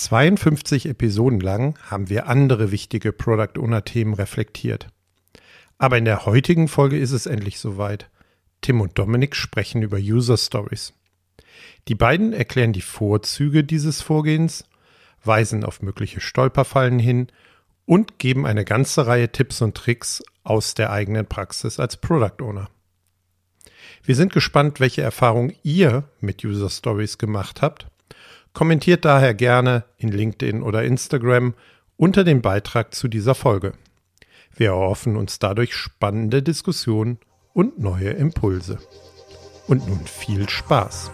52 0.00 0.86
Episoden 0.86 1.40
lang 1.40 1.78
haben 1.90 2.08
wir 2.08 2.26
andere 2.26 2.70
wichtige 2.70 3.12
Product 3.12 3.58
Owner 3.58 3.84
Themen 3.84 4.14
reflektiert. 4.14 4.88
Aber 5.76 5.98
in 5.98 6.06
der 6.06 6.24
heutigen 6.24 6.68
Folge 6.68 6.98
ist 6.98 7.12
es 7.12 7.26
endlich 7.26 7.58
soweit. 7.58 8.08
Tim 8.62 8.80
und 8.80 8.98
Dominik 8.98 9.36
sprechen 9.36 9.82
über 9.82 9.98
User 9.98 10.38
Stories. 10.38 10.94
Die 11.86 11.94
beiden 11.94 12.32
erklären 12.32 12.72
die 12.72 12.80
Vorzüge 12.80 13.62
dieses 13.62 14.00
Vorgehens, 14.00 14.64
weisen 15.22 15.64
auf 15.64 15.82
mögliche 15.82 16.20
Stolperfallen 16.20 16.98
hin 16.98 17.26
und 17.84 18.18
geben 18.18 18.46
eine 18.46 18.64
ganze 18.64 19.06
Reihe 19.06 19.30
Tipps 19.30 19.60
und 19.60 19.76
Tricks 19.76 20.22
aus 20.44 20.72
der 20.72 20.92
eigenen 20.92 21.26
Praxis 21.26 21.78
als 21.78 21.98
Product 21.98 22.42
Owner. 22.42 22.70
Wir 24.02 24.16
sind 24.16 24.32
gespannt, 24.32 24.80
welche 24.80 25.02
Erfahrungen 25.02 25.54
ihr 25.62 26.04
mit 26.20 26.42
User 26.42 26.70
Stories 26.70 27.18
gemacht 27.18 27.60
habt. 27.60 27.90
Kommentiert 28.52 29.04
daher 29.04 29.34
gerne 29.34 29.84
in 29.96 30.10
LinkedIn 30.10 30.62
oder 30.62 30.84
Instagram 30.84 31.54
unter 31.96 32.24
dem 32.24 32.42
Beitrag 32.42 32.94
zu 32.94 33.08
dieser 33.08 33.34
Folge. 33.34 33.72
Wir 34.54 34.70
erhoffen 34.70 35.16
uns 35.16 35.38
dadurch 35.38 35.74
spannende 35.74 36.42
Diskussionen 36.42 37.18
und 37.52 37.78
neue 37.78 38.10
Impulse. 38.10 38.78
Und 39.66 39.86
nun 39.86 40.04
viel 40.06 40.48
Spaß! 40.48 41.10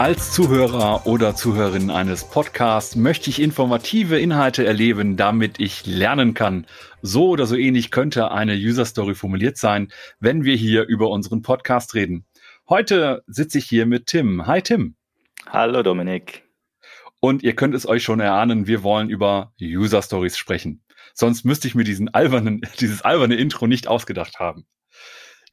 Als 0.00 0.32
Zuhörer 0.32 1.06
oder 1.06 1.36
Zuhörerin 1.36 1.90
eines 1.90 2.24
Podcasts 2.24 2.96
möchte 2.96 3.28
ich 3.28 3.38
informative 3.38 4.18
Inhalte 4.18 4.64
erleben, 4.64 5.18
damit 5.18 5.60
ich 5.60 5.84
lernen 5.84 6.32
kann. 6.32 6.66
So 7.02 7.28
oder 7.28 7.44
so 7.44 7.54
ähnlich 7.54 7.90
könnte 7.90 8.30
eine 8.30 8.54
User 8.54 8.86
Story 8.86 9.14
formuliert 9.14 9.58
sein, 9.58 9.92
wenn 10.18 10.42
wir 10.42 10.56
hier 10.56 10.86
über 10.86 11.10
unseren 11.10 11.42
Podcast 11.42 11.94
reden. 11.94 12.24
Heute 12.66 13.22
sitze 13.26 13.58
ich 13.58 13.66
hier 13.66 13.84
mit 13.84 14.06
Tim. 14.06 14.46
Hi 14.46 14.62
Tim. 14.62 14.96
Hallo 15.46 15.82
Dominik. 15.82 16.48
Und 17.20 17.42
ihr 17.42 17.54
könnt 17.54 17.74
es 17.74 17.86
euch 17.86 18.02
schon 18.02 18.20
erahnen, 18.20 18.66
wir 18.66 18.82
wollen 18.82 19.10
über 19.10 19.52
User 19.60 20.00
Stories 20.00 20.38
sprechen. 20.38 20.82
Sonst 21.12 21.44
müsste 21.44 21.68
ich 21.68 21.74
mir 21.74 21.84
diesen 21.84 22.08
albernen, 22.08 22.62
dieses 22.80 23.02
alberne 23.02 23.34
Intro 23.34 23.66
nicht 23.66 23.86
ausgedacht 23.86 24.38
haben. 24.38 24.64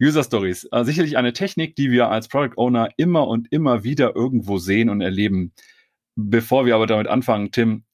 User 0.02 0.24
Stories. 0.24 0.68
Äh, 0.72 0.84
sicherlich 0.84 1.18
eine 1.18 1.34
Technik, 1.34 1.76
die 1.76 1.92
wir 1.92 2.10
als 2.10 2.28
Product 2.28 2.58
Owner 2.58 2.90
immer 2.98 3.28
und 3.28 3.52
immer 3.52 3.84
wieder 3.84 4.16
irgendwo 4.16 4.58
sehen 4.58 4.90
und 4.90 5.02
erleben. 5.02 5.54
Bevor 6.16 6.66
wir 6.66 6.76
aber 6.76 6.88
damit 6.88 7.08
anfangen, 7.08 7.52
Tim, 7.52 7.86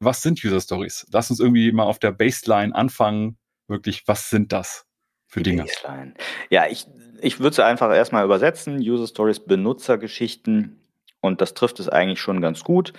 was 0.00 0.22
sind 0.22 0.44
User 0.44 0.60
Stories? 0.60 1.06
Lass 1.12 1.30
uns 1.30 1.40
irgendwie 1.40 1.70
mal 1.72 1.84
auf 1.84 1.98
der 1.98 2.12
Baseline 2.12 2.74
anfangen. 2.74 3.38
Wirklich, 3.68 4.02
was 4.06 4.30
sind 4.30 4.52
das 4.52 4.86
für 5.26 5.42
Dinge? 5.42 5.64
Baseline. 5.64 6.14
Ja, 6.50 6.66
ich, 6.68 6.86
ich 7.20 7.38
würde 7.38 7.50
es 7.50 7.60
einfach 7.60 7.92
erstmal 7.94 8.24
übersetzen. 8.24 8.78
User 8.78 9.06
Stories, 9.06 9.40
Benutzergeschichten. 9.40 10.80
Und 11.20 11.40
das 11.40 11.54
trifft 11.54 11.78
es 11.78 11.88
eigentlich 11.88 12.20
schon 12.20 12.40
ganz 12.40 12.64
gut. 12.64 12.92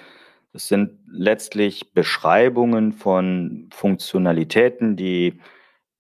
Das 0.54 0.68
sind 0.68 1.00
letztlich 1.08 1.94
Beschreibungen 1.94 2.94
von 2.94 3.70
Funktionalitäten, 3.74 4.96
die 4.96 5.40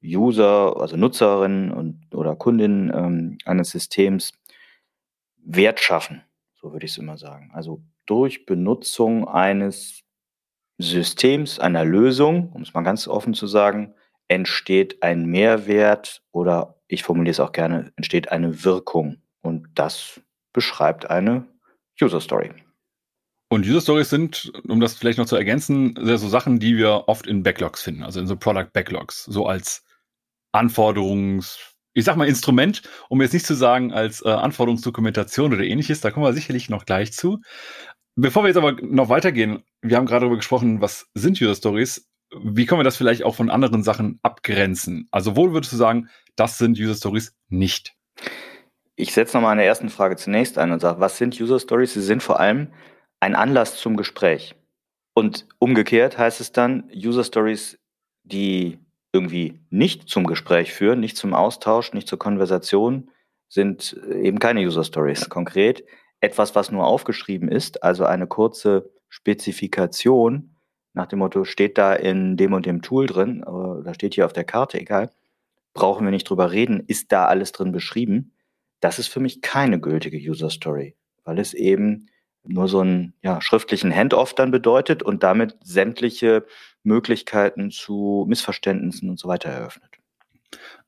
User, 0.03 0.79
also 0.79 0.97
Nutzerinnen 0.97 1.71
und, 1.71 2.13
oder 2.13 2.35
Kundinnen 2.35 2.91
ähm, 2.93 3.37
eines 3.45 3.69
Systems 3.69 4.33
Wert 5.45 5.79
schaffen, 5.79 6.21
so 6.55 6.71
würde 6.71 6.85
ich 6.85 6.91
es 6.91 6.97
immer 6.97 7.17
sagen. 7.17 7.51
Also 7.53 7.83
durch 8.05 8.45
Benutzung 8.45 9.27
eines 9.27 10.03
Systems, 10.77 11.59
einer 11.59 11.85
Lösung, 11.85 12.51
um 12.53 12.61
es 12.61 12.73
mal 12.73 12.81
ganz 12.81 13.07
offen 13.07 13.33
zu 13.33 13.47
sagen, 13.47 13.93
entsteht 14.27 15.03
ein 15.03 15.25
Mehrwert 15.25 16.23
oder 16.31 16.79
ich 16.87 17.03
formuliere 17.03 17.31
es 17.31 17.39
auch 17.39 17.51
gerne, 17.51 17.91
entsteht 17.95 18.31
eine 18.31 18.63
Wirkung. 18.63 19.21
Und 19.41 19.67
das 19.75 20.21
beschreibt 20.53 21.09
eine 21.09 21.45
User 22.01 22.21
Story. 22.21 22.51
Und 23.49 23.65
User 23.67 23.81
Stories 23.81 24.09
sind, 24.09 24.51
um 24.67 24.79
das 24.79 24.95
vielleicht 24.95 25.19
noch 25.19 25.27
zu 25.27 25.35
ergänzen, 25.35 25.95
so 26.01 26.27
Sachen, 26.27 26.59
die 26.59 26.77
wir 26.77 27.07
oft 27.07 27.27
in 27.27 27.43
Backlogs 27.43 27.83
finden, 27.83 28.03
also 28.03 28.19
in 28.19 28.25
so 28.25 28.35
Product 28.35 28.69
Backlogs, 28.73 29.25
so 29.25 29.45
als 29.45 29.85
Anforderungs, 30.53 31.59
ich 31.93 32.05
sag 32.05 32.15
mal 32.15 32.27
Instrument, 32.27 32.81
um 33.09 33.21
jetzt 33.21 33.33
nicht 33.33 33.45
zu 33.45 33.53
sagen 33.53 33.91
als 33.91 34.23
äh, 34.23 34.29
Anforderungsdokumentation 34.29 35.53
oder 35.53 35.63
ähnliches, 35.63 36.01
da 36.01 36.11
kommen 36.11 36.25
wir 36.25 36.33
sicherlich 36.33 36.69
noch 36.69 36.85
gleich 36.85 37.11
zu. 37.13 37.41
Bevor 38.15 38.43
wir 38.43 38.47
jetzt 38.47 38.57
aber 38.57 38.73
noch 38.81 39.09
weitergehen, 39.09 39.63
wir 39.81 39.97
haben 39.97 40.05
gerade 40.05 40.21
darüber 40.21 40.37
gesprochen, 40.37 40.81
was 40.81 41.09
sind 41.15 41.41
User 41.41 41.55
Stories? 41.55 42.07
Wie 42.43 42.65
können 42.65 42.79
wir 42.79 42.83
das 42.83 42.97
vielleicht 42.97 43.23
auch 43.23 43.35
von 43.35 43.49
anderen 43.49 43.83
Sachen 43.83 44.19
abgrenzen? 44.23 45.07
Also 45.11 45.35
wo 45.35 45.51
würdest 45.51 45.73
du 45.73 45.77
sagen, 45.77 46.09
das 46.35 46.57
sind 46.57 46.79
User 46.79 46.95
Stories 46.95 47.35
nicht? 47.49 47.95
Ich 48.95 49.13
setze 49.13 49.35
nochmal 49.35 49.53
an 49.53 49.57
der 49.57 49.67
ersten 49.67 49.89
Frage 49.89 50.15
zunächst 50.15 50.57
ein 50.59 50.71
und 50.71 50.79
sage, 50.79 50.99
was 50.99 51.17
sind 51.17 51.39
User 51.39 51.59
Stories? 51.59 51.93
Sie 51.93 52.01
sind 52.01 52.21
vor 52.21 52.39
allem 52.39 52.71
ein 53.19 53.35
Anlass 53.35 53.77
zum 53.77 53.97
Gespräch. 53.97 54.55
Und 55.15 55.47
umgekehrt 55.59 56.17
heißt 56.17 56.41
es 56.41 56.51
dann, 56.51 56.89
User 56.93 57.23
Stories, 57.23 57.79
die 58.23 58.79
irgendwie 59.13 59.61
nicht 59.69 60.09
zum 60.09 60.25
Gespräch 60.25 60.73
führen, 60.73 60.99
nicht 60.99 61.15
zum 61.15 61.33
Austausch, 61.33 61.93
nicht 61.93 62.07
zur 62.07 62.19
Konversation, 62.19 63.09
sind 63.47 63.95
eben 64.11 64.39
keine 64.39 64.61
User 64.61 64.83
Stories. 64.83 65.29
Konkret 65.29 65.85
etwas, 66.19 66.55
was 66.55 66.71
nur 66.71 66.85
aufgeschrieben 66.85 67.49
ist, 67.49 67.83
also 67.83 68.05
eine 68.05 68.27
kurze 68.27 68.89
Spezifikation 69.09 70.55
nach 70.93 71.07
dem 71.07 71.19
Motto, 71.19 71.43
steht 71.43 71.77
da 71.77 71.93
in 71.93 72.37
dem 72.37 72.53
und 72.53 72.65
dem 72.65 72.81
Tool 72.81 73.07
drin, 73.07 73.43
oder 73.43 73.93
steht 73.93 74.15
hier 74.15 74.25
auf 74.25 74.33
der 74.33 74.43
Karte, 74.43 74.79
egal, 74.79 75.09
brauchen 75.73 76.05
wir 76.05 76.11
nicht 76.11 76.29
drüber 76.29 76.51
reden, 76.51 76.83
ist 76.85 77.11
da 77.11 77.25
alles 77.25 77.51
drin 77.51 77.71
beschrieben. 77.71 78.33
Das 78.79 78.99
ist 78.99 79.07
für 79.07 79.19
mich 79.19 79.41
keine 79.41 79.79
gültige 79.79 80.17
User 80.17 80.49
Story, 80.49 80.95
weil 81.23 81.39
es 81.39 81.53
eben 81.53 82.07
nur 82.45 82.67
so 82.67 82.79
einen 82.79 83.13
ja, 83.21 83.41
schriftlichen 83.41 83.93
Handoff 83.93 84.33
dann 84.33 84.51
bedeutet 84.51 85.03
und 85.03 85.23
damit 85.23 85.55
sämtliche 85.63 86.45
Möglichkeiten 86.83 87.71
zu 87.71 88.25
Missverständnissen 88.27 89.09
und 89.09 89.19
so 89.19 89.27
weiter 89.27 89.49
eröffnet. 89.49 89.93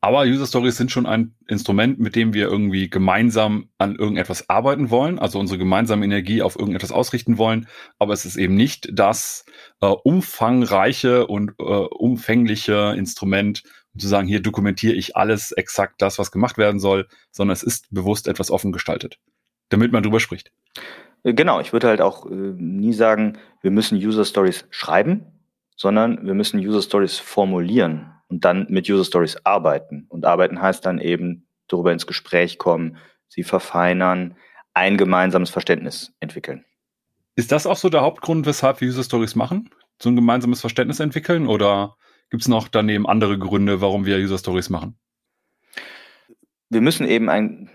Aber 0.02 0.22
User 0.22 0.46
Stories 0.46 0.78
sind 0.78 0.92
schon 0.92 1.06
ein 1.06 1.34
Instrument, 1.48 2.00
mit 2.00 2.16
dem 2.16 2.34
wir 2.34 2.48
irgendwie 2.48 2.90
gemeinsam 2.90 3.70
an 3.78 3.96
irgendetwas 3.96 4.50
arbeiten 4.50 4.90
wollen, 4.92 5.18
also 5.18 5.40
unsere 5.40 5.58
gemeinsame 5.58 6.06
Energie 6.06 6.42
auf 6.42 6.58
irgendetwas 6.58 6.92
ausrichten 6.92 7.38
wollen. 7.38 7.68
Aber 7.98 8.14
es 8.14 8.26
ist 8.26 8.36
eben 8.36 8.56
nicht 8.56 8.90
das 8.94 9.46
äh, 9.82 9.88
umfangreiche 9.88 11.26
und 11.26 11.54
äh, 11.60 11.64
umfängliche 11.64 12.94
Instrument, 12.96 13.64
um 13.94 14.00
zu 14.00 14.08
sagen, 14.08 14.28
hier 14.28 14.42
dokumentiere 14.42 14.94
ich 14.94 15.16
alles 15.16 15.52
exakt 15.54 16.02
das, 16.02 16.20
was 16.20 16.32
gemacht 16.32 16.58
werden 16.58 16.80
soll, 16.80 17.08
sondern 17.32 17.54
es 17.54 17.64
ist 17.64 17.88
bewusst 17.90 18.28
etwas 18.28 18.52
offen 18.52 18.72
gestaltet, 18.72 19.18
damit 19.70 19.92
man 19.92 20.04
drüber 20.04 20.20
spricht. 20.20 20.52
Äh, 21.26 21.34
genau, 21.34 21.60
ich 21.60 21.74
würde 21.74 21.88
halt 21.88 22.00
auch 22.00 22.26
äh, 22.26 22.34
nie 22.34 22.94
sagen, 22.94 23.38
wir 23.62 23.72
müssen 23.72 23.98
User 23.98 24.24
Stories 24.24 24.66
schreiben, 24.70 25.26
sondern 25.76 26.26
wir 26.26 26.34
müssen 26.34 26.60
User 26.60 26.82
Stories 26.82 27.18
formulieren 27.18 28.14
und 28.30 28.46
dann 28.46 28.68
mit 28.70 28.90
User 28.90 29.04
Stories 29.04 29.38
arbeiten. 29.44 30.06
Und 30.08 30.26
arbeiten 30.26 30.62
heißt 30.62 30.86
dann 30.86 31.00
eben 31.00 31.48
darüber 31.68 31.92
ins 31.92 32.08
Gespräch 32.08 32.58
kommen, 32.58 32.98
sie 33.28 33.44
verfeinern, 33.44 34.38
ein 34.74 34.98
gemeinsames 34.98 35.50
Verständnis 35.50 36.14
entwickeln. 36.20 36.64
Ist 37.36 37.52
das 37.52 37.66
auch 37.66 37.78
so 37.78 37.90
der 37.90 38.02
Hauptgrund, 38.02 38.46
weshalb 38.46 38.80
wir 38.80 38.88
User 38.88 39.04
Stories 39.04 39.36
machen? 39.36 39.70
So 40.02 40.10
ein 40.10 40.16
gemeinsames 40.16 40.62
Verständnis 40.62 41.00
entwickeln? 41.00 41.48
Oder 41.48 41.96
gibt 42.30 42.44
es 42.44 42.48
noch 42.48 42.68
daneben 42.68 43.08
andere 43.08 43.38
Gründe, 43.38 43.82
warum 43.82 44.06
wir 44.06 44.18
User 44.18 44.38
Stories 44.38 44.70
machen? 44.70 44.98
Wir 46.70 46.82
müssen 46.82 47.08
eben 47.08 47.30
ein 47.30 47.70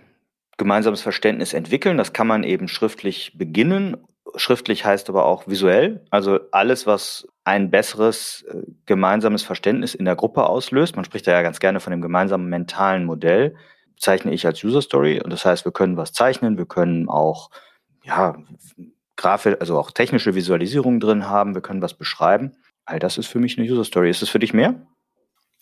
gemeinsames 0.61 1.01
Verständnis 1.01 1.55
entwickeln. 1.55 1.97
Das 1.97 2.13
kann 2.13 2.27
man 2.27 2.45
eben 2.45 2.69
schriftlich 2.69 3.33
beginnen. 3.35 3.97
Schriftlich 4.37 4.85
heißt 4.85 5.09
aber 5.09 5.25
auch 5.25 5.49
visuell. 5.49 6.05
Also 6.11 6.39
alles, 6.53 6.87
was 6.87 7.27
ein 7.45 7.71
besseres 7.71 8.45
äh, 8.49 8.59
gemeinsames 8.85 9.43
Verständnis 9.43 9.95
in 9.95 10.05
der 10.05 10.17
Gruppe 10.17 10.45
auslöst. 10.45 10.97
Man 10.97 11.07
spricht 11.07 11.27
da 11.27 11.33
ja 11.33 11.41
ganz 11.41 11.61
gerne 11.61 11.81
von 11.81 11.93
dem 11.93 12.03
gemeinsamen 12.03 12.49
mentalen 12.51 13.07
Modell. 13.07 13.57
Zeichne 13.99 14.35
ich 14.35 14.45
als 14.45 14.63
User 14.63 14.83
Story. 14.83 15.21
Und 15.25 15.31
das 15.31 15.47
heißt, 15.47 15.65
wir 15.65 15.73
können 15.73 15.97
was 15.97 16.13
zeichnen. 16.13 16.59
Wir 16.59 16.67
können 16.67 17.09
auch, 17.09 17.51
ja, 18.05 18.37
Grafik, 19.17 19.57
also 19.61 19.79
auch 19.79 19.91
technische 19.91 20.35
Visualisierungen 20.35 21.01
drin 21.01 21.27
haben. 21.27 21.55
Wir 21.55 21.63
können 21.63 21.81
was 21.81 21.95
beschreiben. 21.95 22.53
All 22.85 22.99
das 22.99 23.17
ist 23.17 23.29
für 23.29 23.39
mich 23.39 23.59
eine 23.59 23.67
User 23.67 23.85
Story. 23.85 24.11
Ist 24.11 24.23
es 24.23 24.29
für 24.29 24.39
dich 24.39 24.53
mehr? 24.53 24.75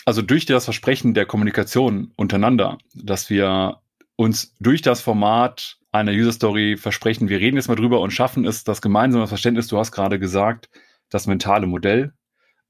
Also 0.05 0.23
durch 0.23 0.45
das 0.45 0.65
Versprechen 0.65 1.15
der 1.15 1.25
Kommunikation 1.25 2.13
untereinander, 2.17 2.79
dass 2.95 3.31
wir 3.31 3.81
uns 4.19 4.53
durch 4.59 4.83
das 4.83 5.01
Format 5.01 5.79
einer 5.93 6.11
User 6.11 6.33
Story 6.33 6.77
versprechen, 6.77 7.29
wir 7.29 7.39
reden 7.39 7.57
jetzt 7.57 7.69
mal 7.69 7.77
drüber 7.77 8.01
und 8.01 8.11
schaffen 8.11 8.45
es, 8.45 8.65
das 8.65 8.83
gemeinsame 8.83 9.29
Verständnis, 9.29 9.69
du 9.69 9.79
hast 9.79 9.93
gerade 9.93 10.19
gesagt, 10.19 10.69
das 11.09 11.29
mentale 11.29 11.69
Modell 11.69 12.13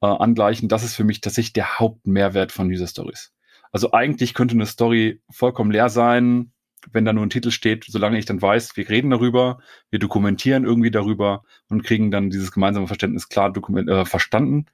äh, 0.03 0.07
angleichen. 0.07 0.69
Das 0.69 0.85
ist 0.85 0.95
für 0.95 1.05
mich 1.05 1.23
tatsächlich 1.23 1.55
der 1.55 1.79
Hauptmehrwert 1.79 2.53
von 2.53 2.69
User 2.69 2.87
Stories. 2.87 3.33
Also 3.73 3.93
eigentlich 3.93 4.35
könnte 4.35 4.55
eine 4.55 4.67
Story 4.67 5.23
vollkommen 5.31 5.71
leer 5.71 5.89
sein, 5.89 6.53
wenn 6.93 7.07
da 7.07 7.15
nur 7.15 7.25
ein 7.25 7.31
Titel 7.31 7.51
steht, 7.51 7.87
solange 7.89 8.19
ich 8.19 8.27
dann 8.27 8.43
weiß, 8.43 8.77
wir 8.77 8.89
reden 8.89 9.11
darüber, 9.11 9.59
wir 9.91 9.99
dokumentieren 9.99 10.65
irgendwie 10.65 10.91
darüber 10.91 11.45
und 11.71 11.83
kriegen 11.83 12.11
dann 12.11 12.29
dieses 12.29 12.53
gemeinsame 12.53 12.87
Verständnis 12.87 13.31
klar 13.31 13.57
äh, 13.57 14.05
verstanden. 14.05 14.67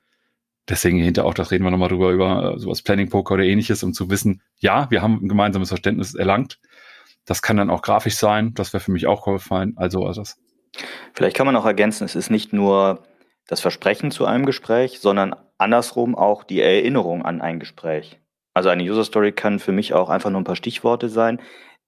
Deswegen 0.69 0.99
hinter 0.99 1.27
auch, 1.27 1.35
das 1.35 1.51
reden 1.51 1.65
wir 1.65 1.71
nochmal 1.71 1.91
drüber, 1.91 2.11
über 2.11 2.55
äh, 2.55 2.59
sowas 2.59 2.83
Planning 2.83 3.11
Poker 3.11 3.35
oder 3.35 3.45
ähnliches, 3.45 3.83
um 3.83 3.93
zu 3.93 4.09
wissen, 4.11 4.43
ja, 4.57 4.91
wir 4.91 5.03
haben 5.03 5.21
ein 5.23 5.29
gemeinsames 5.29 5.69
Verständnis 5.69 6.15
erlangt. 6.15 6.59
Das 7.27 7.43
kann 7.43 7.57
dann 7.57 7.71
auch 7.71 7.83
grafisch 7.83 8.17
sein, 8.17 8.55
das 8.55 8.73
wäre 8.73 8.83
für 8.83 8.93
mich 8.93 9.07
auch 9.07 9.25
gefallen. 9.25 9.75
Also, 9.77 10.05
also 10.07 10.23
das. 10.23 10.39
Vielleicht 11.13 11.37
kann 11.37 11.47
man 11.47 11.57
auch 11.57 11.67
ergänzen, 11.67 12.05
es 12.05 12.15
ist 12.15 12.31
nicht 12.31 12.53
nur 12.53 13.05
das 13.47 13.61
Versprechen 13.61 14.11
zu 14.11 14.25
einem 14.25 14.47
Gespräch, 14.47 15.01
sondern 15.01 15.35
andersrum 15.59 16.15
auch 16.15 16.45
die 16.45 16.61
Erinnerung 16.61 17.25
an 17.25 17.41
ein 17.41 17.61
Gespräch. 17.61 18.19
Also 18.55 18.69
eine 18.69 18.83
User 18.83 19.05
Story 19.05 19.33
kann 19.33 19.59
für 19.59 19.73
mich 19.73 19.93
auch 19.93 20.09
einfach 20.09 20.31
nur 20.31 20.41
ein 20.41 20.45
paar 20.45 20.57
Stichworte 20.57 21.09
sein, 21.09 21.41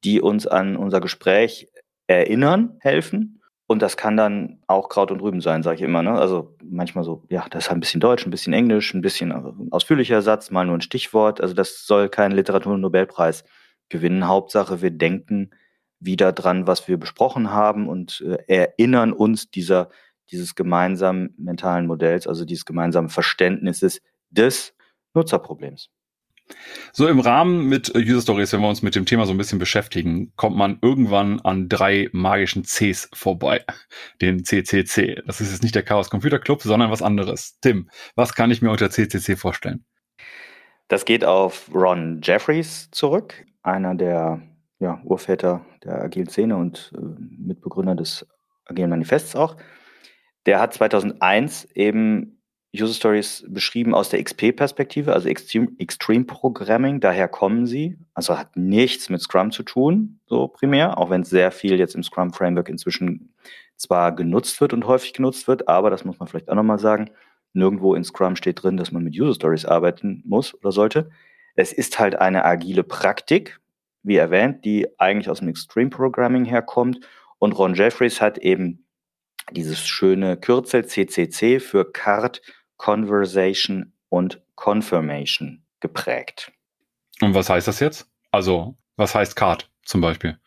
die 0.04 0.20
uns 0.20 0.46
an 0.46 0.76
unser 0.76 1.00
Gespräch 1.00 1.68
erinnern, 2.06 2.76
helfen. 2.80 3.35
Und 3.68 3.82
das 3.82 3.96
kann 3.96 4.16
dann 4.16 4.60
auch 4.68 4.88
Kraut 4.88 5.10
und 5.10 5.20
Rüben 5.20 5.40
sein, 5.40 5.64
sage 5.64 5.76
ich 5.76 5.82
immer. 5.82 6.02
Ne? 6.02 6.12
Also 6.12 6.56
manchmal 6.62 7.02
so, 7.02 7.24
ja, 7.28 7.46
das 7.50 7.64
ist 7.64 7.68
halt 7.70 7.78
ein 7.78 7.80
bisschen 7.80 8.00
Deutsch, 8.00 8.24
ein 8.24 8.30
bisschen 8.30 8.52
Englisch, 8.52 8.94
ein 8.94 9.00
bisschen 9.00 9.32
äh, 9.32 9.72
ausführlicher 9.72 10.22
Satz, 10.22 10.50
mal 10.50 10.64
nur 10.64 10.76
ein 10.76 10.82
Stichwort. 10.82 11.40
Also 11.40 11.52
das 11.52 11.84
soll 11.84 12.08
kein 12.08 12.30
Literatur-Nobelpreis 12.30 13.44
gewinnen. 13.88 14.28
Hauptsache, 14.28 14.82
wir 14.82 14.92
denken 14.92 15.50
wieder 15.98 16.32
dran, 16.32 16.66
was 16.68 16.86
wir 16.86 16.96
besprochen 16.96 17.50
haben 17.50 17.88
und 17.88 18.20
äh, 18.20 18.38
erinnern 18.46 19.12
uns 19.12 19.50
dieser, 19.50 19.90
dieses 20.30 20.54
gemeinsamen 20.54 21.34
mentalen 21.36 21.86
Modells, 21.86 22.28
also 22.28 22.44
dieses 22.44 22.66
gemeinsamen 22.66 23.08
Verständnisses 23.08 24.00
des 24.30 24.74
Nutzerproblems. 25.14 25.90
So 26.92 27.08
im 27.08 27.20
Rahmen 27.20 27.66
mit 27.66 27.94
äh, 27.94 27.98
User 27.98 28.22
Stories, 28.22 28.52
wenn 28.52 28.60
wir 28.60 28.68
uns 28.68 28.82
mit 28.82 28.94
dem 28.94 29.06
Thema 29.06 29.26
so 29.26 29.32
ein 29.32 29.38
bisschen 29.38 29.58
beschäftigen, 29.58 30.32
kommt 30.36 30.56
man 30.56 30.78
irgendwann 30.80 31.40
an 31.40 31.68
drei 31.68 32.08
magischen 32.12 32.64
Cs 32.64 33.08
vorbei. 33.12 33.64
Den 34.20 34.44
CCC. 34.44 35.22
Das 35.26 35.40
ist 35.40 35.52
jetzt 35.52 35.62
nicht 35.62 35.74
der 35.74 35.82
Chaos 35.82 36.10
Computer 36.10 36.38
Club, 36.38 36.62
sondern 36.62 36.90
was 36.90 37.02
anderes. 37.02 37.58
Tim, 37.60 37.90
was 38.14 38.34
kann 38.34 38.50
ich 38.50 38.62
mir 38.62 38.70
unter 38.70 38.90
CCC 38.90 39.36
vorstellen? 39.36 39.84
Das 40.88 41.04
geht 41.04 41.24
auf 41.24 41.68
Ron 41.74 42.20
Jeffries 42.22 42.90
zurück, 42.92 43.44
einer 43.62 43.94
der 43.94 44.40
ja, 44.78 45.00
Urväter 45.04 45.66
der 45.82 46.02
agilen 46.02 46.28
Szene 46.28 46.56
und 46.56 46.92
äh, 46.94 47.00
Mitbegründer 47.00 47.94
des 47.94 48.26
agilen 48.66 48.90
Manifests 48.90 49.34
auch. 49.34 49.56
Der 50.46 50.60
hat 50.60 50.74
2001 50.74 51.64
eben 51.74 52.35
User 52.80 52.94
Stories 52.94 53.44
beschrieben 53.48 53.94
aus 53.94 54.08
der 54.08 54.22
XP-Perspektive, 54.22 55.12
also 55.12 55.28
Extreme, 55.28 55.68
Extreme 55.78 56.24
Programming, 56.24 57.00
daher 57.00 57.28
kommen 57.28 57.66
sie. 57.66 57.98
Also 58.14 58.38
hat 58.38 58.56
nichts 58.56 59.08
mit 59.10 59.20
Scrum 59.20 59.50
zu 59.50 59.62
tun, 59.62 60.20
so 60.26 60.48
primär, 60.48 60.98
auch 60.98 61.10
wenn 61.10 61.22
es 61.22 61.30
sehr 61.30 61.50
viel 61.50 61.78
jetzt 61.78 61.94
im 61.94 62.02
Scrum-Framework 62.02 62.68
inzwischen 62.68 63.34
zwar 63.76 64.14
genutzt 64.14 64.60
wird 64.60 64.72
und 64.72 64.86
häufig 64.86 65.12
genutzt 65.12 65.48
wird, 65.48 65.68
aber 65.68 65.90
das 65.90 66.04
muss 66.04 66.18
man 66.18 66.28
vielleicht 66.28 66.48
auch 66.48 66.54
nochmal 66.54 66.78
sagen, 66.78 67.10
nirgendwo 67.52 67.94
in 67.94 68.04
Scrum 68.04 68.36
steht 68.36 68.62
drin, 68.62 68.76
dass 68.76 68.92
man 68.92 69.04
mit 69.04 69.18
User 69.18 69.34
Stories 69.34 69.64
arbeiten 69.64 70.22
muss 70.26 70.54
oder 70.54 70.72
sollte. 70.72 71.10
Es 71.54 71.72
ist 71.72 71.98
halt 71.98 72.16
eine 72.16 72.44
agile 72.44 72.84
Praktik, 72.84 73.60
wie 74.02 74.16
erwähnt, 74.16 74.64
die 74.64 74.86
eigentlich 74.98 75.30
aus 75.30 75.40
dem 75.40 75.48
Extreme 75.48 75.90
Programming 75.90 76.44
herkommt. 76.44 77.00
Und 77.38 77.58
Ron 77.58 77.74
Jeffries 77.74 78.20
hat 78.20 78.38
eben 78.38 78.86
dieses 79.52 79.86
schöne 79.86 80.36
Kürzel 80.36 80.86
CCC 80.86 81.60
für 81.60 81.90
Card 81.90 82.42
Conversation 82.76 83.92
und 84.08 84.40
Confirmation 84.54 85.62
geprägt. 85.80 86.52
Und 87.20 87.34
was 87.34 87.50
heißt 87.50 87.68
das 87.68 87.80
jetzt? 87.80 88.10
Also, 88.30 88.76
was 88.96 89.14
heißt 89.14 89.36
Card 89.36 89.70
zum 89.84 90.00
Beispiel? 90.00 90.38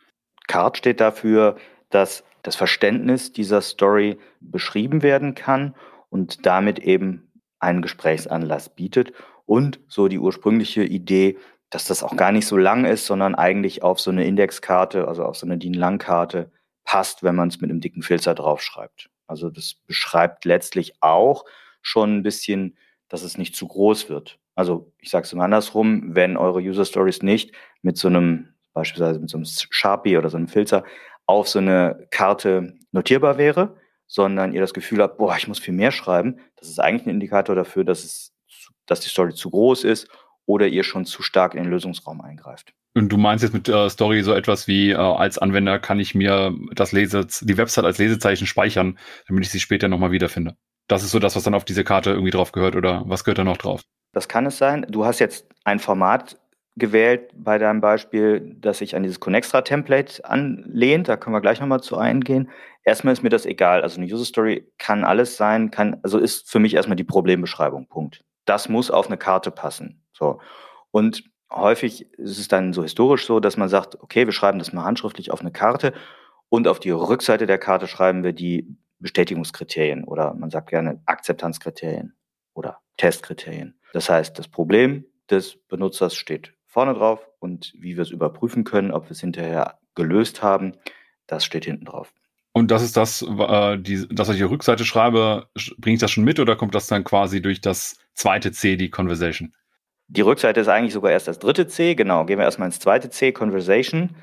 Card 0.46 0.78
steht 0.78 1.00
dafür, 1.00 1.56
dass 1.90 2.24
das 2.42 2.56
Verständnis 2.56 3.32
dieser 3.32 3.60
Story 3.60 4.18
beschrieben 4.40 5.02
werden 5.02 5.34
kann 5.34 5.74
und 6.08 6.46
damit 6.46 6.78
eben 6.78 7.30
einen 7.58 7.82
Gesprächsanlass 7.82 8.68
bietet. 8.74 9.12
Und 9.46 9.80
so 9.88 10.08
die 10.08 10.18
ursprüngliche 10.18 10.84
Idee, 10.84 11.38
dass 11.70 11.84
das 11.84 12.02
auch 12.02 12.16
gar 12.16 12.32
nicht 12.32 12.46
so 12.46 12.56
lang 12.56 12.84
ist, 12.84 13.06
sondern 13.06 13.34
eigentlich 13.34 13.82
auf 13.82 14.00
so 14.00 14.10
eine 14.10 14.24
Indexkarte, 14.24 15.06
also 15.06 15.24
auf 15.24 15.36
so 15.36 15.46
eine 15.46 15.58
DIN-Lang-Karte 15.58 16.50
passt, 16.84 17.22
wenn 17.22 17.36
man 17.36 17.48
es 17.48 17.60
mit 17.60 17.70
einem 17.70 17.80
dicken 17.80 18.02
Filzer 18.02 18.34
draufschreibt. 18.34 19.10
Also 19.26 19.50
das 19.50 19.74
beschreibt 19.86 20.44
letztlich 20.44 20.94
auch, 21.00 21.44
schon 21.82 22.18
ein 22.18 22.22
bisschen, 22.22 22.76
dass 23.08 23.22
es 23.22 23.38
nicht 23.38 23.56
zu 23.56 23.66
groß 23.66 24.08
wird. 24.08 24.38
Also 24.54 24.92
ich 24.98 25.10
sage 25.10 25.24
es 25.24 25.32
immer 25.32 25.44
andersrum, 25.44 26.14
wenn 26.14 26.36
eure 26.36 26.60
User 26.60 26.84
Stories 26.84 27.22
nicht 27.22 27.52
mit 27.82 27.96
so 27.96 28.08
einem, 28.08 28.54
beispielsweise 28.72 29.18
mit 29.18 29.30
so 29.30 29.38
einem 29.38 29.46
Sharpie 29.46 30.16
oder 30.16 30.30
so 30.30 30.36
einem 30.36 30.48
Filter 30.48 30.84
auf 31.26 31.48
so 31.48 31.58
eine 31.58 32.06
Karte 32.10 32.74
notierbar 32.92 33.38
wäre, 33.38 33.76
sondern 34.06 34.52
ihr 34.52 34.60
das 34.60 34.74
Gefühl 34.74 35.00
habt, 35.00 35.18
boah, 35.18 35.36
ich 35.36 35.46
muss 35.46 35.60
viel 35.60 35.74
mehr 35.74 35.92
schreiben, 35.92 36.40
das 36.56 36.68
ist 36.68 36.80
eigentlich 36.80 37.06
ein 37.06 37.10
Indikator 37.10 37.54
dafür, 37.54 37.84
dass, 37.84 38.04
es, 38.04 38.32
dass 38.86 39.00
die 39.00 39.08
Story 39.08 39.34
zu 39.34 39.50
groß 39.50 39.84
ist 39.84 40.08
oder 40.46 40.66
ihr 40.66 40.82
schon 40.82 41.04
zu 41.04 41.22
stark 41.22 41.54
in 41.54 41.62
den 41.62 41.70
Lösungsraum 41.70 42.20
eingreift. 42.20 42.74
Und 42.94 43.08
du 43.10 43.16
meinst 43.16 43.44
jetzt 43.44 43.52
mit 43.52 43.68
äh, 43.68 43.88
Story 43.88 44.22
so 44.22 44.34
etwas 44.34 44.66
wie, 44.66 44.90
äh, 44.90 44.96
als 44.96 45.38
Anwender 45.38 45.78
kann 45.78 46.00
ich 46.00 46.16
mir 46.16 46.52
das 46.74 46.90
Lese, 46.90 47.24
die 47.42 47.56
Website 47.56 47.84
als 47.84 47.98
Lesezeichen 47.98 48.48
speichern, 48.48 48.98
damit 49.28 49.44
ich 49.44 49.50
sie 49.50 49.60
später 49.60 49.86
nochmal 49.86 50.10
wiederfinde. 50.10 50.56
Das 50.90 51.04
ist 51.04 51.12
so 51.12 51.20
das, 51.20 51.36
was 51.36 51.44
dann 51.44 51.54
auf 51.54 51.64
diese 51.64 51.84
Karte 51.84 52.10
irgendwie 52.10 52.32
drauf 52.32 52.50
gehört 52.50 52.74
oder 52.74 53.04
was 53.06 53.22
gehört 53.22 53.38
da 53.38 53.44
noch 53.44 53.58
drauf? 53.58 53.82
Das 54.12 54.26
kann 54.26 54.44
es 54.46 54.58
sein. 54.58 54.84
Du 54.88 55.04
hast 55.04 55.20
jetzt 55.20 55.46
ein 55.62 55.78
Format 55.78 56.36
gewählt 56.74 57.30
bei 57.32 57.58
deinem 57.58 57.80
Beispiel, 57.80 58.56
das 58.58 58.78
sich 58.78 58.96
an 58.96 59.04
dieses 59.04 59.20
Connextra-Template 59.20 60.24
anlehnt. 60.24 61.08
Da 61.08 61.16
können 61.16 61.36
wir 61.36 61.40
gleich 61.40 61.60
nochmal 61.60 61.80
zu 61.80 61.96
eingehen. 61.96 62.50
Erstmal 62.82 63.12
ist 63.12 63.22
mir 63.22 63.28
das 63.28 63.46
egal. 63.46 63.82
Also 63.82 64.00
eine 64.00 64.12
User 64.12 64.24
Story 64.24 64.66
kann 64.78 65.04
alles 65.04 65.36
sein, 65.36 65.70
kann, 65.70 66.00
also 66.02 66.18
ist 66.18 66.50
für 66.50 66.58
mich 66.58 66.74
erstmal 66.74 66.96
die 66.96 67.04
Problembeschreibung. 67.04 67.86
Punkt. 67.86 68.24
Das 68.44 68.68
muss 68.68 68.90
auf 68.90 69.06
eine 69.06 69.16
Karte 69.16 69.52
passen. 69.52 70.02
So. 70.12 70.40
Und 70.90 71.22
häufig 71.52 72.10
ist 72.18 72.38
es 72.38 72.48
dann 72.48 72.72
so 72.72 72.82
historisch 72.82 73.26
so, 73.26 73.38
dass 73.38 73.56
man 73.56 73.68
sagt, 73.68 74.00
okay, 74.02 74.26
wir 74.26 74.32
schreiben 74.32 74.58
das 74.58 74.72
mal 74.72 74.84
handschriftlich 74.84 75.30
auf 75.30 75.40
eine 75.40 75.52
Karte 75.52 75.92
und 76.48 76.66
auf 76.66 76.80
die 76.80 76.90
Rückseite 76.90 77.46
der 77.46 77.58
Karte 77.58 77.86
schreiben 77.86 78.24
wir 78.24 78.32
die 78.32 78.76
Bestätigungskriterien 79.00 80.04
oder 80.04 80.34
man 80.34 80.50
sagt 80.50 80.70
gerne 80.70 81.00
Akzeptanzkriterien 81.06 82.14
oder 82.54 82.78
Testkriterien. 82.96 83.78
Das 83.92 84.08
heißt, 84.08 84.38
das 84.38 84.48
Problem 84.48 85.04
des 85.30 85.56
Benutzers 85.68 86.14
steht 86.14 86.54
vorne 86.66 86.94
drauf 86.94 87.26
und 87.40 87.72
wie 87.78 87.96
wir 87.96 88.02
es 88.02 88.10
überprüfen 88.10 88.64
können, 88.64 88.92
ob 88.92 89.06
wir 89.06 89.12
es 89.12 89.20
hinterher 89.20 89.78
gelöst 89.94 90.42
haben, 90.42 90.72
das 91.26 91.44
steht 91.44 91.64
hinten 91.64 91.86
drauf. 91.86 92.12
Und 92.52 92.70
das 92.70 92.82
ist 92.82 92.96
das, 92.96 93.22
äh, 93.22 93.78
die, 93.78 94.08
dass 94.08 94.28
ich 94.28 94.36
die 94.36 94.42
Rückseite 94.42 94.84
schreibe, 94.84 95.48
bringe 95.78 95.94
ich 95.94 96.00
das 96.00 96.10
schon 96.10 96.24
mit 96.24 96.40
oder 96.40 96.56
kommt 96.56 96.74
das 96.74 96.88
dann 96.88 97.04
quasi 97.04 97.40
durch 97.40 97.60
das 97.60 97.98
zweite 98.14 98.50
C, 98.52 98.76
die 98.76 98.90
Conversation? 98.90 99.54
Die 100.08 100.22
Rückseite 100.22 100.60
ist 100.60 100.68
eigentlich 100.68 100.92
sogar 100.92 101.12
erst 101.12 101.28
das 101.28 101.38
dritte 101.38 101.68
C, 101.68 101.94
genau. 101.94 102.24
Gehen 102.24 102.38
wir 102.38 102.44
erstmal 102.44 102.66
ins 102.66 102.80
zweite 102.80 103.10
C, 103.10 103.30
Conversation. 103.30 104.16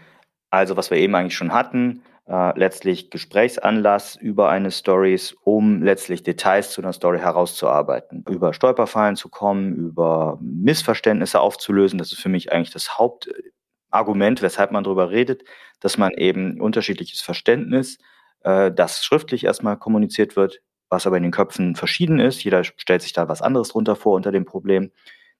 Also 0.50 0.75
was 0.75 0.91
wir 0.91 0.98
eben 0.98 1.15
eigentlich 1.15 1.36
schon 1.38 1.53
hatten, 1.53 2.01
äh, 2.27 2.57
letztlich 2.60 3.10
Gesprächsanlass 3.10 4.15
über 4.15 4.50
eine 4.50 4.72
Stories, 4.72 5.36
um 5.43 5.81
letztlich 5.81 6.24
Details 6.24 6.72
zu 6.72 6.81
einer 6.81 6.93
Story 6.93 7.19
herauszuarbeiten, 7.19 8.25
über 8.29 8.53
Stolperfallen 8.53 9.15
zu 9.15 9.29
kommen, 9.29 9.74
über 9.75 10.38
Missverständnisse 10.41 11.39
aufzulösen. 11.39 12.00
Das 12.00 12.12
ist 12.12 12.22
für 12.22 12.29
mich 12.29 12.51
eigentlich 12.51 12.74
das 12.74 12.98
Hauptargument, 12.98 14.41
weshalb 14.41 14.72
man 14.72 14.84
darüber 14.84 15.10
redet, 15.10 15.43
dass 15.79 15.98
man 15.98 16.12
eben 16.13 16.60
unterschiedliches 16.60 17.22
Verständnis, 17.22 17.98
äh, 18.41 18.72
das 18.72 19.05
schriftlich 19.05 19.46
erstmal 19.46 19.77
kommuniziert 19.77 20.36
wird, 20.36 20.62
was 20.89 21.07
aber 21.07 21.17
in 21.17 21.24
den 21.24 21.31
Köpfen 21.31 21.75
verschieden 21.75 22.19
ist. 22.19 22.43
Jeder 22.43 22.63
stellt 22.63 23.01
sich 23.01 23.13
da 23.13 23.29
was 23.29 23.41
anderes 23.41 23.69
drunter 23.69 23.96
vor 23.96 24.15
unter 24.15 24.31
dem 24.31 24.46
Problem, 24.46 24.91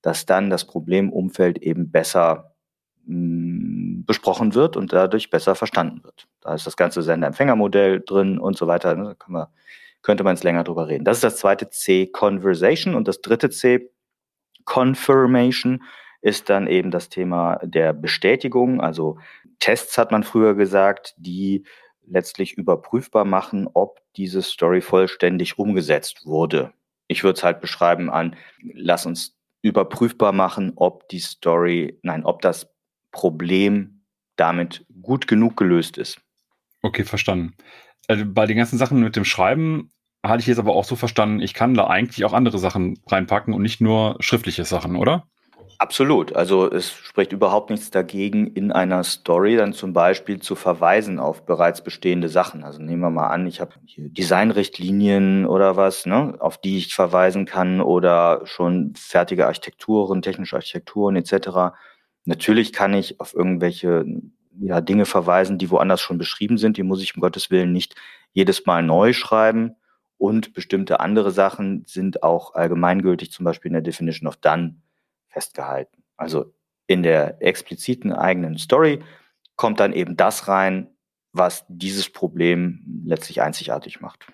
dass 0.02 0.26
dann 0.26 0.50
das 0.50 0.66
Problemumfeld 0.66 1.58
eben 1.58 1.92
besser 1.92 2.56
besprochen 3.08 4.54
wird 4.54 4.76
und 4.76 4.92
dadurch 4.92 5.30
besser 5.30 5.56
verstanden 5.56 6.04
wird. 6.04 6.28
Da 6.42 6.54
ist 6.54 6.68
das 6.68 6.76
ganze 6.76 7.02
Sender-Empfänger-Modell 7.02 8.04
drin 8.06 8.38
und 8.38 8.58
so 8.58 8.68
weiter. 8.68 8.96
Da 8.96 9.16
wir, 9.28 9.50
könnte 10.02 10.24
man 10.24 10.36
jetzt 10.36 10.44
länger 10.44 10.64
drüber 10.64 10.88
reden. 10.88 11.06
Das 11.06 11.18
ist 11.18 11.24
das 11.24 11.38
zweite 11.38 11.70
C, 11.70 12.08
Conversation. 12.08 12.96
Und 12.96 13.08
das 13.08 13.22
dritte 13.22 13.50
C, 13.50 13.90
Confirmation, 14.66 15.84
ist 16.22 16.50
dann 16.50 16.68
eben 16.68 16.92
das 16.92 17.10
Thema 17.10 17.60
der 17.64 17.94
Bestätigung. 17.94 18.82
Also 18.82 19.18
Tests 19.60 19.98
hat 19.98 20.12
man 20.12 20.24
früher 20.24 20.56
gesagt, 20.56 21.16
die 21.18 21.66
letztlich 22.06 22.58
überprüfbar 22.58 23.26
machen, 23.26 23.70
ob 23.74 24.02
diese 24.16 24.42
Story 24.42 24.82
vollständig 24.82 25.58
umgesetzt 25.58 26.26
wurde. 26.26 26.74
Ich 27.08 27.24
würde 27.24 27.38
es 27.38 27.44
halt 27.44 27.62
beschreiben 27.62 28.10
an, 28.10 28.36
lass 28.62 29.06
uns 29.06 29.38
überprüfbar 29.62 30.34
machen, 30.34 30.74
ob 30.76 31.08
die 31.10 31.20
Story, 31.20 32.00
nein, 32.02 32.26
ob 32.26 32.42
das 32.42 32.70
Problem 33.18 34.04
damit 34.36 34.86
gut 35.02 35.28
genug 35.28 35.58
gelöst 35.58 35.98
ist. 35.98 36.22
Okay, 36.84 37.04
verstanden. 37.04 37.56
Also 38.08 38.24
bei 38.26 38.46
den 38.46 38.58
ganzen 38.58 38.78
Sachen 38.78 39.00
mit 39.00 39.16
dem 39.16 39.26
Schreiben 39.26 39.92
hatte 40.24 40.42
ich 40.42 40.48
jetzt 40.48 40.60
aber 40.60 40.76
auch 40.76 40.86
so 40.86 40.96
verstanden, 40.96 41.42
ich 41.42 41.56
kann 41.56 41.74
da 41.74 41.88
eigentlich 41.88 42.24
auch 42.26 42.34
andere 42.34 42.60
Sachen 42.60 43.00
reinpacken 43.08 43.56
und 43.56 43.64
nicht 43.64 43.82
nur 43.82 44.18
schriftliche 44.20 44.66
Sachen, 44.66 44.96
oder? 44.96 45.28
Absolut. 45.80 46.36
Also 46.36 46.72
es 46.72 46.92
spricht 46.92 47.34
überhaupt 47.34 47.70
nichts 47.70 47.92
dagegen, 47.92 48.48
in 48.48 48.72
einer 48.72 49.04
Story 49.04 49.58
dann 49.58 49.74
zum 49.74 49.94
Beispiel 49.94 50.40
zu 50.40 50.56
verweisen 50.56 51.20
auf 51.20 51.46
bereits 51.46 51.84
bestehende 51.84 52.30
Sachen. 52.30 52.64
Also 52.64 52.82
nehmen 52.82 53.02
wir 53.02 53.10
mal 53.10 53.28
an, 53.28 53.46
ich 53.48 53.62
habe 53.62 53.74
hier 53.86 54.10
Designrichtlinien 54.10 55.46
oder 55.46 55.76
was, 55.76 56.06
ne, 56.06 56.36
auf 56.40 56.60
die 56.60 56.78
ich 56.78 56.96
verweisen 56.96 57.46
kann 57.46 57.82
oder 57.82 58.42
schon 58.46 58.94
fertige 58.96 59.48
Architekturen, 59.48 60.22
technische 60.22 60.56
Architekturen 60.56 61.16
etc. 61.16 61.76
Natürlich 62.28 62.74
kann 62.74 62.94
ich 62.94 63.22
auf 63.22 63.34
irgendwelche 63.34 64.06
ja, 64.60 64.82
Dinge 64.82 65.06
verweisen, 65.06 65.58
die 65.58 65.70
woanders 65.70 66.02
schon 66.02 66.18
beschrieben 66.18 66.58
sind. 66.58 66.76
Die 66.76 66.84
muss 66.84 67.02
ich 67.02 67.16
um 67.16 67.22
Gottes 67.22 67.50
Willen 67.52 67.72
nicht 67.72 67.96
jedes 68.34 68.66
Mal 68.66 68.84
neu 68.84 69.14
schreiben. 69.14 69.78
Und 70.18 70.54
bestimmte 70.54 71.00
andere 71.00 71.32
Sachen 71.32 71.86
sind 71.88 72.24
auch 72.24 72.54
allgemeingültig, 72.54 73.32
zum 73.32 73.46
Beispiel 73.46 73.70
in 73.70 73.74
der 73.74 73.82
Definition 73.82 74.28
of 74.28 74.36
Done 74.36 74.76
festgehalten. 75.30 76.04
Also 76.18 76.54
in 76.86 77.02
der 77.02 77.42
expliziten 77.42 78.12
eigenen 78.12 78.58
Story 78.58 79.04
kommt 79.56 79.80
dann 79.80 79.94
eben 79.94 80.18
das 80.18 80.50
rein, 80.50 80.90
was 81.32 81.66
dieses 81.70 82.10
Problem 82.10 83.04
letztlich 83.06 83.42
einzigartig 83.42 84.02
macht. 84.02 84.28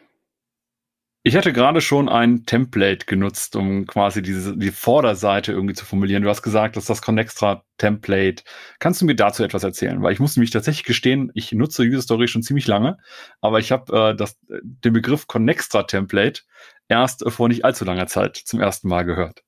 Ich 1.26 1.38
hatte 1.38 1.54
gerade 1.54 1.80
schon 1.80 2.10
ein 2.10 2.46
Template 2.46 3.06
genutzt, 3.06 3.56
um 3.56 3.88
quasi 3.88 4.22
diese, 4.22 4.58
die 4.58 4.72
Vorderseite 4.72 5.54
irgendwie 5.54 5.74
zu 5.74 5.86
formulieren. 5.86 6.22
Du 6.22 6.30
hast 6.30 6.42
gesagt, 6.42 6.76
dass 6.76 6.84
das 6.84 7.02
Connextra 7.02 7.64
Template. 7.78 8.44
Kannst 8.80 9.02
du 9.02 9.06
mir 9.06 9.16
dazu 9.16 9.42
etwas 9.42 9.64
erzählen? 9.64 10.02
Weil 10.02 10.12
ich 10.12 10.20
musste 10.20 10.42
mich 10.42 10.52
tatsächlich 10.52 10.84
gestehen, 10.84 11.32
ich 11.34 11.54
nutze 11.54 11.84
User 11.84 12.02
Story 12.02 12.28
schon 12.28 12.44
ziemlich 12.44 12.68
lange, 12.68 12.98
aber 13.40 13.60
ich 13.60 13.72
habe 13.72 14.18
äh, 14.20 14.26
den 14.62 14.92
Begriff 14.92 15.28
Connextra 15.28 15.84
Template 15.84 16.42
erst 16.90 17.24
vor 17.32 17.48
nicht 17.48 17.64
allzu 17.64 17.86
langer 17.86 18.08
Zeit 18.08 18.36
zum 18.36 18.60
ersten 18.60 18.90
Mal 18.90 19.04
gehört. 19.04 19.44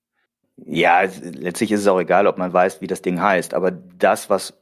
Ja, 0.55 1.01
letztlich 1.01 1.74
ist 1.74 1.82
es 1.82 1.88
auch 1.88 2.00
egal, 2.00 2.25
ob 2.27 2.38
man 2.38 2.53
weiß, 2.53 2.79
wie 2.79 2.88
das 2.88 3.01
Ding 3.01 3.20
heißt, 3.20 3.53
aber 3.53 3.72
das, 3.72 4.29
was 4.29 4.53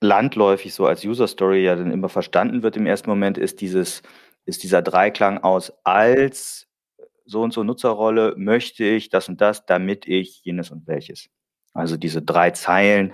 landläufig 0.00 0.72
so 0.72 0.86
als 0.86 1.04
User 1.04 1.26
Story 1.26 1.64
ja 1.64 1.74
dann 1.74 1.90
immer 1.90 2.08
verstanden 2.08 2.62
wird 2.62 2.76
im 2.76 2.86
ersten 2.86 3.10
Moment, 3.10 3.38
ist 3.38 3.60
dieses, 3.60 4.02
ist 4.44 4.62
dieser 4.62 4.82
Dreiklang 4.82 5.38
aus 5.38 5.72
als 5.84 6.68
so 7.24 7.42
und 7.42 7.52
so 7.52 7.62
Nutzerrolle 7.62 8.34
möchte 8.36 8.84
ich 8.84 9.08
das 9.08 9.28
und 9.28 9.40
das, 9.40 9.64
damit 9.64 10.06
ich 10.08 10.44
jenes 10.44 10.70
und 10.70 10.86
welches. 10.88 11.28
Also 11.74 11.96
diese 11.96 12.22
drei 12.22 12.50
Zeilen, 12.50 13.12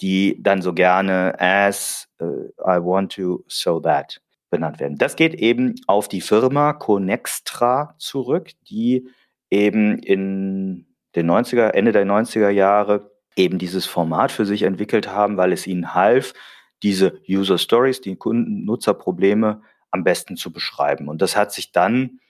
die 0.00 0.42
dann 0.42 0.62
so 0.62 0.72
gerne 0.72 1.38
as 1.38 2.08
uh, 2.20 2.48
I 2.60 2.80
want 2.82 3.12
to, 3.16 3.44
so 3.46 3.80
that 3.80 4.20
benannt 4.50 4.80
werden. 4.80 4.96
Das 4.96 5.16
geht 5.16 5.34
eben 5.34 5.74
auf 5.86 6.08
die 6.08 6.22
Firma 6.22 6.72
Conextra 6.72 7.94
zurück, 7.98 8.52
die 8.70 9.08
eben 9.50 9.98
in 9.98 10.86
den 11.14 11.30
90er, 11.30 11.70
Ende 11.70 11.92
der 11.92 12.06
90er 12.06 12.48
Jahre 12.48 13.10
eben 13.36 13.58
dieses 13.58 13.86
Format 13.86 14.32
für 14.32 14.46
sich 14.46 14.62
entwickelt 14.62 15.08
haben, 15.08 15.36
weil 15.36 15.52
es 15.52 15.66
ihnen 15.66 15.94
half, 15.94 16.32
diese 16.82 17.20
User 17.28 17.58
Stories, 17.58 18.00
die 18.00 18.16
Kunden-Nutzerprobleme 18.16 19.62
am 19.90 20.04
besten 20.04 20.36
zu 20.36 20.52
beschreiben. 20.52 21.08
Und 21.08 21.22
das 21.22 21.36
hat 21.36 21.52
sich 21.52 21.72
dann, 21.72 22.20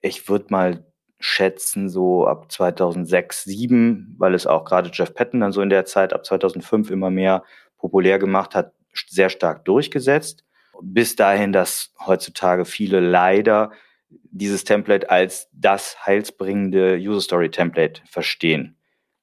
ich 0.00 0.28
würde 0.28 0.46
mal 0.50 0.84
schätzen, 1.18 1.88
so 1.88 2.26
ab 2.26 2.50
2006, 2.50 3.44
2007, 3.44 4.14
weil 4.18 4.34
es 4.34 4.46
auch 4.46 4.64
gerade 4.64 4.90
Jeff 4.92 5.14
Patton 5.14 5.40
dann 5.40 5.52
so 5.52 5.62
in 5.62 5.70
der 5.70 5.84
Zeit 5.84 6.12
ab 6.12 6.24
2005 6.24 6.90
immer 6.90 7.10
mehr 7.10 7.42
populär 7.78 8.18
gemacht 8.18 8.54
hat, 8.54 8.72
sehr 9.08 9.30
stark 9.30 9.64
durchgesetzt. 9.64 10.44
Bis 10.82 11.16
dahin, 11.16 11.52
dass 11.52 11.94
heutzutage 12.06 12.64
viele 12.64 13.00
leider 13.00 13.72
dieses 14.08 14.64
Template 14.64 15.10
als 15.10 15.48
das 15.52 16.06
heilsbringende 16.06 16.96
User 16.96 17.20
Story 17.20 17.50
Template 17.50 18.02
verstehen. 18.06 18.76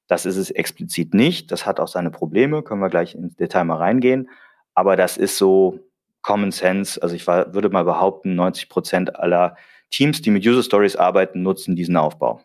Das 0.06 0.26
ist 0.26 0.36
es 0.36 0.50
explizit 0.50 1.14
nicht. 1.14 1.50
Das 1.50 1.64
hat 1.64 1.80
auch 1.80 1.88
seine 1.88 2.10
Probleme. 2.10 2.62
Können 2.62 2.80
wir 2.80 2.90
gleich 2.90 3.14
ins 3.14 3.36
Detail 3.36 3.64
mal 3.64 3.76
reingehen. 3.76 4.28
Aber 4.74 4.96
das 4.96 5.16
ist 5.16 5.38
so 5.38 5.80
Common 6.24 6.50
Sense. 6.50 7.00
Also 7.00 7.14
ich 7.14 7.26
war, 7.28 7.54
würde 7.54 7.68
mal 7.68 7.84
behaupten, 7.84 8.34
90 8.34 8.68
Prozent 8.68 9.16
aller 9.16 9.56
Teams, 9.90 10.20
die 10.22 10.30
mit 10.30 10.44
User 10.44 10.64
Stories 10.64 10.96
arbeiten, 10.96 11.42
nutzen 11.42 11.76
diesen 11.76 11.96
Aufbau. 11.96 12.42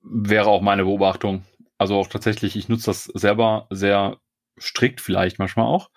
Wäre 0.00 0.48
auch 0.48 0.62
meine 0.62 0.84
Beobachtung. 0.84 1.44
Also 1.76 1.96
auch 1.96 2.06
tatsächlich, 2.06 2.56
ich 2.56 2.68
nutze 2.70 2.86
das 2.86 3.04
selber 3.04 3.66
sehr 3.70 4.16
strikt, 4.58 5.02
vielleicht 5.02 5.38
manchmal 5.38 5.66
auch. 5.66 5.90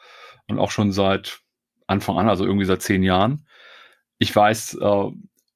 Und 0.48 0.60
auch 0.60 0.72
schon 0.72 0.92
seit 0.92 1.40
Anfang 1.88 2.18
an, 2.18 2.28
also 2.28 2.44
irgendwie 2.44 2.66
seit 2.66 2.82
zehn 2.82 3.04
Jahren. 3.04 3.48
Ich 4.18 4.36
weiß, 4.36 4.80
äh, 4.82 5.12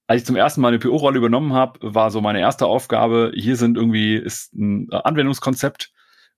als 0.07 0.21
ich 0.21 0.25
zum 0.25 0.35
ersten 0.35 0.61
Mal 0.61 0.69
eine 0.69 0.79
PO-Rolle 0.79 1.17
übernommen 1.17 1.53
habe, 1.53 1.79
war 1.81 2.11
so 2.11 2.21
meine 2.21 2.39
erste 2.39 2.67
Aufgabe, 2.67 3.31
hier 3.35 3.57
sind 3.57 3.75
irgendwie, 3.75 4.15
ist 4.15 4.53
ein 4.53 4.91
Anwendungskonzept, 4.91 5.91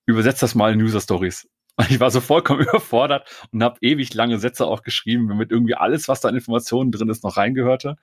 übersetzt 0.05 0.41
das 0.41 0.55
mal 0.55 0.71
in 0.73 0.81
User 0.81 1.01
Stories. 1.01 1.49
Und 1.77 1.89
ich 1.91 1.99
war 1.99 2.11
so 2.11 2.21
vollkommen 2.21 2.61
überfordert 2.61 3.27
und 3.51 3.63
habe 3.63 3.77
ewig 3.81 4.13
lange 4.13 4.39
Sätze 4.39 4.65
auch 4.65 4.83
geschrieben, 4.83 5.27
damit 5.27 5.51
irgendwie 5.51 5.75
alles, 5.75 6.07
was 6.07 6.21
da 6.21 6.29
an 6.29 6.35
Informationen 6.35 6.91
drin 6.91 7.09
ist, 7.09 7.23
noch 7.23 7.37
reingehörte. 7.37 7.97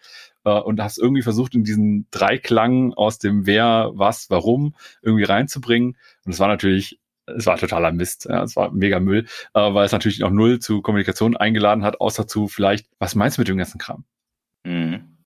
Äh, 0.44 0.58
und 0.60 0.80
hast 0.80 0.98
irgendwie 0.98 1.22
versucht, 1.22 1.54
in 1.54 1.64
diesen 1.64 2.06
Dreiklang 2.10 2.94
aus 2.94 3.18
dem 3.18 3.46
Wer, 3.46 3.90
was, 3.94 4.30
warum 4.30 4.74
irgendwie 5.02 5.24
reinzubringen. 5.24 5.96
Und 6.24 6.32
es 6.32 6.40
war 6.40 6.48
natürlich, 6.48 7.00
es 7.26 7.46
war 7.46 7.56
totaler 7.56 7.92
Mist. 7.92 8.26
Es 8.26 8.56
war 8.56 8.72
mega 8.72 9.00
Müll, 9.00 9.26
äh, 9.54 9.74
weil 9.74 9.86
es 9.86 9.92
natürlich 9.92 10.18
noch 10.18 10.30
null 10.30 10.58
zu 10.58 10.82
Kommunikation 10.82 11.36
eingeladen 11.36 11.84
hat, 11.84 12.00
außer 12.00 12.26
zu 12.26 12.48
vielleicht, 12.48 12.88
was 12.98 13.14
meinst 13.14 13.38
du 13.38 13.40
mit 13.40 13.48
dem 13.48 13.58
ganzen 13.58 13.78
Kram? 13.78 14.04
Mhm. 14.64 15.16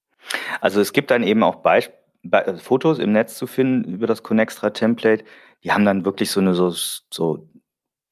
Also 0.60 0.80
es 0.80 0.92
gibt 0.92 1.10
dann 1.10 1.22
eben 1.22 1.42
auch 1.42 1.56
Beisp 1.56 1.92
Be 2.22 2.58
Fotos 2.58 2.98
im 2.98 3.12
Netz 3.12 3.36
zu 3.36 3.46
finden 3.46 3.92
über 3.92 4.08
das 4.08 4.24
Connextra 4.24 4.70
Template. 4.70 5.24
Die 5.62 5.72
haben 5.72 5.84
dann 5.84 6.04
wirklich 6.04 6.30
so 6.30 6.40
eine 6.40 6.54
so, 6.54 6.70
so 6.70 7.48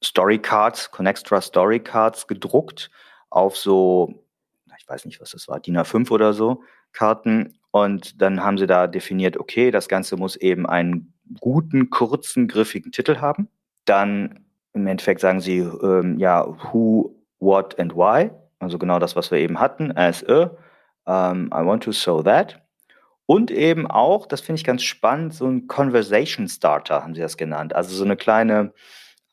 Story 0.05 0.39
Cards, 0.39 0.91
Connextra 0.91 1.41
Story 1.41 1.79
Cards 1.79 2.27
gedruckt 2.27 2.91
auf 3.29 3.57
so, 3.57 4.23
ich 4.77 4.87
weiß 4.87 5.05
nicht, 5.05 5.19
was 5.19 5.31
das 5.31 5.47
war, 5.47 5.59
DIN 5.59 5.77
A5 5.77 6.11
oder 6.11 6.33
so 6.33 6.61
Karten. 6.93 7.59
Und 7.71 8.21
dann 8.21 8.41
haben 8.41 8.57
sie 8.57 8.67
da 8.67 8.87
definiert, 8.87 9.37
okay, 9.37 9.69
das 9.71 9.89
Ganze 9.89 10.15
muss 10.15 10.35
eben 10.37 10.65
einen 10.65 11.13
guten, 11.41 11.89
kurzen, 11.89 12.47
griffigen 12.47 12.91
Titel 12.91 13.17
haben. 13.17 13.49
Dann 13.83 14.45
im 14.73 14.87
Endeffekt 14.87 15.21
sagen 15.21 15.41
sie, 15.41 15.59
ähm, 15.59 16.17
ja, 16.17 16.45
who, 16.45 17.15
what 17.39 17.77
and 17.79 17.95
why. 17.95 18.31
Also 18.59 18.77
genau 18.77 18.99
das, 18.99 19.15
was 19.15 19.31
wir 19.31 19.39
eben 19.39 19.59
hatten, 19.59 19.91
as 19.97 20.23
a 20.27 20.51
um, 21.05 21.47
I 21.47 21.63
want 21.65 21.83
to 21.83 21.91
show 21.91 22.23
that. 22.23 22.61
Und 23.27 23.51
eben 23.51 23.89
auch, 23.89 24.27
das 24.27 24.41
finde 24.41 24.59
ich 24.59 24.65
ganz 24.65 24.83
spannend, 24.83 25.33
so 25.33 25.47
ein 25.47 25.67
Conversation 25.67 26.47
Starter 26.47 27.03
haben 27.03 27.15
sie 27.15 27.21
das 27.21 27.37
genannt. 27.37 27.75
Also 27.75 27.95
so 27.95 28.03
eine 28.03 28.15
kleine 28.15 28.73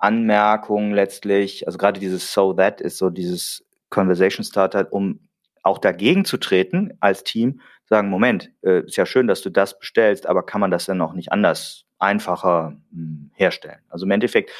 Anmerkung 0.02 0.92
letztlich. 0.92 1.66
Also 1.66 1.78
gerade 1.78 2.00
dieses 2.00 2.32
So 2.32 2.52
That 2.52 2.80
ist 2.80 2.98
so 2.98 3.10
dieses 3.10 3.64
Conversation 3.90 4.44
Starter, 4.44 4.92
um 4.92 5.20
auch 5.62 5.78
dagegen 5.78 6.24
zu 6.24 6.38
treten 6.38 6.92
als 7.00 7.22
Team, 7.22 7.60
sagen, 7.84 8.08
Moment, 8.08 8.50
äh, 8.62 8.84
ist 8.84 8.96
ja 8.96 9.06
schön, 9.06 9.26
dass 9.28 9.42
du 9.42 9.50
das 9.50 9.78
bestellst, 9.78 10.26
aber 10.26 10.44
kann 10.44 10.60
man 10.60 10.70
das 10.70 10.86
dann 10.86 11.00
auch 11.00 11.12
nicht 11.12 11.30
anders, 11.30 11.84
einfacher 11.98 12.76
mh, 12.90 12.96
hm, 12.96 13.30
herstellen? 13.34 13.80
Also 13.88 14.06
im 14.06 14.10
Endeffekt 14.10 14.50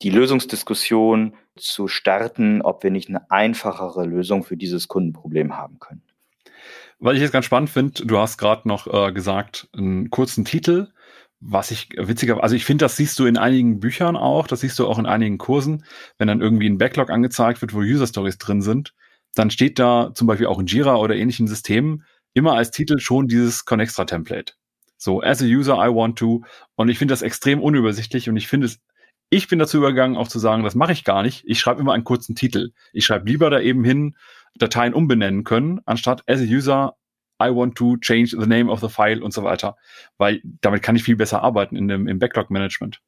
die 0.00 0.10
Lösungsdiskussion 0.10 1.34
zu 1.56 1.86
starten, 1.86 2.62
ob 2.62 2.82
wir 2.82 2.90
nicht 2.90 3.08
eine 3.08 3.30
einfachere 3.30 4.04
Lösung 4.04 4.42
für 4.42 4.56
dieses 4.56 4.88
Kundenproblem 4.88 5.56
haben 5.56 5.78
können. 5.78 6.02
Was 6.98 7.14
ich 7.14 7.20
jetzt 7.20 7.32
ganz 7.32 7.44
spannend 7.44 7.68
finde, 7.68 8.06
du 8.06 8.18
hast 8.18 8.38
gerade 8.38 8.66
noch 8.66 8.86
äh, 8.86 9.12
gesagt, 9.12 9.68
einen 9.76 10.10
kurzen 10.10 10.44
Titel, 10.44 10.88
was 11.44 11.72
ich 11.72 11.88
witziger, 11.96 12.42
also 12.42 12.54
ich 12.54 12.64
finde, 12.64 12.84
das 12.84 12.96
siehst 12.96 13.18
du 13.18 13.26
in 13.26 13.36
einigen 13.36 13.80
Büchern 13.80 14.16
auch, 14.16 14.46
das 14.46 14.60
siehst 14.60 14.78
du 14.78 14.86
auch 14.86 14.98
in 14.98 15.06
einigen 15.06 15.38
Kursen, 15.38 15.84
wenn 16.16 16.28
dann 16.28 16.40
irgendwie 16.40 16.68
ein 16.68 16.78
Backlog 16.78 17.10
angezeigt 17.10 17.60
wird, 17.60 17.74
wo 17.74 17.80
User 17.80 18.06
Stories 18.06 18.38
drin 18.38 18.62
sind, 18.62 18.94
dann 19.34 19.50
steht 19.50 19.78
da 19.78 20.12
zum 20.14 20.28
Beispiel 20.28 20.46
auch 20.46 20.60
in 20.60 20.66
Jira 20.66 20.96
oder 20.96 21.16
ähnlichen 21.16 21.48
Systemen 21.48 22.04
immer 22.32 22.54
als 22.54 22.70
Titel 22.70 22.98
schon 22.98 23.26
dieses 23.26 23.64
Connextra 23.64 24.04
Template. 24.04 24.52
So, 24.96 25.20
as 25.20 25.42
a 25.42 25.46
user, 25.46 25.74
I 25.74 25.92
want 25.92 26.16
to. 26.20 26.44
Und 26.76 26.88
ich 26.88 26.98
finde 26.98 27.12
das 27.12 27.22
extrem 27.22 27.60
unübersichtlich 27.60 28.28
und 28.28 28.36
ich 28.36 28.46
finde 28.46 28.68
es, 28.68 28.78
ich 29.30 29.48
bin 29.48 29.58
dazu 29.58 29.78
übergegangen, 29.78 30.16
auch 30.16 30.28
zu 30.28 30.38
sagen, 30.38 30.62
das 30.62 30.76
mache 30.76 30.92
ich 30.92 31.02
gar 31.02 31.22
nicht. 31.22 31.42
Ich 31.46 31.58
schreibe 31.58 31.80
immer 31.80 31.92
einen 31.92 32.04
kurzen 32.04 32.36
Titel. 32.36 32.70
Ich 32.92 33.04
schreibe 33.04 33.28
lieber 33.28 33.50
da 33.50 33.58
eben 33.58 33.82
hin, 33.82 34.14
Dateien 34.54 34.94
umbenennen 34.94 35.42
können, 35.42 35.80
anstatt 35.86 36.22
as 36.28 36.40
a 36.40 36.44
user, 36.44 36.94
I 37.46 37.54
want 37.54 37.76
to 37.76 37.96
change 37.98 38.36
the 38.38 38.46
name 38.46 38.70
of 38.70 38.80
the 38.80 38.88
file 38.88 39.22
und 39.22 39.32
so 39.32 39.42
weiter. 39.42 39.76
Weil 40.18 40.40
damit 40.60 40.82
kann 40.82 40.96
ich 40.96 41.02
viel 41.02 41.16
besser 41.16 41.42
arbeiten 41.42 41.76
in 41.76 41.88
dem, 41.88 42.06
im 42.06 42.18
Backlog-Management. 42.18 43.00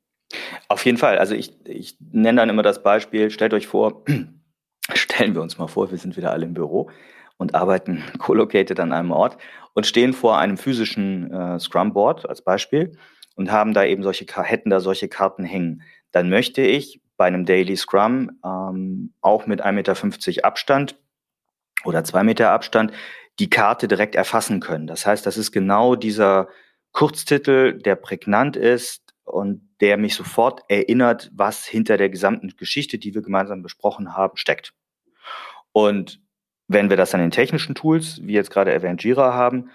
Auf 0.68 0.84
jeden 0.84 0.98
Fall. 0.98 1.18
Also 1.18 1.34
ich, 1.34 1.54
ich 1.66 1.96
nenne 2.00 2.40
dann 2.40 2.48
immer 2.48 2.62
das 2.62 2.82
Beispiel, 2.82 3.30
stellt 3.30 3.54
euch 3.54 3.66
vor, 3.66 4.04
stellen 4.94 5.34
wir 5.34 5.42
uns 5.42 5.58
mal 5.58 5.68
vor, 5.68 5.90
wir 5.90 5.98
sind 5.98 6.16
wieder 6.16 6.32
alle 6.32 6.44
im 6.44 6.54
Büro 6.54 6.90
und 7.36 7.54
arbeiten 7.54 8.02
collocated 8.18 8.80
an 8.80 8.92
einem 8.92 9.10
Ort 9.10 9.38
und 9.74 9.86
stehen 9.86 10.12
vor 10.12 10.38
einem 10.38 10.56
physischen 10.56 11.32
äh, 11.32 11.58
Scrum-Board 11.58 12.28
als 12.28 12.42
Beispiel 12.42 12.96
und 13.36 13.50
haben 13.50 13.74
da 13.74 13.84
eben 13.84 14.02
solche, 14.02 14.26
hätten 14.42 14.70
da 14.70 14.80
solche 14.80 15.08
Karten 15.08 15.44
hängen. 15.44 15.82
Dann 16.12 16.30
möchte 16.30 16.62
ich 16.62 17.00
bei 17.16 17.26
einem 17.26 17.44
Daily 17.44 17.76
Scrum 17.76 18.30
ähm, 18.44 19.12
auch 19.20 19.46
mit 19.46 19.64
1,50 19.64 19.72
Meter 19.72 20.44
Abstand 20.44 20.96
oder 21.84 22.04
zwei 22.04 22.22
Meter 22.22 22.50
Abstand 22.50 22.92
die 23.38 23.50
Karte 23.50 23.88
direkt 23.88 24.14
erfassen 24.14 24.60
können. 24.60 24.86
Das 24.86 25.06
heißt, 25.06 25.26
das 25.26 25.36
ist 25.36 25.52
genau 25.52 25.96
dieser 25.96 26.48
Kurztitel, 26.92 27.78
der 27.78 27.96
prägnant 27.96 28.56
ist 28.56 29.14
und 29.24 29.68
der 29.80 29.96
mich 29.96 30.14
sofort 30.14 30.62
erinnert, 30.68 31.30
was 31.34 31.66
hinter 31.66 31.96
der 31.96 32.10
gesamten 32.10 32.54
Geschichte, 32.56 32.98
die 32.98 33.14
wir 33.14 33.22
gemeinsam 33.22 33.62
besprochen 33.62 34.16
haben, 34.16 34.36
steckt. 34.36 34.72
Und 35.72 36.20
wenn 36.68 36.88
wir 36.88 36.96
das 36.96 37.14
an 37.14 37.20
den 37.20 37.30
technischen 37.30 37.74
Tools, 37.74 38.20
wie 38.22 38.34
jetzt 38.34 38.50
gerade 38.50 38.72
erwähnt 38.72 39.02
Jira 39.02 39.34
haben, 39.34 39.70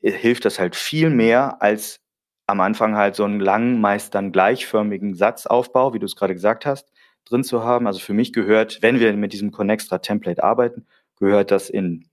äh, 0.00 0.12
hilft 0.12 0.44
das 0.44 0.58
halt 0.58 0.76
viel 0.76 1.10
mehr 1.10 1.60
als 1.60 2.00
am 2.46 2.60
Anfang 2.60 2.96
halt 2.96 3.14
so 3.14 3.24
einen 3.24 3.40
langen, 3.40 3.80
meist 3.80 4.14
dann 4.14 4.32
gleichförmigen 4.32 5.14
Satzaufbau, 5.14 5.94
wie 5.94 6.00
du 6.00 6.06
es 6.06 6.16
gerade 6.16 6.34
gesagt 6.34 6.66
hast, 6.66 6.92
drin 7.24 7.44
zu 7.44 7.62
haben. 7.62 7.86
Also 7.86 8.00
für 8.00 8.14
mich 8.14 8.32
gehört, 8.32 8.82
wenn 8.82 8.98
wir 8.98 9.12
mit 9.12 9.32
diesem 9.32 9.52
Connextra 9.52 9.98
Template 9.98 10.42
arbeiten, 10.42 10.86
gehört 11.16 11.52
das 11.52 11.70
in, 11.70 12.09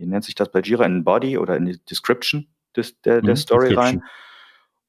wie 0.00 0.06
nennt 0.06 0.24
sich 0.24 0.34
das 0.34 0.50
bei 0.50 0.60
Jira, 0.60 0.84
in 0.84 1.04
Body 1.04 1.38
oder 1.38 1.56
in 1.56 1.66
die 1.66 1.78
Description 1.84 2.48
des, 2.76 3.00
der, 3.02 3.22
der 3.22 3.34
mhm, 3.34 3.36
Story 3.36 3.74
rein. 3.74 4.02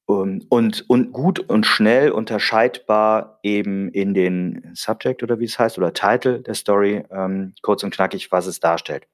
Um, 0.06 0.42
und, 0.50 0.90
und 0.90 1.14
gut 1.14 1.40
und 1.40 1.66
schnell 1.66 2.12
unterscheidbar 2.12 3.40
eben 3.44 3.90
in 3.92 4.14
den 4.14 4.72
Subject 4.74 5.24
oder 5.24 5.40
wie 5.40 5.46
es 5.46 5.58
heißt 5.58 5.78
oder 5.78 5.94
Title 5.94 6.42
der 6.42 6.56
Story, 6.56 7.04
ähm, 7.12 7.54
kurz 7.62 7.84
und 7.84 7.94
knackig, 7.94 8.32
was 8.32 8.48
es 8.48 8.60
darstellt. 8.60 9.08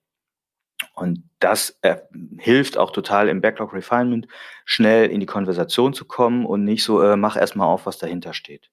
Und 0.93 1.23
das 1.39 1.77
äh, 1.81 1.97
hilft 2.39 2.77
auch 2.77 2.91
total 2.91 3.29
im 3.29 3.41
Backlog 3.41 3.73
Refinement, 3.73 4.27
schnell 4.65 5.09
in 5.09 5.19
die 5.19 5.25
Konversation 5.25 5.93
zu 5.93 6.05
kommen 6.05 6.45
und 6.45 6.63
nicht 6.63 6.83
so, 6.83 7.01
äh, 7.01 7.15
mach 7.15 7.35
erstmal 7.35 7.67
auf, 7.67 7.85
was 7.85 7.97
dahinter 7.97 8.33
steht. 8.33 8.71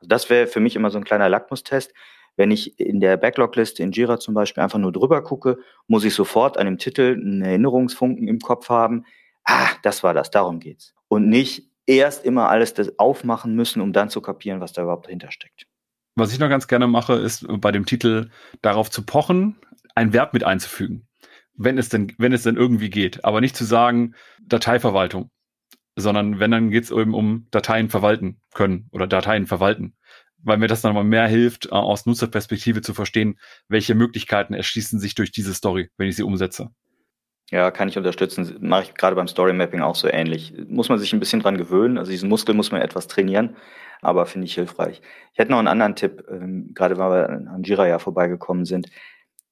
Also 0.00 0.08
das 0.08 0.30
wäre 0.30 0.46
für 0.46 0.60
mich 0.60 0.76
immer 0.76 0.90
so 0.90 0.98
ein 0.98 1.04
kleiner 1.04 1.28
Lackmustest. 1.28 1.92
Wenn 2.36 2.50
ich 2.50 2.78
in 2.78 3.00
der 3.00 3.16
Backlog-Liste 3.16 3.82
in 3.82 3.92
Jira 3.92 4.18
zum 4.18 4.34
Beispiel 4.34 4.62
einfach 4.62 4.78
nur 4.78 4.92
drüber 4.92 5.22
gucke, 5.22 5.58
muss 5.88 6.04
ich 6.04 6.14
sofort 6.14 6.58
an 6.58 6.66
dem 6.66 6.78
Titel 6.78 7.18
einen 7.18 7.42
Erinnerungsfunken 7.42 8.28
im 8.28 8.38
Kopf 8.40 8.68
haben. 8.68 9.04
Ah, 9.44 9.70
das 9.82 10.02
war 10.02 10.14
das, 10.14 10.30
darum 10.30 10.60
geht's. 10.60 10.94
Und 11.08 11.28
nicht 11.28 11.70
erst 11.86 12.24
immer 12.24 12.48
alles 12.48 12.74
das 12.74 12.98
aufmachen 12.98 13.54
müssen, 13.54 13.80
um 13.80 13.92
dann 13.92 14.10
zu 14.10 14.20
kapieren, 14.20 14.60
was 14.60 14.72
da 14.72 14.82
überhaupt 14.82 15.06
dahinter 15.06 15.30
steckt. 15.30 15.66
Was 16.14 16.32
ich 16.32 16.38
noch 16.38 16.48
ganz 16.48 16.68
gerne 16.68 16.86
mache, 16.86 17.14
ist 17.14 17.46
bei 17.60 17.72
dem 17.72 17.86
Titel 17.86 18.30
darauf 18.62 18.90
zu 18.90 19.04
pochen, 19.04 19.56
ein 19.94 20.12
Verb 20.12 20.32
mit 20.34 20.44
einzufügen 20.44 21.06
wenn 21.56 21.78
es 21.78 21.88
denn, 21.88 22.12
wenn 22.18 22.32
es 22.32 22.42
denn 22.42 22.56
irgendwie 22.56 22.90
geht. 22.90 23.24
Aber 23.24 23.40
nicht 23.40 23.56
zu 23.56 23.64
sagen 23.64 24.14
Dateiverwaltung, 24.42 25.30
sondern 25.96 26.38
wenn, 26.38 26.50
dann 26.50 26.70
geht 26.70 26.84
es 26.84 26.90
eben 26.90 27.14
um 27.14 27.46
Dateien 27.50 27.88
verwalten 27.88 28.40
können 28.54 28.88
oder 28.92 29.06
Dateien 29.06 29.46
verwalten. 29.46 29.96
Weil 30.46 30.58
mir 30.58 30.68
das 30.68 30.80
dann 30.80 30.94
mal 30.94 31.04
mehr 31.04 31.26
hilft, 31.26 31.66
äh, 31.66 31.70
aus 31.70 32.06
Nutzerperspektive 32.06 32.80
zu 32.80 32.94
verstehen, 32.94 33.38
welche 33.68 33.94
Möglichkeiten 33.96 34.54
erschließen 34.54 35.00
sich 35.00 35.16
durch 35.16 35.32
diese 35.32 35.52
Story, 35.52 35.90
wenn 35.96 36.08
ich 36.08 36.16
sie 36.16 36.22
umsetze. 36.22 36.70
Ja, 37.50 37.70
kann 37.70 37.88
ich 37.88 37.98
unterstützen. 37.98 38.56
Mache 38.60 38.84
ich 38.84 38.94
gerade 38.94 39.16
beim 39.16 39.28
Story 39.28 39.52
Mapping 39.52 39.80
auch 39.80 39.96
so 39.96 40.08
ähnlich. 40.08 40.54
Muss 40.68 40.88
man 40.88 40.98
sich 40.98 41.12
ein 41.12 41.20
bisschen 41.20 41.40
dran 41.40 41.58
gewöhnen. 41.58 41.98
Also 41.98 42.10
diesen 42.10 42.28
Muskel 42.28 42.54
muss 42.54 42.70
man 42.72 42.80
etwas 42.80 43.08
trainieren, 43.08 43.56
aber 44.02 44.26
finde 44.26 44.46
ich 44.46 44.54
hilfreich. 44.54 45.02
Ich 45.32 45.38
hätte 45.38 45.50
noch 45.50 45.58
einen 45.58 45.68
anderen 45.68 45.96
Tipp, 45.96 46.24
ähm, 46.30 46.72
gerade 46.74 46.96
weil 46.96 47.10
wir 47.10 47.28
an 47.28 47.62
Jira 47.64 47.86
ja 47.86 47.98
vorbeigekommen 47.98 48.64
sind. 48.64 48.88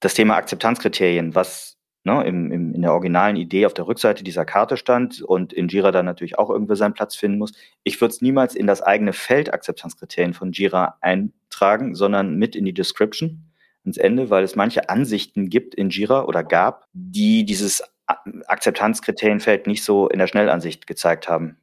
Das 0.01 0.15
Thema 0.15 0.37
Akzeptanzkriterien. 0.37 1.35
Was 1.35 1.77
ne, 2.05 2.23
im, 2.25 2.53
im, 2.53 2.75
in 2.75 2.83
der 2.83 2.93
originalen 2.93 3.37
Idee 3.37 3.67
auf 3.67 3.75
der 3.75 3.87
Rückseite 3.87 4.23
dieser 4.23 4.45
Karte 4.45 4.77
stand 4.77 5.23
und 5.23 5.53
in 5.53 5.69
Jira 5.69 5.91
dann 5.91 6.07
natürlich 6.07 6.39
auch 6.39 6.51
irgendwie 6.51 6.77
seinen 6.77 6.95
Platz 6.95 7.17
finden 7.17 7.39
muss. 7.39 7.53
Ich 7.83 8.01
würde 8.01 8.13
es 8.13 8.23
niemals 8.23 8.55
in 8.55 8.67
das 8.67 8.83
eigene 8.83 9.13
Feld 9.13 9.53
Akzeptanzkriterien 9.53 10.35
von 10.35 10.53
Jira 10.53 10.99
eintragen, 11.01 11.95
sondern 11.95 12.37
mit 12.37 12.55
in 12.55 12.65
die 12.65 12.75
Description 12.75 13.51
ins 13.85 13.97
Ende, 13.99 14.31
weil 14.31 14.45
es 14.45 14.57
manche 14.57 14.89
Ansichten 14.89 15.51
gibt 15.51 15.75
in 15.75 15.91
Jira 15.91 16.25
oder 16.25 16.45
gab, 16.45 16.87
die 16.93 17.45
dieses 17.45 17.83
Akzeptanzkriterienfeld 18.07 19.67
nicht 19.67 19.83
so 19.83 20.09
in 20.09 20.19
der 20.19 20.27
Schnellansicht 20.27 20.87
gezeigt 20.87 21.29
haben. 21.29 21.57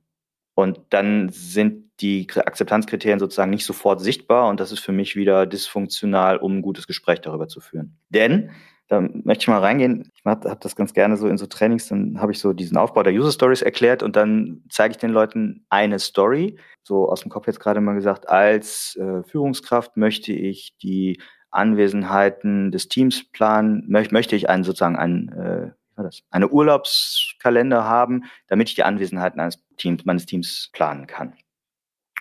Und 0.53 0.79
dann 0.89 1.29
sind 1.29 1.91
die 2.01 2.27
Akzeptanzkriterien 2.35 3.19
sozusagen 3.19 3.51
nicht 3.51 3.65
sofort 3.65 4.01
sichtbar 4.01 4.49
und 4.49 4.59
das 4.59 4.71
ist 4.71 4.79
für 4.79 4.91
mich 4.91 5.15
wieder 5.15 5.45
dysfunktional, 5.45 6.37
um 6.37 6.57
ein 6.57 6.61
gutes 6.61 6.87
Gespräch 6.87 7.21
darüber 7.21 7.47
zu 7.47 7.61
führen. 7.61 7.97
Denn 8.09 8.51
da 8.91 8.99
möchte 8.99 9.43
ich 9.43 9.47
mal 9.47 9.59
reingehen. 9.59 10.11
Ich 10.13 10.25
habe 10.25 10.57
das 10.59 10.75
ganz 10.75 10.93
gerne 10.93 11.15
so 11.15 11.29
in 11.29 11.37
so 11.37 11.45
Trainings, 11.45 11.87
dann 11.87 12.19
habe 12.19 12.33
ich 12.33 12.39
so 12.39 12.51
diesen 12.51 12.75
Aufbau 12.75 13.03
der 13.03 13.13
User 13.13 13.31
Stories 13.31 13.61
erklärt 13.61 14.03
und 14.03 14.17
dann 14.17 14.63
zeige 14.69 14.91
ich 14.91 14.97
den 14.97 15.11
Leuten 15.11 15.65
eine 15.69 15.97
Story. 15.97 16.59
So 16.83 17.07
aus 17.07 17.21
dem 17.21 17.31
Kopf 17.31 17.47
jetzt 17.47 17.61
gerade 17.61 17.79
mal 17.79 17.93
gesagt, 17.93 18.27
als 18.27 18.97
äh, 18.97 19.23
Führungskraft 19.23 19.95
möchte 19.95 20.33
ich 20.33 20.75
die 20.83 21.21
Anwesenheiten 21.51 22.69
des 22.71 22.89
Teams 22.89 23.31
planen, 23.31 23.85
möch, 23.87 24.11
möchte 24.11 24.35
ich 24.35 24.49
einen 24.49 24.65
sozusagen 24.65 24.97
einen, 24.97 25.29
äh, 25.29 25.71
war 25.95 26.03
das, 26.03 26.23
eine 26.29 26.49
Urlaubskalender 26.49 27.85
haben, 27.85 28.25
damit 28.47 28.67
ich 28.67 28.75
die 28.75 28.83
Anwesenheiten 28.83 29.39
eines 29.39 29.63
Teams, 29.77 30.03
meines 30.03 30.25
Teams 30.25 30.69
planen 30.73 31.07
kann. 31.07 31.33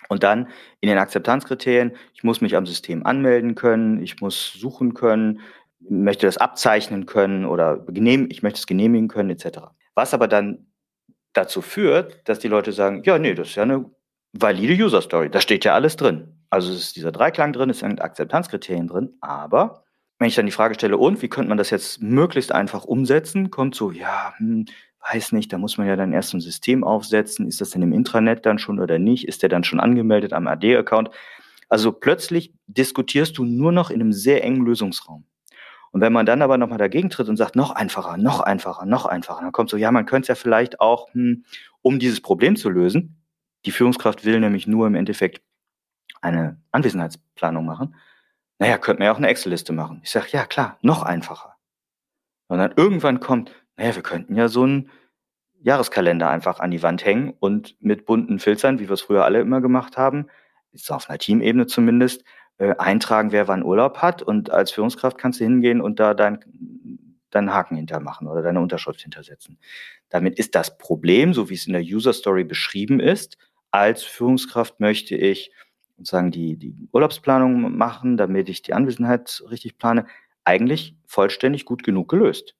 Und 0.07 0.23
dann 0.23 0.47
in 0.79 0.89
den 0.89 0.97
Akzeptanzkriterien, 0.97 1.93
ich 2.13 2.23
muss 2.23 2.41
mich 2.41 2.55
am 2.55 2.65
System 2.65 3.05
anmelden 3.05 3.55
können, 3.55 4.01
ich 4.01 4.19
muss 4.19 4.53
suchen 4.53 4.93
können, 4.93 5.41
möchte 5.89 6.25
das 6.25 6.37
abzeichnen 6.37 7.05
können 7.05 7.45
oder 7.45 7.85
ich 7.87 8.43
möchte 8.43 8.59
es 8.59 8.67
genehmigen 8.67 9.07
können, 9.07 9.29
etc. 9.29 9.59
Was 9.95 10.13
aber 10.13 10.27
dann 10.27 10.67
dazu 11.33 11.61
führt, 11.61 12.27
dass 12.27 12.39
die 12.39 12.47
Leute 12.47 12.71
sagen, 12.71 13.03
ja, 13.05 13.17
nee, 13.17 13.33
das 13.33 13.49
ist 13.49 13.55
ja 13.55 13.63
eine 13.63 13.85
valide 14.33 14.81
User 14.81 15.01
Story. 15.01 15.29
Da 15.29 15.41
steht 15.41 15.65
ja 15.65 15.73
alles 15.73 15.95
drin. 15.95 16.35
Also 16.49 16.71
es 16.71 16.79
ist 16.79 16.95
dieser 16.95 17.11
Dreiklang 17.11 17.53
drin, 17.53 17.69
es 17.69 17.79
sind 17.79 18.01
Akzeptanzkriterien 18.01 18.87
drin, 18.87 19.13
aber 19.21 19.83
wenn 20.19 20.27
ich 20.27 20.35
dann 20.35 20.45
die 20.45 20.51
Frage 20.51 20.75
stelle, 20.75 20.97
und 20.97 21.21
wie 21.21 21.29
könnte 21.29 21.49
man 21.49 21.57
das 21.57 21.71
jetzt 21.71 22.01
möglichst 22.01 22.51
einfach 22.51 22.83
umsetzen, 22.83 23.49
kommt 23.49 23.73
so, 23.73 23.91
ja, 23.91 24.33
hm, 24.37 24.65
weiß 25.11 25.31
nicht, 25.31 25.51
da 25.51 25.57
muss 25.57 25.77
man 25.77 25.87
ja 25.87 25.95
dann 25.95 26.13
erst 26.13 26.33
ein 26.33 26.41
System 26.41 26.83
aufsetzen. 26.83 27.47
Ist 27.47 27.59
das 27.59 27.71
denn 27.71 27.81
im 27.81 27.93
Intranet 27.93 28.45
dann 28.45 28.59
schon 28.59 28.79
oder 28.79 28.99
nicht? 28.99 29.27
Ist 29.27 29.41
der 29.41 29.49
dann 29.49 29.63
schon 29.63 29.79
angemeldet 29.79 30.33
am 30.33 30.47
AD-Account? 30.47 31.09
Also 31.69 31.91
plötzlich 31.91 32.53
diskutierst 32.67 33.37
du 33.37 33.45
nur 33.45 33.71
noch 33.71 33.89
in 33.89 34.01
einem 34.01 34.13
sehr 34.13 34.43
engen 34.43 34.65
Lösungsraum. 34.65 35.25
Und 35.91 36.01
wenn 36.01 36.13
man 36.13 36.25
dann 36.25 36.41
aber 36.41 36.57
nochmal 36.57 36.77
dagegen 36.77 37.09
tritt 37.09 37.27
und 37.27 37.37
sagt, 37.37 37.55
noch 37.55 37.71
einfacher, 37.71 38.17
noch 38.17 38.39
einfacher, 38.39 38.85
noch 38.85 39.05
einfacher, 39.05 39.41
dann 39.41 39.51
kommt 39.51 39.69
so, 39.69 39.77
ja, 39.77 39.91
man 39.91 40.05
könnte 40.05 40.23
es 40.23 40.27
ja 40.29 40.35
vielleicht 40.35 40.79
auch, 40.79 41.13
hm, 41.13 41.43
um 41.81 41.99
dieses 41.99 42.21
Problem 42.21 42.55
zu 42.55 42.69
lösen, 42.69 43.21
die 43.65 43.71
Führungskraft 43.71 44.25
will 44.25 44.39
nämlich 44.39 44.67
nur 44.67 44.87
im 44.87 44.95
Endeffekt 44.95 45.41
eine 46.21 46.61
Anwesenheitsplanung 46.71 47.65
machen. 47.65 47.95
Naja, 48.59 48.77
könnte 48.77 48.99
man 48.99 49.07
ja 49.07 49.11
auch 49.11 49.17
eine 49.17 49.27
Excel-Liste 49.27 49.73
machen. 49.73 50.01
Ich 50.03 50.11
sage, 50.11 50.27
ja 50.31 50.45
klar, 50.45 50.77
noch 50.81 51.03
einfacher. 51.03 51.55
Und 52.47 52.59
dann 52.59 52.73
irgendwann 52.75 53.19
kommt, 53.19 53.51
naja, 53.75 53.95
wir 53.95 54.03
könnten 54.03 54.35
ja 54.35 54.47
so 54.47 54.63
einen 54.63 54.89
Jahreskalender 55.61 56.29
einfach 56.29 56.59
an 56.59 56.71
die 56.71 56.83
Wand 56.83 57.05
hängen 57.05 57.33
und 57.39 57.75
mit 57.79 58.05
bunten 58.05 58.39
Filtern, 58.39 58.79
wie 58.79 58.87
wir 58.87 58.93
es 58.93 59.01
früher 59.01 59.25
alle 59.25 59.41
immer 59.41 59.61
gemacht 59.61 59.97
haben, 59.97 60.27
ist 60.71 60.91
auf 60.91 61.09
einer 61.09 61.19
Teamebene 61.19 61.67
zumindest, 61.67 62.23
äh, 62.57 62.75
eintragen, 62.77 63.31
wer 63.31 63.47
wann 63.47 63.63
Urlaub 63.63 63.97
hat. 63.99 64.21
Und 64.21 64.49
als 64.49 64.71
Führungskraft 64.71 65.17
kannst 65.17 65.39
du 65.39 65.43
hingehen 65.43 65.81
und 65.81 65.99
da 65.99 66.13
dein, 66.13 66.39
deinen 67.29 67.53
Haken 67.53 67.77
hintermachen 67.77 68.27
oder 68.27 68.41
deine 68.41 68.61
Unterschrift 68.61 69.01
hintersetzen. 69.01 69.57
Damit 70.09 70.37
ist 70.37 70.55
das 70.55 70.77
Problem, 70.77 71.33
so 71.33 71.49
wie 71.49 71.55
es 71.55 71.67
in 71.67 71.73
der 71.73 71.81
User 71.81 72.13
Story 72.13 72.43
beschrieben 72.43 72.99
ist, 72.99 73.37
als 73.71 74.03
Führungskraft 74.03 74.79
möchte 74.79 75.15
ich 75.15 75.51
sozusagen 75.97 76.31
die, 76.31 76.57
die 76.57 76.75
Urlaubsplanung 76.91 77.77
machen, 77.77 78.17
damit 78.17 78.49
ich 78.49 78.61
die 78.61 78.73
Anwesenheit 78.73 79.43
richtig 79.49 79.77
plane, 79.77 80.05
eigentlich 80.43 80.95
vollständig 81.05 81.65
gut 81.65 81.83
genug 81.83 82.09
gelöst. 82.09 82.55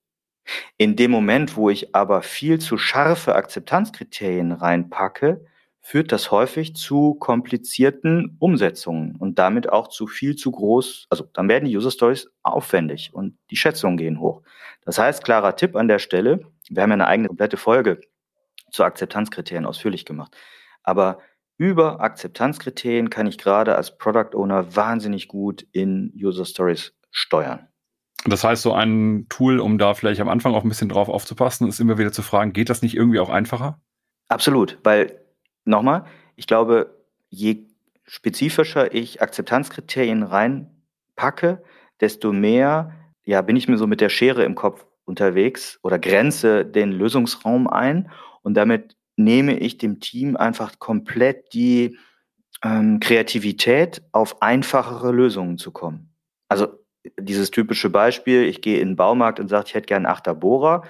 In 0.77 0.95
dem 0.95 1.11
Moment, 1.11 1.55
wo 1.55 1.69
ich 1.69 1.95
aber 1.95 2.21
viel 2.21 2.59
zu 2.59 2.77
scharfe 2.77 3.35
Akzeptanzkriterien 3.35 4.51
reinpacke, 4.51 5.45
führt 5.81 6.11
das 6.11 6.29
häufig 6.31 6.75
zu 6.75 7.15
komplizierten 7.15 8.37
Umsetzungen 8.39 9.15
und 9.15 9.39
damit 9.39 9.69
auch 9.69 9.87
zu 9.87 10.07
viel 10.07 10.35
zu 10.35 10.51
groß, 10.51 11.07
also 11.09 11.25
dann 11.33 11.49
werden 11.49 11.65
die 11.65 11.75
User 11.75 11.91
Stories 11.91 12.29
aufwendig 12.43 13.13
und 13.13 13.37
die 13.49 13.57
Schätzungen 13.57 13.97
gehen 13.97 14.19
hoch. 14.19 14.43
Das 14.85 14.99
heißt, 14.99 15.23
klarer 15.23 15.55
Tipp 15.55 15.75
an 15.75 15.87
der 15.87 15.99
Stelle, 15.99 16.41
wir 16.69 16.83
haben 16.83 16.91
ja 16.91 16.95
eine 16.95 17.07
eigene 17.07 17.27
komplette 17.29 17.57
Folge 17.57 17.99
zu 18.71 18.83
Akzeptanzkriterien 18.83 19.65
ausführlich 19.65 20.05
gemacht, 20.05 20.35
aber 20.83 21.19
über 21.57 21.99
Akzeptanzkriterien 21.99 23.09
kann 23.09 23.27
ich 23.27 23.37
gerade 23.37 23.75
als 23.75 23.97
Product 23.97 24.35
Owner 24.35 24.75
wahnsinnig 24.75 25.27
gut 25.27 25.67
in 25.71 26.11
User 26.15 26.45
Stories 26.45 26.93
steuern. 27.11 27.67
Das 28.25 28.43
heißt, 28.43 28.61
so 28.61 28.73
ein 28.73 29.25
Tool, 29.29 29.59
um 29.59 29.77
da 29.77 29.93
vielleicht 29.93 30.21
am 30.21 30.29
Anfang 30.29 30.53
auch 30.53 30.63
ein 30.63 30.69
bisschen 30.69 30.89
drauf 30.89 31.09
aufzupassen, 31.09 31.67
ist 31.67 31.79
immer 31.79 31.97
wieder 31.97 32.11
zu 32.11 32.21
fragen, 32.21 32.53
geht 32.53 32.69
das 32.69 32.81
nicht 32.83 32.95
irgendwie 32.95 33.19
auch 33.19 33.29
einfacher? 33.29 33.79
Absolut, 34.27 34.79
weil 34.83 35.20
nochmal, 35.65 36.05
ich 36.35 36.47
glaube, 36.47 36.97
je 37.29 37.65
spezifischer 38.05 38.93
ich 38.93 39.21
Akzeptanzkriterien 39.21 40.23
reinpacke, 40.23 41.63
desto 41.99 42.33
mehr 42.33 42.93
ja, 43.23 43.41
bin 43.41 43.55
ich 43.55 43.67
mir 43.67 43.77
so 43.77 43.87
mit 43.87 44.01
der 44.01 44.09
Schere 44.09 44.43
im 44.43 44.55
Kopf 44.55 44.85
unterwegs 45.05 45.79
oder 45.83 45.99
grenze 45.99 46.65
den 46.65 46.91
Lösungsraum 46.91 47.67
ein 47.67 48.11
und 48.41 48.55
damit 48.55 48.95
nehme 49.15 49.57
ich 49.57 49.77
dem 49.77 49.99
Team 49.99 50.35
einfach 50.35 50.79
komplett 50.79 51.53
die 51.53 51.97
ähm, 52.63 52.99
Kreativität, 52.99 54.01
auf 54.11 54.41
einfachere 54.41 55.11
Lösungen 55.11 55.57
zu 55.57 55.71
kommen. 55.71 56.13
Also 56.49 56.67
dieses 57.19 57.51
typische 57.51 57.89
Beispiel, 57.89 58.43
ich 58.43 58.61
gehe 58.61 58.79
in 58.79 58.89
den 58.89 58.95
Baumarkt 58.95 59.39
und 59.39 59.47
sage, 59.47 59.65
ich 59.67 59.73
hätte 59.73 59.87
gern 59.87 60.05
einen 60.05 60.13
Achterbohrer 60.13 60.83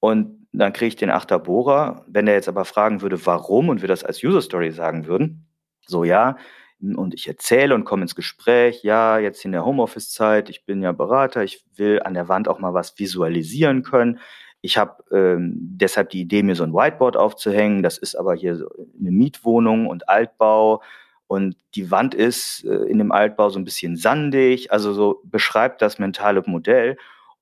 und 0.00 0.37
dann 0.52 0.72
kriege 0.72 0.88
ich 0.88 0.96
den 0.96 1.10
Achterbohrer. 1.10 2.04
Wenn 2.06 2.26
der 2.26 2.34
jetzt 2.34 2.48
aber 2.48 2.64
fragen 2.64 3.02
würde, 3.02 3.24
warum 3.26 3.68
und 3.68 3.80
wir 3.80 3.88
das 3.88 4.04
als 4.04 4.22
User 4.22 4.40
Story 4.40 4.70
sagen 4.70 5.06
würden, 5.06 5.46
so 5.86 6.04
ja, 6.04 6.36
und 6.80 7.14
ich 7.14 7.26
erzähle 7.26 7.74
und 7.74 7.84
komme 7.84 8.02
ins 8.02 8.14
Gespräch, 8.14 8.82
ja, 8.84 9.18
jetzt 9.18 9.44
in 9.44 9.52
der 9.52 9.64
Homeoffice-Zeit, 9.64 10.48
ich 10.48 10.64
bin 10.64 10.82
ja 10.82 10.92
Berater, 10.92 11.42
ich 11.42 11.64
will 11.74 12.00
an 12.04 12.14
der 12.14 12.28
Wand 12.28 12.48
auch 12.48 12.60
mal 12.60 12.74
was 12.74 12.98
visualisieren 12.98 13.82
können. 13.82 14.20
Ich 14.60 14.78
habe 14.78 15.02
ähm, 15.12 15.54
deshalb 15.56 16.10
die 16.10 16.20
Idee, 16.20 16.42
mir 16.42 16.54
so 16.54 16.64
ein 16.64 16.72
Whiteboard 16.72 17.16
aufzuhängen. 17.16 17.82
Das 17.82 17.98
ist 17.98 18.14
aber 18.14 18.34
hier 18.34 18.56
so 18.56 18.68
eine 18.98 19.10
Mietwohnung 19.10 19.86
und 19.86 20.08
Altbau 20.08 20.82
und 21.28 21.56
die 21.74 21.90
Wand 21.90 22.14
ist 22.14 22.64
äh, 22.64 22.74
in 22.86 22.98
dem 22.98 23.12
Altbau 23.12 23.50
so 23.50 23.58
ein 23.58 23.64
bisschen 23.64 23.96
sandig, 23.96 24.72
also 24.72 24.94
so 24.94 25.20
beschreibt 25.24 25.82
das 25.82 25.98
mentale 25.98 26.42
Modell. 26.46 26.96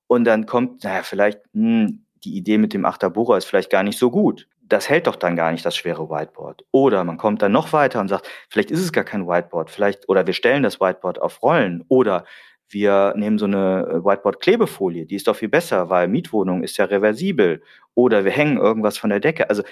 Und 0.07 0.25
dann 0.25 0.45
kommt, 0.45 0.83
naja, 0.83 1.03
vielleicht, 1.03 1.39
mh, 1.53 1.87
hm, 1.87 2.05
die 2.27 2.37
Idee 2.37 2.57
mit 2.57 2.73
dem 2.73 2.85
Achterbohrer 2.85 3.37
ist 3.37 3.45
vielleicht 3.45 3.69
gar 3.69 3.83
nicht 3.83 3.97
so 3.97 4.11
gut. 4.11 4.47
Das 4.61 4.89
hält 4.89 5.07
doch 5.07 5.15
dann 5.15 5.37
gar 5.37 5.51
nicht 5.51 5.65
das 5.65 5.77
schwere 5.77 6.09
Whiteboard. 6.09 6.65
Oder 6.71 7.03
man 7.05 7.17
kommt 7.17 7.41
dann 7.41 7.53
noch 7.53 7.71
weiter 7.71 8.01
und 8.01 8.09
sagt, 8.09 8.29
vielleicht 8.49 8.69
ist 8.69 8.81
es 8.81 8.91
gar 8.91 9.05
kein 9.05 9.27
Whiteboard, 9.27 9.69
vielleicht, 9.69 10.09
oder 10.09 10.27
wir 10.27 10.33
stellen 10.33 10.63
das 10.63 10.81
Whiteboard 10.81 11.21
auf 11.21 11.41
Rollen. 11.41 11.85
Oder 11.87 12.25
wir 12.67 13.13
nehmen 13.15 13.37
so 13.37 13.45
eine 13.45 13.87
äh, 13.89 14.05
Whiteboard-Klebefolie, 14.05 15.05
die 15.05 15.15
ist 15.15 15.27
doch 15.27 15.37
viel 15.37 15.47
besser, 15.47 15.89
weil 15.89 16.09
Mietwohnung 16.09 16.63
ist 16.63 16.75
ja 16.75 16.85
reversibel. 16.85 17.63
Oder 17.95 18.25
wir 18.25 18.31
hängen 18.31 18.57
irgendwas 18.57 18.97
von 18.97 19.09
der 19.09 19.21
Decke. 19.21 19.49
Also 19.49 19.63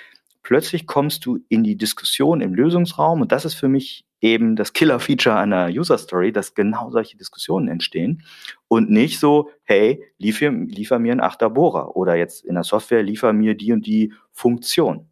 plötzlich 0.41 0.87
kommst 0.87 1.25
du 1.25 1.39
in 1.49 1.65
die 1.65 1.75
Diskussion 1.75 2.39
im 2.39 2.55
Lösungsraum 2.55 3.19
und 3.19 3.33
das 3.33 3.43
ist 3.43 3.55
für 3.55 3.67
mich 3.67 4.05
eben 4.21 4.56
das 4.56 4.73
Killer-Feature 4.73 5.38
einer 5.38 5.67
User 5.67 5.97
Story, 5.97 6.32
dass 6.32 6.54
genau 6.54 6.89
solche 6.89 7.17
Diskussionen 7.17 7.67
entstehen 7.67 8.23
und 8.67 8.89
nicht 8.89 9.19
so, 9.19 9.49
hey, 9.63 10.04
liefer, 10.17 10.49
liefer 10.51 10.99
mir 10.99 11.12
einen 11.12 11.21
Achterbohrer 11.21 11.95
oder 11.95 12.15
jetzt 12.15 12.43
in 12.43 12.56
der 12.56 12.63
Software 12.63 13.04
liefer 13.04 13.34
mir 13.34 13.56
die 13.56 13.71
und 13.71 13.86
die 13.86 14.13
Funktion. 14.32 15.10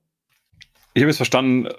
Ich 0.94 1.02
habe 1.02 1.10
jetzt 1.10 1.18
verstanden, 1.18 1.70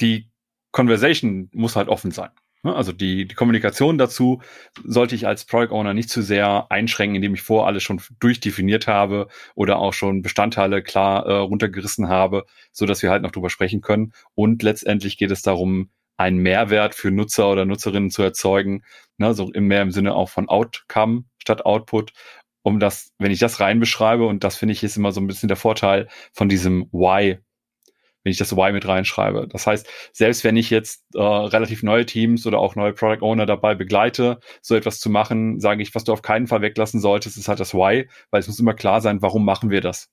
die 0.00 0.28
Conversation 0.72 1.48
muss 1.52 1.76
halt 1.76 1.88
offen 1.88 2.10
sein. 2.10 2.30
Ne? 2.66 2.74
Also 2.74 2.92
die, 2.92 3.26
die 3.26 3.34
Kommunikation 3.34 3.96
dazu 3.96 4.42
sollte 4.84 5.14
ich 5.14 5.26
als 5.26 5.44
Product 5.44 5.72
Owner 5.72 5.94
nicht 5.94 6.10
zu 6.10 6.20
sehr 6.20 6.66
einschränken, 6.70 7.16
indem 7.16 7.34
ich 7.34 7.42
vor 7.42 7.66
alles 7.66 7.82
schon 7.82 8.00
durchdefiniert 8.18 8.86
habe 8.86 9.28
oder 9.54 9.78
auch 9.78 9.92
schon 9.92 10.22
Bestandteile 10.22 10.82
klar 10.82 11.26
äh, 11.26 11.32
runtergerissen 11.32 12.08
habe, 12.08 12.44
so 12.72 12.84
dass 12.84 13.02
wir 13.02 13.10
halt 13.10 13.22
noch 13.22 13.30
drüber 13.30 13.50
sprechen 13.50 13.80
können. 13.80 14.12
Und 14.34 14.62
letztendlich 14.62 15.16
geht 15.16 15.30
es 15.30 15.42
darum, 15.42 15.90
einen 16.16 16.38
Mehrwert 16.38 16.94
für 16.94 17.10
Nutzer 17.10 17.50
oder 17.50 17.64
Nutzerinnen 17.64 18.10
zu 18.10 18.22
erzeugen, 18.22 18.84
ne, 19.18 19.34
so 19.34 19.50
mehr 19.54 19.82
im 19.82 19.90
Sinne 19.90 20.14
auch 20.14 20.28
von 20.28 20.48
Outcome 20.48 21.24
statt 21.38 21.64
Output, 21.64 22.12
um 22.62 22.80
das, 22.80 23.12
wenn 23.18 23.30
ich 23.30 23.38
das 23.38 23.60
rein 23.60 23.80
beschreibe, 23.80 24.26
und 24.26 24.44
das 24.44 24.56
finde 24.56 24.72
ich 24.72 24.82
ist 24.82 24.96
immer 24.96 25.12
so 25.12 25.20
ein 25.20 25.26
bisschen 25.26 25.48
der 25.48 25.56
Vorteil 25.56 26.08
von 26.32 26.48
diesem 26.48 26.88
Why 26.92 27.38
wenn 28.26 28.32
ich 28.32 28.38
das 28.38 28.50
Y 28.50 28.72
mit 28.72 28.88
reinschreibe. 28.88 29.46
Das 29.48 29.68
heißt, 29.68 29.88
selbst 30.12 30.42
wenn 30.42 30.56
ich 30.56 30.68
jetzt 30.68 31.04
äh, 31.14 31.20
relativ 31.22 31.84
neue 31.84 32.04
Teams 32.06 32.44
oder 32.44 32.58
auch 32.58 32.74
neue 32.74 32.92
Product 32.92 33.22
Owner 33.24 33.46
dabei 33.46 33.76
begleite, 33.76 34.40
so 34.60 34.74
etwas 34.74 34.98
zu 34.98 35.10
machen, 35.10 35.60
sage 35.60 35.80
ich, 35.80 35.94
was 35.94 36.02
du 36.02 36.12
auf 36.12 36.22
keinen 36.22 36.48
Fall 36.48 36.60
weglassen 36.60 36.98
solltest, 37.00 37.36
ist 37.38 37.46
halt 37.46 37.60
das 37.60 37.72
Why, 37.72 38.08
weil 38.32 38.40
es 38.40 38.48
muss 38.48 38.58
immer 38.58 38.74
klar 38.74 39.00
sein, 39.00 39.22
warum 39.22 39.44
machen 39.44 39.70
wir 39.70 39.80
das? 39.80 40.08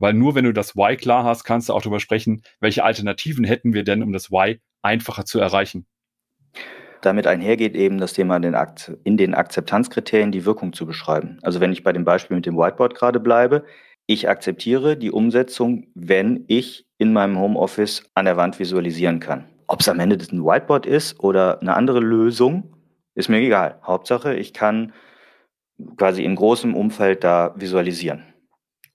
Weil 0.00 0.14
nur 0.14 0.34
wenn 0.34 0.44
du 0.44 0.52
das 0.52 0.74
Why 0.74 0.96
klar 0.96 1.22
hast, 1.22 1.44
kannst 1.44 1.68
du 1.68 1.74
auch 1.74 1.82
darüber 1.82 2.00
sprechen, 2.00 2.42
welche 2.58 2.82
Alternativen 2.82 3.44
hätten 3.44 3.72
wir 3.74 3.84
denn, 3.84 4.02
um 4.02 4.12
das 4.12 4.32
Why 4.32 4.60
einfacher 4.82 5.24
zu 5.24 5.38
erreichen. 5.38 5.86
Damit 7.02 7.26
einhergeht 7.26 7.76
eben 7.76 7.98
das 7.98 8.12
Thema 8.12 8.36
in 8.36 9.16
den 9.16 9.34
Akzeptanzkriterien 9.34 10.32
die 10.32 10.44
Wirkung 10.44 10.72
zu 10.72 10.86
beschreiben. 10.86 11.38
Also 11.42 11.60
wenn 11.60 11.72
ich 11.72 11.84
bei 11.84 11.92
dem 11.92 12.04
Beispiel 12.04 12.36
mit 12.36 12.46
dem 12.46 12.56
Whiteboard 12.56 12.94
gerade 12.94 13.20
bleibe, 13.20 13.64
ich 14.06 14.28
akzeptiere 14.28 14.96
die 14.96 15.12
Umsetzung, 15.12 15.86
wenn 15.94 16.44
ich 16.48 16.86
in 16.98 17.12
meinem 17.12 17.38
Homeoffice 17.38 18.02
an 18.14 18.24
der 18.24 18.36
Wand 18.36 18.58
visualisieren 18.58 19.20
kann. 19.20 19.48
Ob 19.66 19.80
es 19.80 19.88
am 19.88 20.00
Ende 20.00 20.16
ein 20.16 20.44
Whiteboard 20.44 20.84
ist 20.84 21.20
oder 21.20 21.60
eine 21.60 21.74
andere 21.74 22.00
Lösung, 22.00 22.74
ist 23.14 23.28
mir 23.28 23.38
egal. 23.38 23.78
Hauptsache, 23.84 24.34
ich 24.34 24.52
kann 24.52 24.92
quasi 25.96 26.24
in 26.24 26.34
großem 26.34 26.74
Umfeld 26.74 27.22
da 27.22 27.54
visualisieren. 27.56 28.24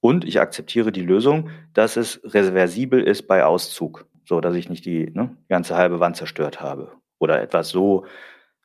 Und 0.05 0.23
ich 0.23 0.39
akzeptiere 0.39 0.91
die 0.91 1.01
Lösung, 1.01 1.49
dass 1.73 1.97
es 1.97 2.21
reversibel 2.23 3.01
ist 3.01 3.23
bei 3.23 3.43
Auszug, 3.43 4.05
so 4.23 4.39
dass 4.39 4.55
ich 4.55 4.69
nicht 4.69 4.85
die 4.85 5.09
ne, 5.09 5.35
ganze 5.49 5.75
halbe 5.75 5.99
Wand 5.99 6.15
zerstört 6.15 6.61
habe 6.61 6.91
oder 7.17 7.41
etwas 7.41 7.69
so 7.69 8.05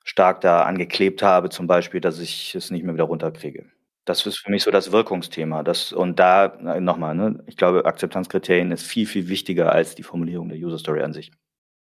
stark 0.04 0.42
da 0.42 0.64
angeklebt 0.64 1.22
habe, 1.22 1.48
zum 1.48 1.66
Beispiel, 1.66 2.02
dass 2.02 2.18
ich 2.18 2.54
es 2.54 2.70
nicht 2.70 2.84
mehr 2.84 2.92
wieder 2.92 3.04
runterkriege. 3.04 3.70
Das 4.04 4.26
ist 4.26 4.36
für 4.36 4.50
mich 4.50 4.64
so 4.64 4.70
das 4.70 4.92
Wirkungsthema. 4.92 5.62
Das, 5.62 5.94
und 5.94 6.18
da 6.18 6.58
nochmal, 6.78 7.14
ne, 7.14 7.42
ich 7.46 7.56
glaube, 7.56 7.86
Akzeptanzkriterien 7.86 8.70
ist 8.70 8.82
viel, 8.82 9.06
viel 9.06 9.30
wichtiger 9.30 9.72
als 9.72 9.94
die 9.94 10.02
Formulierung 10.02 10.50
der 10.50 10.58
User 10.58 10.78
Story 10.78 11.00
an 11.00 11.14
sich. 11.14 11.32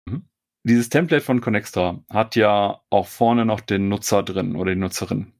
Mhm. 0.07 0.29
Dieses 0.63 0.91
Template 0.91 1.25
von 1.25 1.41
Connextra 1.41 2.05
hat 2.09 2.37
ja 2.37 2.83
auch 2.89 3.09
vorne 3.09 3.45
noch 3.45 3.63
den 3.63 3.89
Nutzer 3.89 4.23
drin 4.23 4.55
oder 4.55 4.73
die 4.73 4.81
Nutzerin. 4.81 5.33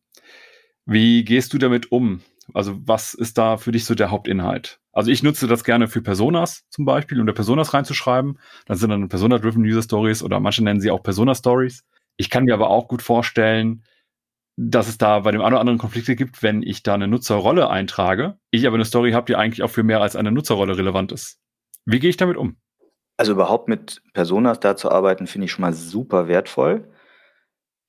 Wie 0.85 1.23
gehst 1.23 1.53
du 1.53 1.59
damit 1.59 1.93
um? 1.93 2.23
Also 2.55 2.77
was 2.85 3.15
ist 3.15 3.39
da 3.39 3.57
für 3.57 3.73
dich 3.73 3.85
so 3.85 3.95
der 3.95 4.11
Hauptinhalt? 4.11 4.81
Also 4.93 5.11
ich 5.11 5.23
nutze 5.23 5.47
das 5.47 5.65
gerne 5.65 5.89
für 5.89 6.03
Personas 6.03 6.65
zum 6.71 6.85
Beispiel, 6.85 7.21
um 7.21 7.27
da 7.27 7.33
Personas 7.33 7.75
reinzuschreiben. 7.75 8.39
Dann 8.67 8.77
sind 8.77 8.91
dann 8.91 9.09
Persona-driven 9.09 9.63
User 9.63 9.83
Stories 9.83 10.23
oder 10.23 10.41
manche 10.41 10.65
nennen 10.65 10.81
sie 10.81 10.91
auch 10.91 11.03
Persona 11.03 11.35
Stories. 11.35 11.85
Ich 12.17 12.31
kann 12.31 12.45
mir 12.45 12.55
aber 12.55 12.71
auch 12.71 12.89
gut 12.89 13.03
vorstellen, 13.03 13.85
dass 14.57 14.89
es 14.89 14.99
da 14.99 15.21
bei 15.21 15.31
dem 15.31 15.41
einen 15.41 15.55
oder 15.55 15.61
anderen 15.61 15.79
Konflikte 15.79 16.17
gibt, 16.17 16.43
wenn 16.43 16.63
ich 16.63 16.83
da 16.83 16.95
eine 16.95 17.09
Nutzerrolle 17.09 17.71
eintrage, 17.71 18.39
ich 18.51 18.67
aber 18.67 18.75
eine 18.75 18.85
Story 18.85 19.13
habe, 19.13 19.27
die 19.27 19.37
eigentlich 19.37 19.63
auch 19.63 19.71
für 19.71 19.83
mehr 19.83 20.03
als 20.03 20.17
eine 20.17 20.33
Nutzerrolle 20.33 20.77
relevant 20.77 21.13
ist. 21.13 21.39
Wie 21.87 21.99
gehe 21.99 22.11
ich 22.11 22.19
damit 22.19 22.37
um? 22.37 22.57
Also 23.17 23.33
überhaupt 23.33 23.69
mit 23.69 24.03
Personas 24.13 24.61
da 24.61 24.77
zu 24.77 24.91
arbeiten, 24.91 25.27
finde 25.27 25.47
ich 25.47 25.53
schon 25.53 25.63
mal 25.63 25.73
super 25.73 26.29
wertvoll. 26.29 26.89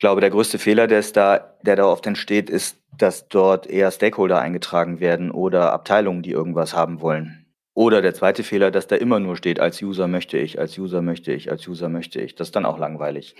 Ich 0.02 0.04
glaube, 0.04 0.20
der 0.20 0.32
größte 0.32 0.58
Fehler, 0.58 0.88
der, 0.88 0.98
ist 0.98 1.16
da, 1.16 1.54
der 1.62 1.76
da 1.76 1.86
oft 1.86 2.08
entsteht, 2.08 2.50
ist, 2.50 2.82
dass 2.98 3.30
dort 3.30 3.68
eher 3.68 3.92
Stakeholder 3.92 4.42
eingetragen 4.42 5.00
werden 5.00 5.30
oder 5.30 5.74
Abteilungen, 5.74 6.24
die 6.24 6.32
irgendwas 6.32 6.74
haben 6.74 7.02
wollen. 7.02 7.46
Oder 7.76 8.02
der 8.02 8.16
zweite 8.16 8.42
Fehler, 8.42 8.72
dass 8.72 8.88
da 8.88 8.96
immer 8.96 9.20
nur 9.20 9.36
steht, 9.36 9.60
als 9.60 9.80
User 9.80 10.08
möchte 10.08 10.40
ich, 10.40 10.58
als 10.58 10.76
User 10.76 11.04
möchte 11.04 11.32
ich, 11.32 11.52
als 11.52 11.68
User 11.68 11.88
möchte 11.88 12.20
ich. 12.20 12.34
Das 12.34 12.48
ist 12.48 12.56
dann 12.56 12.66
auch 12.66 12.80
langweilig. 12.80 13.36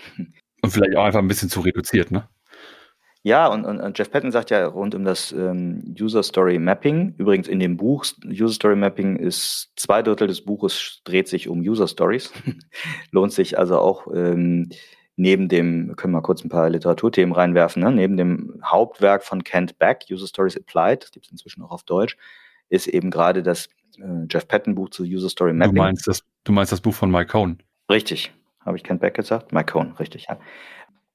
Und 0.62 0.70
vielleicht 0.70 0.94
auch 0.94 1.02
einfach 1.02 1.18
ein 1.18 1.26
bisschen 1.26 1.48
zu 1.48 1.62
reduziert, 1.62 2.12
ne? 2.12 2.28
Ja, 3.24 3.48
und, 3.48 3.64
und, 3.64 3.80
und 3.80 3.98
Jeff 3.98 4.12
Patton 4.12 4.30
sagt 4.30 4.50
ja 4.50 4.64
rund 4.64 4.94
um 4.94 5.04
das 5.04 5.32
ähm, 5.32 5.96
User 6.00 6.22
Story 6.22 6.60
Mapping. 6.60 7.16
Übrigens 7.18 7.48
in 7.48 7.58
dem 7.58 7.76
Buch 7.76 8.06
User 8.24 8.54
Story 8.54 8.76
Mapping 8.76 9.16
ist 9.16 9.72
zwei 9.74 10.00
Drittel 10.00 10.28
des 10.28 10.44
Buches 10.44 11.00
dreht 11.02 11.26
sich 11.26 11.48
um 11.48 11.58
User 11.58 11.88
Stories. 11.88 12.32
Lohnt 13.10 13.32
sich 13.32 13.58
also 13.58 13.78
auch 13.80 14.06
ähm, 14.14 14.70
neben 15.22 15.48
dem, 15.48 15.94
können 15.96 16.12
wir 16.12 16.20
kurz 16.20 16.44
ein 16.44 16.48
paar 16.48 16.68
Literaturthemen 16.68 17.34
reinwerfen, 17.34 17.82
ne? 17.82 17.92
neben 17.92 18.16
dem 18.16 18.60
Hauptwerk 18.64 19.22
von 19.22 19.44
Kent 19.44 19.78
Beck, 19.78 20.04
User 20.10 20.26
Stories 20.26 20.56
Applied, 20.56 21.04
das 21.04 21.12
gibt 21.12 21.26
es 21.26 21.32
inzwischen 21.32 21.62
auch 21.62 21.70
auf 21.70 21.84
Deutsch, 21.84 22.16
ist 22.68 22.88
eben 22.88 23.10
gerade 23.10 23.42
das 23.42 23.68
äh, 23.98 24.26
Jeff 24.28 24.48
Patton 24.48 24.74
Buch 24.74 24.90
zu 24.90 25.04
User 25.04 25.28
Story 25.28 25.52
Mapping. 25.52 25.76
Du 25.76 25.80
meinst 25.80 26.08
das, 26.08 26.24
du 26.44 26.52
meinst 26.52 26.72
das 26.72 26.80
Buch 26.80 26.94
von 26.94 27.10
Mike 27.10 27.30
Cohn? 27.30 27.62
Richtig. 27.88 28.32
Habe 28.60 28.76
ich 28.76 28.82
Kent 28.82 29.00
Beck 29.00 29.14
gesagt? 29.14 29.52
Mike 29.52 29.72
Cohn, 29.72 29.92
richtig, 29.92 30.26
ja. 30.28 30.38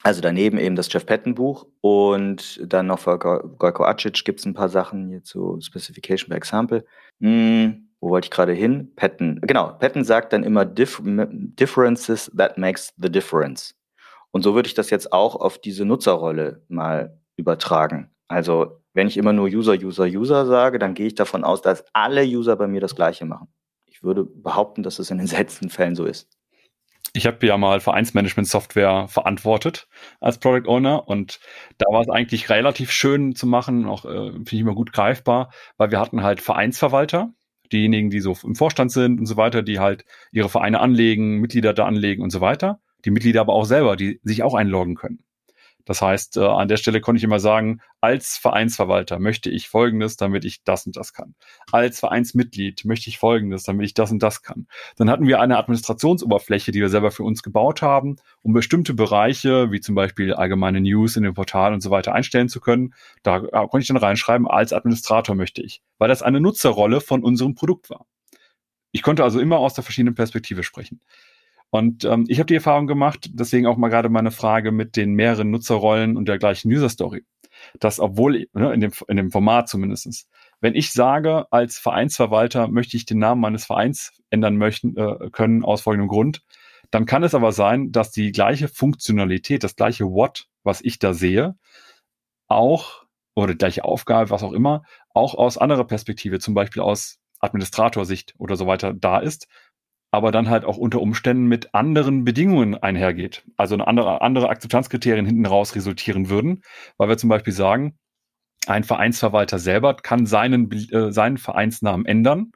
Also 0.03 0.21
daneben 0.21 0.57
eben 0.57 0.75
das 0.75 0.91
Jeff 0.91 1.05
Patton 1.05 1.35
Buch 1.35 1.65
und 1.81 2.61
dann 2.65 2.87
noch 2.87 2.99
für 2.99 3.17
Gojko 3.19 3.83
Acic 3.83 4.23
gibt 4.23 4.39
es 4.39 4.45
ein 4.45 4.53
paar 4.53 4.69
Sachen 4.69 5.09
hier 5.09 5.23
zu 5.23 5.59
Specification 5.59 6.29
by 6.29 6.35
Example. 6.35 6.85
Hm, 7.19 7.89
wo 7.99 8.09
wollte 8.09 8.27
ich 8.27 8.31
gerade 8.31 8.53
hin? 8.53 8.93
Patton. 8.95 9.41
Genau, 9.41 9.73
Patton 9.73 10.03
sagt 10.03 10.33
dann 10.33 10.43
immer 10.43 10.65
Dif 10.65 11.01
Differences 11.03 12.31
that 12.37 12.57
makes 12.57 12.93
the 12.97 13.11
difference. 13.11 13.73
Und 14.37 14.43
so 14.43 14.53
würde 14.53 14.67
ich 14.67 14.75
das 14.75 14.91
jetzt 14.91 15.13
auch 15.13 15.35
auf 15.35 15.57
diese 15.57 15.83
Nutzerrolle 15.83 16.61
mal 16.67 17.19
übertragen. 17.37 18.11
Also 18.27 18.83
wenn 18.93 19.07
ich 19.07 19.17
immer 19.17 19.33
nur 19.33 19.47
User, 19.47 19.73
User, 19.73 20.03
User 20.03 20.45
sage, 20.45 20.77
dann 20.77 20.93
gehe 20.93 21.07
ich 21.07 21.15
davon 21.15 21.43
aus, 21.43 21.63
dass 21.63 21.83
alle 21.91 22.23
User 22.23 22.55
bei 22.55 22.67
mir 22.67 22.79
das 22.79 22.95
Gleiche 22.95 23.25
machen. 23.25 23.47
Ich 23.87 24.03
würde 24.03 24.25
behaupten, 24.25 24.83
dass 24.83 24.99
es 24.99 25.09
in 25.09 25.17
den 25.17 25.25
seltensten 25.35 25.71
Fällen 25.71 25.95
so 25.95 26.05
ist 26.05 26.29
ich 27.13 27.25
habe 27.25 27.47
ja 27.47 27.57
mal 27.57 27.79
Vereinsmanagement-Software 27.79 29.07
verantwortet 29.07 29.87
als 30.19 30.37
Product 30.37 30.69
Owner 30.69 31.07
und 31.07 31.39
da 31.79 31.91
war 31.91 32.01
es 32.01 32.09
eigentlich 32.09 32.51
relativ 32.51 32.91
schön 32.91 33.33
zu 33.33 33.47
machen, 33.47 33.87
auch 33.87 34.05
äh, 34.05 34.33
finde 34.33 34.51
ich 34.51 34.59
immer 34.59 34.75
gut 34.75 34.93
greifbar, 34.93 35.51
weil 35.77 35.89
wir 35.89 35.99
hatten 35.99 36.21
halt 36.21 36.41
Vereinsverwalter, 36.41 37.33
diejenigen, 37.71 38.11
die 38.11 38.19
so 38.19 38.37
im 38.43 38.53
Vorstand 38.53 38.91
sind 38.91 39.19
und 39.19 39.25
so 39.25 39.35
weiter, 39.35 39.63
die 39.63 39.79
halt 39.79 40.05
ihre 40.31 40.47
Vereine 40.47 40.79
anlegen, 40.79 41.39
Mitglieder 41.39 41.73
da 41.73 41.87
anlegen 41.87 42.21
und 42.21 42.29
so 42.29 42.39
weiter. 42.39 42.81
Die 43.05 43.11
Mitglieder 43.11 43.41
aber 43.41 43.53
auch 43.53 43.65
selber, 43.65 43.95
die 43.95 44.19
sich 44.23 44.43
auch 44.43 44.53
einloggen 44.53 44.95
können. 44.95 45.23
Das 45.87 46.01
heißt, 46.01 46.35
äh, 46.35 46.41
an 46.41 46.67
der 46.67 46.75
Stelle 46.75 46.99
konnte 46.99 47.17
ich 47.17 47.23
immer 47.23 47.39
sagen, 47.39 47.79
als 48.01 48.37
Vereinsverwalter 48.37 49.19
möchte 49.19 49.49
ich 49.49 49.69
Folgendes, 49.69 50.17
damit 50.17 50.43
ich 50.43 50.63
das 50.65 50.85
und 50.85 50.97
das 50.97 51.13
kann. 51.13 51.33
Als 51.71 52.01
Vereinsmitglied 52.01 52.83
möchte 52.83 53.09
ich 53.09 53.17
Folgendes, 53.17 53.63
damit 53.63 53.85
ich 53.85 53.93
das 53.93 54.11
und 54.11 54.21
das 54.21 54.41
kann. 54.41 54.67
Dann 54.97 55.09
hatten 55.09 55.27
wir 55.27 55.39
eine 55.39 55.57
Administrationsoberfläche, 55.57 56.73
die 56.73 56.81
wir 56.81 56.89
selber 56.89 57.09
für 57.11 57.23
uns 57.23 57.41
gebaut 57.41 57.81
haben, 57.81 58.17
um 58.41 58.51
bestimmte 58.51 58.93
Bereiche, 58.93 59.71
wie 59.71 59.79
zum 59.79 59.95
Beispiel 59.95 60.33
allgemeine 60.33 60.81
News 60.81 61.15
in 61.15 61.23
dem 61.23 61.33
Portal 61.33 61.73
und 61.73 61.79
so 61.79 61.89
weiter 61.89 62.13
einstellen 62.13 62.49
zu 62.49 62.59
können. 62.59 62.93
Da 63.23 63.37
äh, 63.37 63.49
konnte 63.49 63.79
ich 63.79 63.87
dann 63.87 63.95
reinschreiben, 63.95 64.45
als 64.45 64.73
Administrator 64.73 65.35
möchte 65.35 65.61
ich, 65.61 65.81
weil 65.99 66.09
das 66.09 66.21
eine 66.21 66.41
Nutzerrolle 66.41 66.99
von 66.99 67.23
unserem 67.23 67.55
Produkt 67.55 67.89
war. 67.89 68.05
Ich 68.91 69.03
konnte 69.03 69.23
also 69.23 69.39
immer 69.39 69.59
aus 69.59 69.73
der 69.73 69.85
verschiedenen 69.85 70.15
Perspektive 70.15 70.63
sprechen. 70.63 70.99
Und 71.69 72.05
ähm, 72.05 72.25
ich 72.27 72.39
habe 72.39 72.47
die 72.47 72.55
Erfahrung 72.55 72.87
gemacht, 72.87 73.29
deswegen 73.33 73.67
auch 73.67 73.77
mal 73.77 73.89
gerade 73.89 74.09
meine 74.09 74.31
Frage 74.31 74.71
mit 74.71 74.95
den 74.95 75.13
mehreren 75.13 75.51
Nutzerrollen 75.51 76.15
und 76.15 76.27
der 76.27 76.37
gleichen 76.37 76.71
User 76.71 76.89
Story, 76.89 77.25
dass 77.79 77.99
obwohl 77.99 78.47
ne, 78.53 78.73
in 78.73 78.79
dem 78.79 78.91
in 79.07 79.17
dem 79.17 79.31
Format 79.31 79.67
zumindestens, 79.67 80.27
wenn 80.61 80.75
ich 80.75 80.93
sage 80.93 81.45
als 81.51 81.77
Vereinsverwalter 81.77 82.67
möchte 82.69 82.95
ich 82.95 83.05
den 83.05 83.19
Namen 83.19 83.41
meines 83.41 83.65
Vereins 83.65 84.13
ändern 84.29 84.55
möchten 84.57 84.95
äh, 84.95 85.29
können 85.31 85.65
aus 85.65 85.81
folgendem 85.81 86.07
Grund, 86.07 86.41
dann 86.89 87.05
kann 87.05 87.23
es 87.23 87.35
aber 87.35 87.51
sein, 87.51 87.91
dass 87.91 88.11
die 88.11 88.31
gleiche 88.31 88.69
Funktionalität, 88.69 89.63
das 89.63 89.75
gleiche 89.75 90.05
What, 90.05 90.47
was 90.63 90.81
ich 90.81 90.99
da 90.99 91.13
sehe, 91.13 91.55
auch 92.47 93.03
oder 93.35 93.53
die 93.53 93.57
gleiche 93.57 93.83
Aufgabe, 93.83 94.29
was 94.29 94.43
auch 94.43 94.53
immer, 94.53 94.83
auch 95.13 95.35
aus 95.35 95.57
anderer 95.57 95.85
Perspektive, 95.85 96.39
zum 96.39 96.53
Beispiel 96.53 96.81
aus 96.81 97.19
Administratorsicht 97.39 98.33
oder 98.37 98.55
so 98.55 98.67
weiter 98.67 98.93
da 98.93 99.19
ist 99.19 99.47
aber 100.17 100.31
dann 100.31 100.49
halt 100.49 100.65
auch 100.65 100.77
unter 100.77 100.99
Umständen 100.99 101.45
mit 101.45 101.75
anderen 101.75 102.25
Bedingungen 102.25 102.73
einhergeht. 102.73 103.43
Also 103.55 103.75
eine 103.75 103.85
andere, 103.85 104.23
andere 104.23 104.49
Akzeptanzkriterien 104.49 105.27
hinten 105.27 105.45
raus 105.45 105.75
resultieren 105.75 106.29
würden, 106.29 106.63
weil 106.97 107.07
wir 107.07 107.19
zum 107.19 107.29
Beispiel 107.29 107.53
sagen, 107.53 107.99
ein 108.65 108.83
Vereinsverwalter 108.83 109.59
selber 109.59 109.95
kann 109.95 110.25
seinen, 110.25 110.71
äh, 110.71 111.11
seinen 111.11 111.37
Vereinsnamen 111.37 112.07
ändern, 112.07 112.51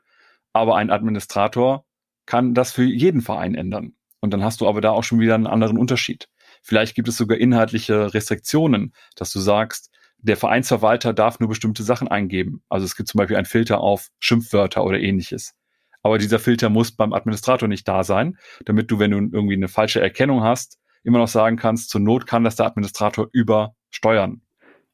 aber 0.53 0.75
ein 0.75 0.89
Administrator 0.89 1.85
kann 2.25 2.55
das 2.55 2.71
für 2.71 2.83
jeden 2.83 3.21
Verein 3.21 3.53
ändern. 3.53 3.93
Und 4.21 4.31
dann 4.31 4.43
hast 4.43 4.59
du 4.61 4.67
aber 4.67 4.81
da 4.81 4.89
auch 4.89 5.03
schon 5.03 5.19
wieder 5.19 5.35
einen 5.35 5.45
anderen 5.45 5.77
Unterschied. 5.77 6.27
Vielleicht 6.63 6.95
gibt 6.95 7.09
es 7.09 7.17
sogar 7.17 7.37
inhaltliche 7.37 8.11
Restriktionen, 8.13 8.93
dass 9.15 9.31
du 9.31 9.39
sagst, 9.39 9.91
der 10.17 10.35
Vereinsverwalter 10.35 11.13
darf 11.13 11.39
nur 11.39 11.49
bestimmte 11.49 11.83
Sachen 11.83 12.07
eingeben. 12.07 12.63
Also 12.69 12.85
es 12.85 12.95
gibt 12.95 13.07
zum 13.07 13.19
Beispiel 13.19 13.37
einen 13.37 13.45
Filter 13.45 13.81
auf 13.81 14.09
Schimpfwörter 14.19 14.83
oder 14.83 14.99
ähnliches. 14.99 15.53
Aber 16.03 16.17
dieser 16.17 16.39
Filter 16.39 16.69
muss 16.69 16.91
beim 16.91 17.13
Administrator 17.13 17.67
nicht 17.67 17.87
da 17.87 18.03
sein, 18.03 18.37
damit 18.65 18.89
du, 18.91 18.99
wenn 18.99 19.11
du 19.11 19.17
irgendwie 19.17 19.55
eine 19.55 19.67
falsche 19.67 20.01
Erkennung 20.01 20.43
hast, 20.43 20.79
immer 21.03 21.19
noch 21.19 21.27
sagen 21.27 21.57
kannst, 21.57 21.89
zur 21.89 22.01
Not 22.01 22.27
kann 22.27 22.43
das 22.43 22.55
der 22.55 22.67
Administrator 22.67 23.27
übersteuern. 23.31 24.41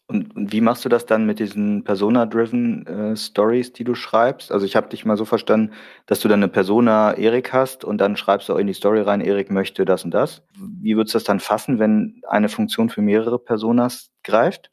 Und, 0.09 0.33
und 0.37 0.53
wie 0.53 0.61
machst 0.61 0.85
du 0.85 0.89
das 0.89 1.05
dann 1.05 1.25
mit 1.25 1.39
diesen 1.39 1.83
Persona-driven 1.83 2.87
äh, 2.87 3.15
Stories, 3.17 3.73
die 3.73 3.83
du 3.83 3.93
schreibst? 3.93 4.53
Also 4.53 4.65
ich 4.65 4.77
habe 4.77 4.87
dich 4.87 5.03
mal 5.03 5.17
so 5.17 5.25
verstanden, 5.25 5.73
dass 6.05 6.21
du 6.21 6.29
dann 6.29 6.39
eine 6.39 6.47
Persona 6.47 7.13
Erik 7.13 7.51
hast 7.51 7.83
und 7.83 7.97
dann 7.97 8.15
schreibst 8.15 8.47
du 8.47 8.53
auch 8.53 8.57
in 8.57 8.67
die 8.67 8.73
Story 8.73 9.01
rein, 9.01 9.19
Erik 9.19 9.51
möchte 9.51 9.83
das 9.83 10.05
und 10.05 10.11
das. 10.11 10.43
Wie 10.55 10.95
würdest 10.95 11.13
du 11.13 11.17
das 11.17 11.25
dann 11.25 11.41
fassen, 11.41 11.77
wenn 11.79 12.21
eine 12.29 12.47
Funktion 12.47 12.89
für 12.89 13.01
mehrere 13.01 13.37
Personas 13.37 14.09
greift? 14.23 14.71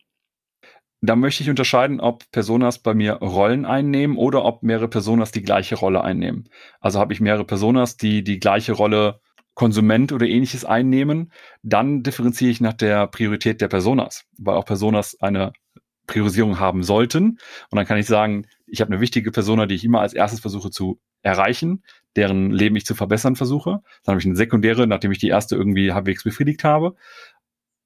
Da 1.06 1.16
möchte 1.16 1.42
ich 1.42 1.50
unterscheiden, 1.50 2.00
ob 2.00 2.30
Personas 2.30 2.78
bei 2.78 2.94
mir 2.94 3.14
Rollen 3.14 3.66
einnehmen 3.66 4.16
oder 4.16 4.42
ob 4.42 4.62
mehrere 4.62 4.88
Personas 4.88 5.32
die 5.32 5.42
gleiche 5.42 5.74
Rolle 5.74 6.02
einnehmen. 6.02 6.48
Also 6.80 6.98
habe 6.98 7.12
ich 7.12 7.20
mehrere 7.20 7.44
Personas, 7.44 7.98
die 7.98 8.24
die 8.24 8.40
gleiche 8.40 8.72
Rolle 8.72 9.20
Konsument 9.52 10.12
oder 10.12 10.26
ähnliches 10.26 10.64
einnehmen, 10.64 11.30
dann 11.62 12.02
differenziere 12.02 12.50
ich 12.50 12.62
nach 12.62 12.72
der 12.72 13.06
Priorität 13.06 13.60
der 13.60 13.68
Personas, 13.68 14.24
weil 14.38 14.56
auch 14.56 14.64
Personas 14.64 15.20
eine 15.20 15.52
Priorisierung 16.06 16.58
haben 16.58 16.82
sollten. 16.82 17.38
Und 17.70 17.76
dann 17.76 17.84
kann 17.84 17.98
ich 17.98 18.06
sagen, 18.06 18.46
ich 18.66 18.80
habe 18.80 18.90
eine 18.90 19.02
wichtige 19.02 19.30
Persona, 19.30 19.66
die 19.66 19.74
ich 19.74 19.84
immer 19.84 20.00
als 20.00 20.14
erstes 20.14 20.40
versuche 20.40 20.70
zu 20.70 21.00
erreichen, 21.20 21.82
deren 22.16 22.50
Leben 22.50 22.76
ich 22.76 22.86
zu 22.86 22.94
verbessern 22.94 23.36
versuche. 23.36 23.80
Dann 24.04 24.12
habe 24.14 24.20
ich 24.20 24.26
eine 24.26 24.36
sekundäre, 24.36 24.86
nachdem 24.86 25.12
ich 25.12 25.18
die 25.18 25.28
erste 25.28 25.54
irgendwie 25.54 25.92
halbwegs 25.92 26.24
befriedigt 26.24 26.64
habe. 26.64 26.96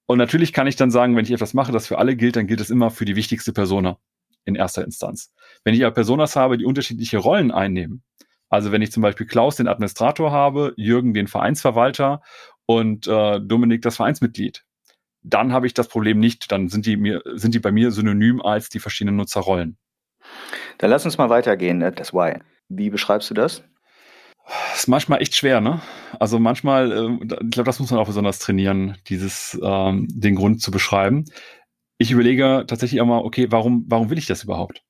Und 0.08 0.16
natürlich 0.16 0.54
kann 0.54 0.66
ich 0.66 0.76
dann 0.76 0.90
sagen, 0.90 1.16
wenn 1.16 1.24
ich 1.26 1.32
etwas 1.32 1.52
mache, 1.52 1.70
das 1.70 1.86
für 1.86 1.98
alle 1.98 2.16
gilt, 2.16 2.36
dann 2.36 2.46
gilt 2.46 2.62
es 2.62 2.70
immer 2.70 2.90
für 2.90 3.04
die 3.04 3.14
wichtigste 3.14 3.52
Persona 3.52 3.98
in 4.46 4.54
erster 4.54 4.82
Instanz. 4.82 5.34
Wenn 5.64 5.74
ich 5.74 5.84
aber 5.84 5.92
Personas 5.92 6.34
habe, 6.34 6.56
die 6.56 6.64
unterschiedliche 6.64 7.18
Rollen 7.18 7.50
einnehmen, 7.50 8.02
also 8.48 8.72
wenn 8.72 8.80
ich 8.80 8.90
zum 8.90 9.02
Beispiel 9.02 9.26
Klaus 9.26 9.56
den 9.56 9.68
Administrator 9.68 10.32
habe, 10.32 10.72
Jürgen 10.76 11.12
den 11.12 11.26
Vereinsverwalter 11.26 12.22
und 12.64 13.06
äh, 13.06 13.38
Dominik 13.38 13.82
das 13.82 13.96
Vereinsmitglied, 13.96 14.64
dann 15.22 15.52
habe 15.52 15.66
ich 15.66 15.74
das 15.74 15.88
Problem 15.88 16.18
nicht. 16.18 16.50
Dann 16.50 16.68
sind 16.68 16.86
die 16.86 16.96
mir 16.96 17.20
sind 17.34 17.54
die 17.54 17.58
bei 17.58 17.70
mir 17.70 17.90
synonym 17.90 18.40
als 18.40 18.70
die 18.70 18.78
verschiedenen 18.78 19.16
Nutzerrollen. 19.16 19.76
Dann 20.78 20.88
lass 20.88 21.04
uns 21.04 21.18
mal 21.18 21.28
weitergehen. 21.28 21.76
Ne, 21.76 21.92
das 21.92 22.14
Why. 22.14 22.38
Wie 22.70 22.88
beschreibst 22.88 23.28
du 23.28 23.34
das? 23.34 23.62
Ist 24.74 24.88
manchmal 24.88 25.20
echt 25.20 25.34
schwer, 25.34 25.60
ne? 25.60 25.80
Also 26.18 26.38
manchmal, 26.38 26.92
äh, 26.92 27.12
ich 27.22 27.50
glaube, 27.50 27.64
das 27.64 27.80
muss 27.80 27.90
man 27.90 28.00
auch 28.00 28.06
besonders 28.06 28.38
trainieren, 28.38 28.96
dieses 29.08 29.58
ähm, 29.62 30.06
den 30.10 30.34
Grund 30.34 30.62
zu 30.62 30.70
beschreiben. 30.70 31.24
Ich 31.98 32.10
überlege 32.10 32.64
tatsächlich 32.66 33.00
immer, 33.00 33.24
okay, 33.24 33.48
warum, 33.50 33.84
warum 33.88 34.10
will 34.10 34.18
ich 34.18 34.26
das 34.26 34.44
überhaupt? 34.44 34.82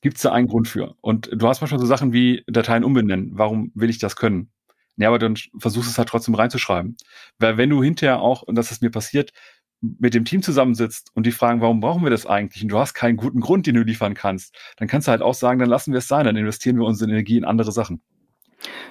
Gibt 0.00 0.16
es 0.16 0.22
da 0.22 0.32
einen 0.32 0.48
Grund 0.48 0.68
für? 0.68 0.94
Und 1.00 1.30
du 1.32 1.48
hast 1.48 1.60
manchmal 1.60 1.80
so 1.80 1.86
Sachen 1.86 2.12
wie 2.12 2.44
Dateien 2.46 2.84
umbenennen. 2.84 3.30
Warum 3.34 3.72
will 3.74 3.90
ich 3.90 3.98
das 3.98 4.16
können? 4.16 4.50
Ja, 4.96 5.08
aber 5.08 5.18
dann 5.18 5.36
versuchst 5.58 5.90
es 5.90 5.98
halt 5.98 6.08
trotzdem 6.08 6.34
reinzuschreiben. 6.34 6.96
Weil 7.38 7.58
wenn 7.58 7.70
du 7.70 7.82
hinterher 7.82 8.20
auch, 8.20 8.42
und 8.42 8.54
das 8.56 8.70
ist 8.70 8.82
mir 8.82 8.90
passiert, 8.90 9.32
mit 9.80 10.14
dem 10.14 10.24
Team 10.24 10.42
zusammensitzt 10.42 11.10
und 11.14 11.26
die 11.26 11.32
fragen, 11.32 11.60
warum 11.60 11.80
brauchen 11.80 12.02
wir 12.02 12.10
das 12.10 12.26
eigentlich? 12.26 12.62
Und 12.62 12.70
du 12.70 12.78
hast 12.78 12.94
keinen 12.94 13.16
guten 13.16 13.40
Grund, 13.40 13.66
den 13.66 13.74
du 13.74 13.82
liefern 13.82 14.14
kannst, 14.14 14.56
dann 14.76 14.88
kannst 14.88 15.06
du 15.06 15.10
halt 15.12 15.22
auch 15.22 15.34
sagen, 15.34 15.58
dann 15.58 15.68
lassen 15.68 15.92
wir 15.92 15.98
es 15.98 16.08
sein, 16.08 16.24
dann 16.24 16.36
investieren 16.36 16.78
wir 16.78 16.86
unsere 16.86 17.10
Energie 17.10 17.36
in 17.36 17.44
andere 17.44 17.72
Sachen. 17.72 18.00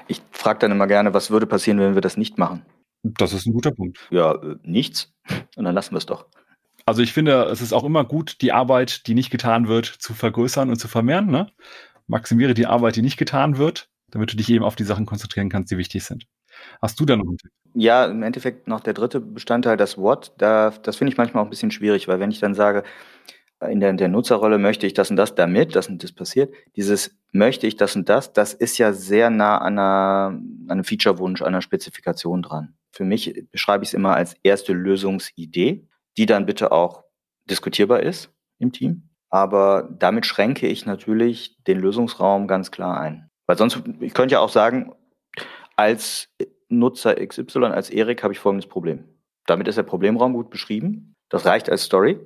Ich 0.07 0.21
frage 0.31 0.59
dann 0.59 0.71
immer 0.71 0.87
gerne, 0.87 1.13
was 1.13 1.31
würde 1.31 1.45
passieren, 1.45 1.79
wenn 1.79 1.95
wir 1.95 2.01
das 2.01 2.17
nicht 2.17 2.37
machen? 2.37 2.65
Das 3.03 3.33
ist 3.33 3.45
ein 3.45 3.53
guter 3.53 3.71
Punkt. 3.71 3.99
Ja, 4.09 4.33
äh, 4.33 4.55
nichts. 4.63 5.13
Und 5.55 5.65
dann 5.65 5.75
lassen 5.75 5.93
wir 5.93 5.97
es 5.97 6.05
doch. 6.05 6.25
Also 6.85 7.01
ich 7.01 7.13
finde, 7.13 7.43
es 7.45 7.61
ist 7.61 7.73
auch 7.73 7.83
immer 7.83 8.03
gut, 8.03 8.41
die 8.41 8.51
Arbeit, 8.51 9.07
die 9.07 9.15
nicht 9.15 9.31
getan 9.31 9.67
wird, 9.67 9.85
zu 9.85 10.13
vergrößern 10.13 10.69
und 10.69 10.77
zu 10.77 10.87
vermehren. 10.87 11.27
Ne? 11.27 11.51
Maximiere 12.07 12.53
die 12.53 12.67
Arbeit, 12.67 12.95
die 12.95 13.01
nicht 13.01 13.17
getan 13.17 13.57
wird, 13.57 13.89
damit 14.11 14.31
du 14.31 14.37
dich 14.37 14.49
eben 14.49 14.63
auf 14.63 14.75
die 14.75 14.83
Sachen 14.83 15.05
konzentrieren 15.05 15.49
kannst, 15.49 15.71
die 15.71 15.77
wichtig 15.77 16.03
sind. 16.03 16.27
Hast 16.81 16.99
du 16.99 17.05
da 17.05 17.15
noch 17.15 17.25
einen 17.25 17.37
Tipp? 17.37 17.51
Ja, 17.73 18.05
im 18.05 18.23
Endeffekt 18.23 18.67
noch 18.67 18.79
der 18.79 18.93
dritte 18.93 19.19
Bestandteil, 19.19 19.77
das 19.77 19.97
What. 19.97 20.31
Da, 20.37 20.71
das 20.83 20.95
finde 20.95 21.11
ich 21.11 21.17
manchmal 21.17 21.41
auch 21.41 21.47
ein 21.47 21.49
bisschen 21.49 21.71
schwierig, 21.71 22.07
weil 22.07 22.19
wenn 22.19 22.31
ich 22.31 22.39
dann 22.39 22.53
sage, 22.53 22.83
in 23.61 23.79
der, 23.79 23.93
der 23.93 24.09
Nutzerrolle 24.09 24.57
möchte 24.57 24.85
ich 24.85 24.93
das 24.93 25.09
und 25.09 25.15
das, 25.15 25.35
damit 25.35 25.75
das 25.75 25.87
und 25.87 26.03
das 26.03 26.11
passiert. 26.11 26.53
Dieses 26.75 27.15
möchte 27.31 27.67
ich 27.67 27.75
das 27.75 27.95
und 27.95 28.09
das, 28.09 28.33
das 28.33 28.53
ist 28.53 28.77
ja 28.77 28.93
sehr 28.93 29.29
nah 29.29 29.57
an, 29.57 29.79
einer, 29.79 30.27
an 30.27 30.67
einem 30.69 30.83
Feature-Wunsch, 30.83 31.41
einer 31.41 31.61
Spezifikation 31.61 32.41
dran. 32.41 32.75
Für 32.91 33.05
mich 33.05 33.45
beschreibe 33.51 33.83
ich 33.83 33.89
es 33.89 33.93
immer 33.93 34.15
als 34.15 34.35
erste 34.43 34.73
Lösungsidee, 34.73 35.87
die 36.17 36.25
dann 36.25 36.45
bitte 36.45 36.71
auch 36.71 37.03
diskutierbar 37.49 38.01
ist 38.01 38.29
im 38.59 38.71
Team. 38.71 39.09
Aber 39.29 39.89
damit 39.99 40.25
schränke 40.25 40.67
ich 40.67 40.85
natürlich 40.85 41.57
den 41.65 41.79
Lösungsraum 41.79 42.47
ganz 42.47 42.71
klar 42.71 42.99
ein. 42.99 43.29
Weil 43.47 43.57
sonst, 43.57 43.81
ich 43.99 44.13
könnte 44.13 44.33
ja 44.33 44.39
auch 44.39 44.49
sagen, 44.49 44.93
als 45.75 46.29
Nutzer 46.69 47.15
XY, 47.15 47.65
als 47.65 47.89
Erik 47.89 48.23
habe 48.23 48.33
ich 48.33 48.39
folgendes 48.39 48.67
Problem. 48.67 49.03
Damit 49.45 49.67
ist 49.67 49.75
der 49.75 49.83
Problemraum 49.83 50.33
gut 50.33 50.49
beschrieben. 50.49 51.15
Das 51.29 51.45
reicht 51.45 51.69
als 51.69 51.83
Story 51.83 52.19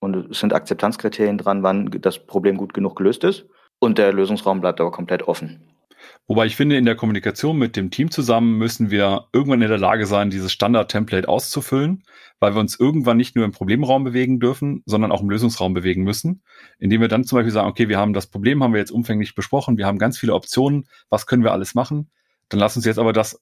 und 0.00 0.30
es 0.30 0.40
sind 0.40 0.52
Akzeptanzkriterien 0.52 1.38
dran, 1.38 1.62
wann 1.62 1.90
das 2.00 2.18
Problem 2.26 2.56
gut 2.56 2.74
genug 2.74 2.96
gelöst 2.96 3.22
ist. 3.24 3.46
Und 3.78 3.98
der 3.98 4.12
Lösungsraum 4.12 4.60
bleibt 4.60 4.80
aber 4.80 4.90
komplett 4.90 5.22
offen. 5.22 5.62
Wobei 6.26 6.46
ich 6.46 6.56
finde, 6.56 6.76
in 6.76 6.84
der 6.84 6.96
Kommunikation 6.96 7.58
mit 7.58 7.76
dem 7.76 7.90
Team 7.90 8.10
zusammen 8.10 8.56
müssen 8.56 8.90
wir 8.90 9.26
irgendwann 9.32 9.62
in 9.62 9.68
der 9.68 9.78
Lage 9.78 10.06
sein, 10.06 10.30
dieses 10.30 10.52
Standard-Template 10.52 11.28
auszufüllen, 11.28 12.04
weil 12.38 12.54
wir 12.54 12.60
uns 12.60 12.78
irgendwann 12.78 13.16
nicht 13.16 13.36
nur 13.36 13.44
im 13.44 13.52
Problemraum 13.52 14.04
bewegen 14.04 14.40
dürfen, 14.40 14.82
sondern 14.86 15.12
auch 15.12 15.22
im 15.22 15.30
Lösungsraum 15.30 15.74
bewegen 15.74 16.04
müssen, 16.04 16.42
indem 16.78 17.00
wir 17.00 17.08
dann 17.08 17.24
zum 17.24 17.36
Beispiel 17.36 17.52
sagen, 17.52 17.68
okay, 17.68 17.88
wir 17.88 17.98
haben 17.98 18.12
das 18.12 18.26
Problem, 18.26 18.62
haben 18.62 18.72
wir 18.72 18.80
jetzt 18.80 18.92
umfänglich 18.92 19.34
besprochen, 19.34 19.76
wir 19.76 19.86
haben 19.86 19.98
ganz 19.98 20.18
viele 20.18 20.34
Optionen, 20.34 20.88
was 21.08 21.26
können 21.26 21.42
wir 21.42 21.52
alles 21.52 21.74
machen? 21.74 22.10
Dann 22.48 22.60
lass 22.60 22.76
uns 22.76 22.84
jetzt 22.84 22.98
aber 22.98 23.12
das 23.12 23.40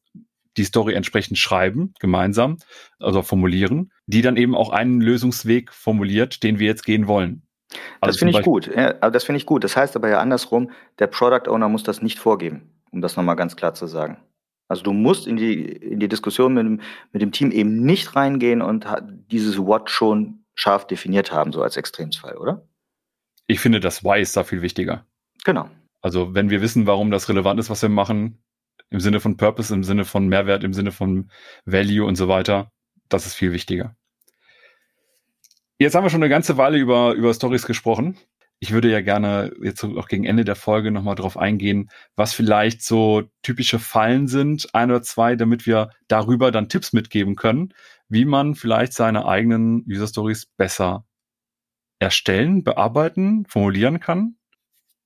die 0.59 0.65
Story 0.65 0.95
entsprechend 0.95 1.39
schreiben, 1.39 1.95
gemeinsam, 2.01 2.59
also 2.99 3.23
formulieren, 3.23 3.93
die 4.07 4.23
dann 4.23 4.37
eben 4.37 4.55
auch 4.55 4.71
einen 4.71 5.01
Lösungsweg 5.01 5.73
formuliert, 5.73 6.43
den 6.43 6.59
wir 6.59 6.67
jetzt 6.67 6.85
gehen 6.85 7.09
wollen. 7.09 7.43
Also 8.01 8.13
das 8.13 8.19
finde 8.19 8.39
ich 8.39 8.45
gut. 8.45 8.71
Ja, 8.75 8.93
das 9.11 9.25
finde 9.25 9.39
ich 9.39 9.47
gut. 9.47 9.65
Das 9.65 9.77
heißt 9.77 9.97
aber 9.97 10.09
ja 10.09 10.21
andersrum, 10.21 10.71
der 10.99 11.07
Product 11.07 11.49
Owner 11.49 11.69
muss 11.69 11.83
das 11.83 12.03
nicht 12.03 12.19
vorgeben, 12.19 12.71
um 12.91 13.01
das 13.01 13.17
nochmal 13.17 13.37
ganz 13.37 13.57
klar 13.57 13.75
zu 13.75 13.87
sagen. 13.87 14.19
Also 14.69 14.83
du 14.83 14.93
musst 14.93 15.27
in 15.27 15.37
die, 15.37 15.65
in 15.65 15.99
die 15.99 16.09
Diskussion 16.09 16.55
mit 16.55 16.65
dem, 16.65 16.81
mit 17.13 17.23
dem 17.23 17.33
Team 17.33 17.51
eben 17.51 17.83
nicht 17.85 18.17
reingehen 18.17 18.61
und 18.61 18.87
dieses 19.31 19.59
What 19.59 19.91
schon 19.91 20.45
scharf 20.55 20.87
definiert 20.87 21.33
haben, 21.33 21.53
so 21.53 21.63
als 21.63 21.77
Extremsfall, 21.77 22.37
oder? 22.37 22.67
Ich 23.47 23.61
finde, 23.61 23.81
das 23.81 24.05
Why 24.05 24.21
ist 24.21 24.37
da 24.37 24.45
viel 24.45 24.61
wichtiger. 24.61 25.07
Genau. 25.45 25.71
Also 26.03 26.35
wenn 26.35 26.51
wir 26.51 26.61
wissen, 26.61 26.87
warum 26.87 27.11
das 27.11 27.29
relevant 27.29 27.59
ist, 27.61 27.71
was 27.71 27.83
wir 27.83 27.89
machen, 27.89 28.43
im 28.91 29.01
Sinne 29.01 29.21
von 29.21 29.37
Purpose, 29.37 29.75
im 29.75 29.85
Sinne 29.85 30.05
von 30.05 30.29
Mehrwert, 30.29 30.65
im 30.65 30.73
Sinne 30.73 30.93
von 30.93 31.31
Value 31.65 32.07
und 32.07 32.17
so 32.17 32.29
weiter. 32.29 32.73
Das 33.09 33.27
ist 33.27 33.35
viel 33.35 33.53
wichtiger. 33.53 33.97
Jetzt 35.79 35.95
haben 35.95 36.05
wir 36.05 36.11
schon 36.11 36.23
eine 36.23 36.31
ganze 36.31 36.57
Weile 36.57 36.79
über, 36.79 37.13
über 37.13 37.33
Stories 37.33 37.67
gesprochen. 37.67 38.19
Ich 38.61 38.73
würde 38.73 38.91
ja 38.91 39.01
gerne 39.01 39.53
jetzt 39.63 39.85
auch 39.85 40.09
gegen 40.09 40.25
Ende 40.25 40.45
der 40.45 40.57
Folge 40.57 40.91
nochmal 40.91 41.15
drauf 41.15 41.37
eingehen, 41.37 41.91
was 42.17 42.35
vielleicht 42.35 42.83
so 42.83 43.23
typische 43.43 43.79
Fallen 43.79 44.27
sind, 44.27 44.75
ein 44.75 44.91
oder 44.91 45.03
zwei, 45.03 45.37
damit 45.37 45.67
wir 45.67 45.91
darüber 46.09 46.51
dann 46.51 46.69
Tipps 46.69 46.93
mitgeben 46.93 47.37
können, 47.37 47.73
wie 48.09 48.25
man 48.25 48.57
vielleicht 48.57 48.95
seine 48.95 49.27
eigenen 49.27 49.85
User 49.89 50.09
Stories 50.09 50.47
besser 50.47 51.05
erstellen, 52.01 52.65
bearbeiten, 52.65 53.47
formulieren 53.49 54.01
kann. 54.01 54.37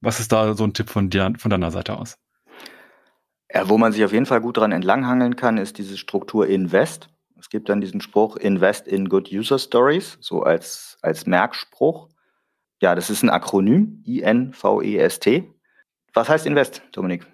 Was 0.01 0.21
ist 0.21 0.33
da 0.33 0.55
so 0.55 0.65
ein 0.65 0.73
Tipp 0.73 0.89
von 0.89 1.11
dir, 1.11 1.35
von 1.37 1.51
deiner 1.51 1.71
Seite 1.71 1.99
aus? 1.99 2.19
Ja, 3.55 3.69
wo 3.69 3.77
man 3.77 3.93
sich 3.93 4.05
auf 4.05 4.13
jeden 4.13 4.27
Fall 4.27 4.41
gut 4.41 4.57
dran 4.57 4.73
entlanghangeln 4.73 5.37
kann, 5.37 5.59
ist 5.59 5.77
diese 5.77 5.99
Struktur 5.99 6.47
Invest. 6.47 7.11
Es 7.39 7.51
gibt 7.51 7.69
dann 7.69 7.81
diesen 7.81 8.01
Spruch 8.01 8.37
Invest 8.37 8.87
in 8.87 9.09
Good 9.09 9.31
User 9.31 9.59
Stories, 9.59 10.17
so 10.21 10.43
als, 10.43 10.97
als 11.03 11.27
Merkspruch. 11.27 12.09
Ja, 12.81 12.95
das 12.95 13.11
ist 13.11 13.23
ein 13.23 13.31
Akronym, 13.31 14.03
I-N-V-E-S-T. 14.07 15.53
Was 16.15 16.29
heißt 16.29 16.47
Invest, 16.47 16.83
Dominik? 16.93 17.27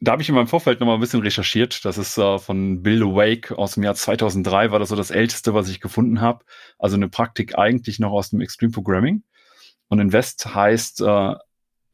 Da 0.00 0.12
habe 0.12 0.22
ich 0.22 0.28
in 0.28 0.34
meinem 0.34 0.46
Vorfeld 0.46 0.80
noch 0.80 0.86
mal 0.86 0.94
ein 0.94 1.00
bisschen 1.00 1.22
recherchiert. 1.22 1.84
Das 1.84 1.98
ist 1.98 2.18
äh, 2.18 2.38
von 2.38 2.82
Bill 2.82 3.04
Wake 3.04 3.52
aus 3.52 3.74
dem 3.74 3.82
Jahr 3.82 3.94
2003, 3.94 4.70
war 4.70 4.78
das 4.78 4.88
so 4.88 4.96
das 4.96 5.10
älteste, 5.10 5.54
was 5.54 5.68
ich 5.68 5.80
gefunden 5.80 6.20
habe. 6.20 6.44
Also 6.78 6.96
eine 6.96 7.08
Praktik 7.08 7.56
eigentlich 7.58 7.98
noch 7.98 8.12
aus 8.12 8.30
dem 8.30 8.40
Extreme 8.40 8.72
Programming. 8.72 9.22
Und 9.88 10.00
Invest 10.00 10.54
heißt 10.54 11.02
äh, 11.02 11.34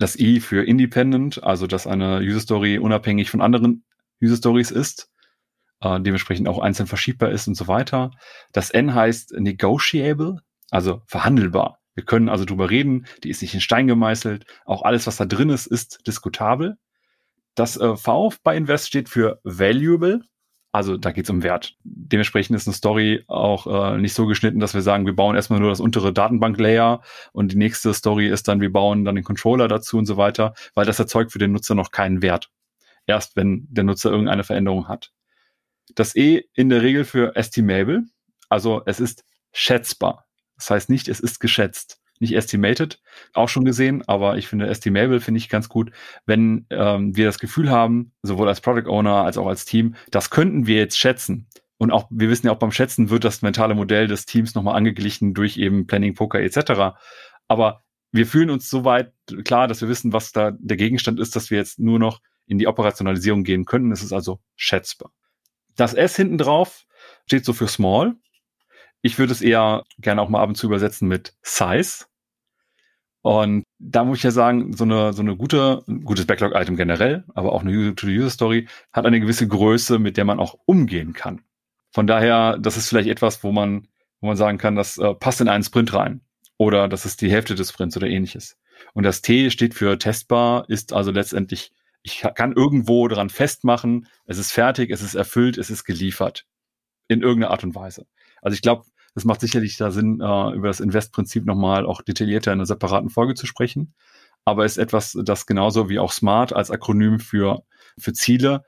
das 0.01 0.19
I 0.19 0.41
für 0.41 0.65
Independent, 0.65 1.45
also 1.45 1.69
dass 1.69 1.87
eine 1.87 2.19
User 2.19 2.41
Story 2.41 2.79
unabhängig 2.79 3.31
von 3.31 3.41
anderen 3.41 3.85
User 4.21 4.37
Stories 4.37 4.73
ist 4.73 5.11
äh, 5.81 6.01
dementsprechend 6.01 6.49
auch 6.49 6.59
einzeln 6.59 6.87
verschiebbar 6.87 7.31
ist 7.31 7.49
und 7.49 7.55
so 7.55 7.69
weiter. 7.69 8.11
Das 8.53 8.71
N 8.71 8.95
heißt 8.95 9.33
negotiable, 9.39 10.41
also 10.71 11.03
verhandelbar. 11.07 11.79
Wir 11.95 12.05
können 12.05 12.29
also 12.29 12.45
drüber 12.45 12.71
reden, 12.71 13.07
die 13.25 13.31
ist 13.31 13.43
nicht 13.43 13.55
in 13.55 13.61
Stein 13.61 13.87
gemeißelt. 13.87 14.47
Auch 14.65 14.83
alles, 14.83 15.07
was 15.07 15.17
da 15.17 15.25
drin 15.25 15.51
ist, 15.51 15.67
ist 15.67 16.07
diskutabel. 16.07 16.77
Das 17.55 17.77
äh, 17.77 17.97
V 17.97 18.33
bei 18.43 18.57
Invest 18.57 18.87
steht 18.87 19.09
für 19.09 19.41
valuable, 19.43 20.21
also 20.72 20.96
da 20.96 21.11
geht 21.11 21.24
es 21.24 21.30
um 21.30 21.42
Wert. 21.42 21.76
Dementsprechend 21.83 22.56
ist 22.56 22.68
eine 22.68 22.74
Story 22.74 23.24
auch 23.26 23.66
äh, 23.66 23.98
nicht 23.98 24.14
so 24.14 24.26
geschnitten, 24.26 24.61
dass 24.61 24.74
wir 24.74 24.83
sagen, 24.83 25.06
wir 25.06 25.16
bauen 25.16 25.35
erstmal 25.35 25.59
nur 25.61 25.70
das 25.70 25.80
untere 25.80 26.12
Datenbank-Layer 26.12 27.02
und 27.33 27.52
die 27.52 27.56
nächste 27.56 27.92
Story 27.92 28.28
ist 28.28 28.46
dann, 28.46 28.61
wir 28.61 28.72
bauen 28.72 29.04
dann 29.04 29.16
den 29.16 29.24
Controller 29.24 29.66
dazu 29.66 29.98
und 29.98 30.06
so 30.06 30.16
weiter, 30.16 30.54
weil 30.74 30.87
das 30.87 30.98
erzeugt 30.98 31.33
für 31.33 31.38
den 31.38 31.52
Nutzer 31.52 31.74
noch 31.74 31.90
keinen 31.90 32.22
Wert. 32.22 32.50
Erst 33.06 33.35
wenn 33.35 33.66
der 33.68 33.85
Nutzer 33.85 34.11
irgendeine 34.11 34.44
Veränderung 34.44 34.87
hat. 34.87 35.12
Das 35.94 36.14
E 36.14 36.44
in 36.54 36.68
der 36.68 36.83
Regel 36.83 37.04
für 37.04 37.35
estimable, 37.35 38.04
also 38.48 38.83
es 38.87 39.00
ist 39.00 39.24
schätzbar. 39.52 40.26
Das 40.56 40.70
heißt 40.70 40.90
nicht, 40.90 41.09
es 41.09 41.18
ist 41.18 41.40
geschätzt. 41.40 42.00
Nicht 42.20 42.35
estimated, 42.35 43.00
auch 43.33 43.48
schon 43.48 43.64
gesehen, 43.64 44.06
aber 44.06 44.37
ich 44.37 44.46
finde 44.46 44.68
estimable 44.68 45.20
finde 45.20 45.38
ich 45.38 45.48
ganz 45.48 45.68
gut, 45.68 45.90
wenn 46.26 46.66
ähm, 46.70 47.16
wir 47.16 47.24
das 47.24 47.38
Gefühl 47.38 47.70
haben, 47.70 48.12
sowohl 48.22 48.46
als 48.46 48.61
Product 48.61 48.88
Owner 48.90 49.24
als 49.24 49.38
auch 49.38 49.46
als 49.46 49.64
Team, 49.64 49.94
das 50.11 50.30
könnten 50.30 50.66
wir 50.66 50.76
jetzt 50.76 50.98
schätzen. 50.98 51.48
Und 51.78 51.92
auch, 51.92 52.09
wir 52.11 52.28
wissen 52.28 52.46
ja 52.46 52.52
auch 52.52 52.59
beim 52.59 52.72
Schätzen 52.72 53.09
wird 53.09 53.24
das 53.24 53.40
mentale 53.40 53.74
Modell 53.74 54.06
des 54.06 54.26
Teams 54.26 54.54
nochmal 54.54 54.76
angeglichen 54.76 55.33
durch 55.33 55.56
eben 55.56 55.87
Planning, 55.87 56.14
Poker 56.14 56.38
etc. 56.40 56.94
Aber 57.48 57.83
wir 58.12 58.26
fühlen 58.26 58.50
uns 58.50 58.68
so 58.68 58.85
weit 58.85 59.14
klar, 59.44 59.66
dass 59.66 59.80
wir 59.80 59.88
wissen, 59.88 60.12
was 60.12 60.33
da 60.33 60.52
der 60.59 60.76
Gegenstand 60.76 61.18
ist, 61.18 61.37
dass 61.37 61.50
wir 61.50 61.56
jetzt 61.56 61.78
nur 61.78 61.98
noch 61.98 62.20
in 62.44 62.59
die 62.59 62.66
Operationalisierung 62.66 63.44
gehen 63.44 63.64
könnten. 63.64 63.92
Es 63.92 64.02
ist 64.02 64.12
also 64.12 64.40
schätzbar. 64.56 65.11
Das 65.76 65.94
S 65.94 66.16
hinten 66.16 66.37
drauf 66.37 66.85
steht 67.24 67.46
so 67.46 67.54
für 67.54 67.68
small. 67.68 68.16
Ich 69.02 69.18
würde 69.18 69.33
es 69.33 69.40
eher 69.40 69.85
gerne 69.98 70.20
auch 70.20 70.28
mal 70.28 70.42
ab 70.42 70.48
und 70.50 70.56
zu 70.56 70.66
übersetzen 70.66 71.09
mit 71.09 71.35
size. 71.42 72.04
Und 73.22 73.64
da 73.78 74.04
muss 74.04 74.18
ich 74.18 74.24
ja 74.24 74.30
sagen, 74.30 74.72
so 74.72 74.85
eine, 74.85 75.12
so 75.12 75.20
eine 75.20 75.37
gute, 75.37 75.83
gutes 76.04 76.26
Backlog-Item 76.26 76.76
generell, 76.76 77.24
aber 77.35 77.52
auch 77.52 77.61
eine 77.61 77.70
User-to-User-Story 77.70 78.66
hat 78.92 79.04
eine 79.04 79.20
gewisse 79.20 79.46
Größe, 79.46 79.98
mit 79.98 80.16
der 80.16 80.24
man 80.24 80.40
auch 80.40 80.56
umgehen 80.64 81.12
kann. 81.12 81.42
Von 81.90 82.06
daher, 82.06 82.56
das 82.59 82.76
ist 82.76 82.88
vielleicht 82.88 83.09
etwas, 83.09 83.44
wo 83.44 83.52
man, 83.52 83.88
wo 84.20 84.28
man 84.28 84.37
sagen 84.37 84.59
kann, 84.59 84.74
das 84.74 84.96
äh, 84.96 85.14
passt 85.14 85.40
in 85.40 85.48
einen 85.48 85.64
Sprint 85.64 85.92
rein. 85.92 86.22
Oder 86.56 86.88
das 86.88 87.04
ist 87.04 87.20
die 87.20 87.30
Hälfte 87.30 87.54
des 87.54 87.70
Sprints 87.70 87.96
oder 87.96 88.06
ähnliches. 88.06 88.56
Und 88.94 89.02
das 89.02 89.22
T 89.22 89.50
steht 89.50 89.74
für 89.74 89.98
testbar, 89.98 90.64
ist 90.68 90.92
also 90.92 91.11
letztendlich 91.11 91.72
ich 92.02 92.24
kann 92.35 92.52
irgendwo 92.52 93.09
dran 93.09 93.30
festmachen, 93.30 94.06
es 94.26 94.38
ist 94.38 94.52
fertig, 94.52 94.90
es 94.90 95.02
ist 95.02 95.14
erfüllt, 95.14 95.59
es 95.59 95.70
ist 95.70 95.85
geliefert. 95.85 96.46
In 97.09 97.22
irgendeiner 97.22 97.50
Art 97.50 97.64
und 97.64 97.74
Weise. 97.74 98.06
Also 98.40 98.54
ich 98.54 98.62
glaube, 98.62 98.85
es 99.14 99.25
macht 99.25 99.40
sicherlich 99.40 99.77
da 99.77 99.90
Sinn, 99.90 100.20
äh, 100.20 100.55
über 100.55 100.68
das 100.68 100.81
Invest-Prinzip 100.81 101.44
nochmal 101.44 101.87
auch 101.87 102.03
detaillierter 102.03 102.53
in 102.53 102.59
einer 102.59 102.66
separaten 102.66 103.11
Folge 103.11 103.35
zu 103.35 103.46
sprechen. 103.46 103.94
Aber 104.44 104.64
ist 104.64 104.79
etwas, 104.79 105.16
das 105.23 105.46
genauso 105.46 105.88
wie 105.88 105.99
auch 105.99 106.12
SMART 106.12 106.53
als 106.53 106.70
Akronym 106.70 107.20
für, 107.20 107.62
für 107.99 108.12
Ziele 108.12 108.62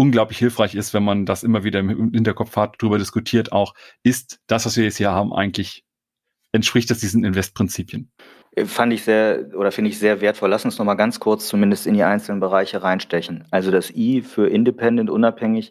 unglaublich 0.00 0.38
hilfreich 0.38 0.74
ist, 0.74 0.94
wenn 0.94 1.04
man 1.04 1.26
das 1.26 1.42
immer 1.42 1.62
wieder 1.62 1.80
im 1.80 2.12
Hinterkopf 2.12 2.56
hat, 2.56 2.76
darüber 2.78 2.98
diskutiert 2.98 3.52
auch, 3.52 3.74
ist 4.02 4.40
das, 4.46 4.64
was 4.64 4.76
wir 4.78 4.84
jetzt 4.84 4.96
hier 4.96 5.10
haben, 5.10 5.34
eigentlich, 5.34 5.84
entspricht 6.52 6.90
das 6.90 7.00
diesen 7.00 7.22
Invest-Prinzipien? 7.22 8.10
Fand 8.64 8.94
ich 8.94 9.04
sehr 9.04 9.50
oder 9.54 9.70
finde 9.70 9.90
ich 9.90 9.98
sehr 9.98 10.20
wertvoll. 10.22 10.48
Lass 10.48 10.64
uns 10.64 10.78
noch 10.78 10.86
mal 10.86 10.94
ganz 10.94 11.20
kurz 11.20 11.46
zumindest 11.46 11.86
in 11.86 11.94
die 11.94 12.02
einzelnen 12.02 12.40
Bereiche 12.40 12.82
reinstechen. 12.82 13.46
Also 13.50 13.70
das 13.70 13.90
I 13.90 14.22
für 14.22 14.48
Independent, 14.48 15.10
unabhängig, 15.10 15.70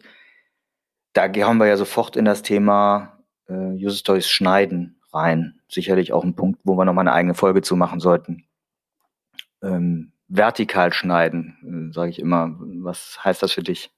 da 1.12 1.24
haben 1.24 1.58
wir 1.58 1.66
ja 1.66 1.76
sofort 1.76 2.16
in 2.16 2.24
das 2.24 2.42
Thema 2.42 3.19
äh, 3.50 3.84
User 3.84 3.96
Stories 3.96 4.28
schneiden 4.28 5.00
rein. 5.12 5.60
Sicherlich 5.68 6.12
auch 6.12 6.24
ein 6.24 6.36
Punkt, 6.36 6.60
wo 6.64 6.76
wir 6.76 6.84
noch 6.84 6.94
mal 6.94 7.02
eine 7.02 7.12
eigene 7.12 7.34
Folge 7.34 7.62
zu 7.62 7.76
machen 7.76 8.00
sollten. 8.00 8.44
Ähm, 9.62 10.12
vertikal 10.28 10.92
schneiden, 10.92 11.90
äh, 11.90 11.92
sage 11.92 12.10
ich 12.10 12.18
immer. 12.18 12.56
Was 12.58 13.18
heißt 13.22 13.42
das 13.42 13.52
für 13.52 13.62
dich? 13.62 13.90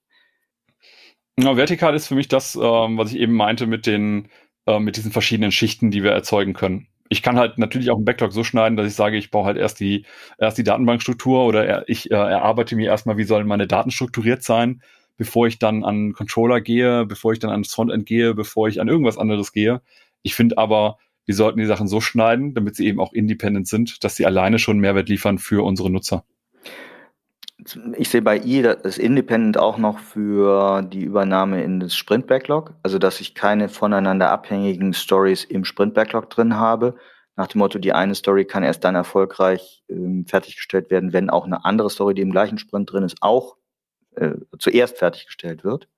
Ja, 1.39 1.57
vertikal 1.57 1.95
ist 1.95 2.09
für 2.09 2.15
mich 2.15 2.29
das, 2.29 2.57
ähm, 2.57 2.99
was 2.99 3.13
ich 3.13 3.19
eben 3.19 3.35
meinte 3.35 3.67
mit 3.67 3.87
den 3.87 4.29
äh, 4.67 4.79
mit 4.79 4.97
diesen 4.97 5.13
verschiedenen 5.13 5.53
Schichten, 5.53 5.91
die 5.91 6.03
wir 6.03 6.13
erzeugen 6.13 6.53
können 6.53 6.89
ich 7.13 7.23
kann 7.23 7.39
halt 7.39 7.59
natürlich 7.59 7.91
auch 7.91 7.97
einen 7.97 8.07
Backlog 8.07 8.33
so 8.33 8.43
schneiden, 8.43 8.77
dass 8.77 8.87
ich 8.87 8.95
sage, 8.95 9.19
ich 9.19 9.31
baue 9.31 9.45
halt 9.45 9.59
erst 9.59 9.81
die, 9.81 10.07
erst 10.39 10.57
die 10.57 10.65
Datenbankstruktur 10.65 11.45
oder 11.45 11.87
ich 11.89 12.11
äh, 12.11 12.15
erarbeite 12.15 12.75
mir 12.75 12.87
erstmal, 12.87 13.19
wie 13.19 13.25
sollen 13.25 13.47
meine 13.47 13.67
Daten 13.67 13.91
strukturiert 13.91 14.43
sein, 14.43 14.83
bevor 15.17 15.47
ich 15.47 15.59
dann 15.59 15.85
an 15.85 16.13
Controller 16.13 16.61
gehe, 16.61 17.07
bevor 17.07 17.33
ich 17.33 17.39
dann 17.39 17.51
ans 17.51 17.73
Frontend 17.73 18.07
gehe, 18.07 18.35
bevor 18.35 18.69
ich 18.69 18.81
an 18.81 18.89
irgendwas 18.89 19.19
anderes 19.19 19.53
gehe. 19.53 19.83
Ich 20.23 20.35
finde 20.35 20.59
aber, 20.59 20.99
wir 21.27 21.35
sollten 21.35 21.59
die 21.59 21.67
Sachen 21.67 21.89
so 21.89 22.01
schneiden, 22.01 22.55
damit 22.55 22.77
sie 22.77 22.87
eben 22.87 23.01
auch 23.01 23.13
independent 23.13 23.69
sind, 23.69 24.03
dass 24.05 24.17
sie 24.17 24.27
alleine 24.27 24.59
schon 24.59 24.79
Mehrwert 24.79 25.09
liefern 25.09 25.39
für 25.39 25.65
unsere 25.65 25.91
Nutzer 25.91 26.25
ich 27.97 28.09
sehe 28.09 28.23
bei 28.23 28.39
I 28.39 28.63
das 28.63 28.99
Independent 28.99 29.59
auch 29.59 29.79
noch 29.79 29.99
für 29.99 30.83
die 30.83 31.03
Übernahme 31.03 31.63
in 31.63 31.81
das 31.81 31.95
Sprint 31.95 32.27
Backlog, 32.27 32.75
also 32.83 32.99
dass 32.99 33.21
ich 33.21 33.35
keine 33.35 33.69
voneinander 33.69 34.31
abhängigen 34.31 34.95
Stories 34.95 35.45
im 35.45 35.65
Sprint 35.65 35.95
Backlog 35.95 36.31
drin 36.31 36.57
habe. 36.57 36.95
Nach 37.37 37.47
dem 37.47 37.61
Motto, 37.61 37.79
die 37.79 37.93
eine 37.93 38.15
Story 38.15 38.45
kann 38.45 38.63
erst 38.63 38.85
dann 38.85 38.95
erfolgreich 38.95 39.83
ähm, 39.89 40.27
fertiggestellt 40.27 40.91
werden, 40.91 41.13
wenn 41.13 41.31
auch 41.31 41.47
eine 41.47 41.65
andere 41.65 41.89
Story, 41.89 42.15
die 42.15 42.23
im 42.23 42.33
gleichen 42.33 42.59
Sprint 42.59 42.93
drin 42.93 43.05
ist, 43.05 43.17
auch 43.21 43.57
äh, 44.17 44.33
zuerst 44.59 44.99
fertiggestellt 44.99 45.65
wird. 45.65 45.89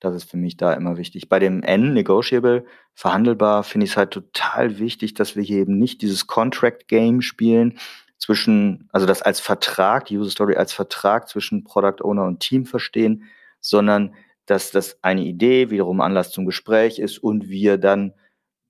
Das 0.00 0.14
ist 0.14 0.30
für 0.30 0.36
mich 0.36 0.56
da 0.56 0.74
immer 0.74 0.96
wichtig. 0.98 1.28
Bei 1.28 1.38
dem 1.38 1.62
N, 1.62 1.94
Negotiable, 1.94 2.66
verhandelbar, 2.94 3.64
finde 3.64 3.86
ich 3.86 3.92
es 3.92 3.96
halt 3.96 4.10
total 4.10 4.78
wichtig, 4.78 5.14
dass 5.14 5.34
wir 5.34 5.42
hier 5.42 5.58
eben 5.58 5.78
nicht 5.78 6.02
dieses 6.02 6.26
Contract 6.26 6.88
Game 6.88 7.22
spielen, 7.22 7.78
zwischen, 8.24 8.88
also 8.92 9.06
das 9.06 9.22
als 9.22 9.40
Vertrag, 9.40 10.06
die 10.06 10.16
User 10.16 10.30
Story 10.30 10.56
als 10.56 10.72
Vertrag 10.72 11.28
zwischen 11.28 11.64
Product 11.64 12.02
Owner 12.02 12.24
und 12.24 12.40
Team 12.40 12.64
verstehen, 12.64 13.24
sondern 13.60 14.14
dass 14.46 14.70
das 14.70 14.98
eine 15.02 15.22
Idee 15.22 15.70
wiederum 15.70 16.00
Anlass 16.00 16.30
zum 16.30 16.46
Gespräch 16.46 16.98
ist 16.98 17.18
und 17.18 17.48
wir 17.48 17.76
dann, 17.76 18.14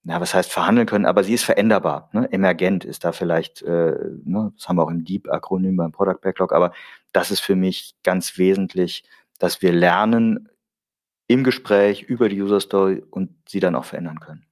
na, 0.03 0.21
was 0.21 0.35
heißt 0.35 0.53
verhandeln 0.53 0.87
können, 0.87 1.07
aber 1.07 1.25
sie 1.25 1.35
ist 1.35 1.45
veränderbar. 1.45 2.11
Ne? 2.13 2.29
Emergent 2.33 2.85
ist 2.85 3.05
da 3.05 3.13
vielleicht, 3.13 3.63
äh, 3.63 3.95
ne? 4.25 4.53
das 4.57 4.69
haben 4.69 4.77
wir 4.77 4.83
auch 4.83 4.91
im 4.91 5.05
Deep-Akronym 5.05 5.77
beim 5.77 5.93
Product 5.93 6.21
Backlog, 6.21 6.53
aber 6.53 6.73
das 7.15 7.31
ist 7.31 7.41
für 7.41 7.57
mich 7.57 7.95
ganz 8.03 8.37
wesentlich, 8.37 9.05
dass 9.39 9.63
wir 9.63 9.73
lernen 9.73 10.51
im 11.27 11.45
Gespräch 11.45 12.03
über 12.03 12.29
die 12.29 12.43
User 12.43 12.61
Story 12.61 13.03
und 13.11 13.31
sie 13.49 13.61
dann 13.61 13.77
auch 13.77 13.87
verändern 13.87 14.21
können. 14.21 14.47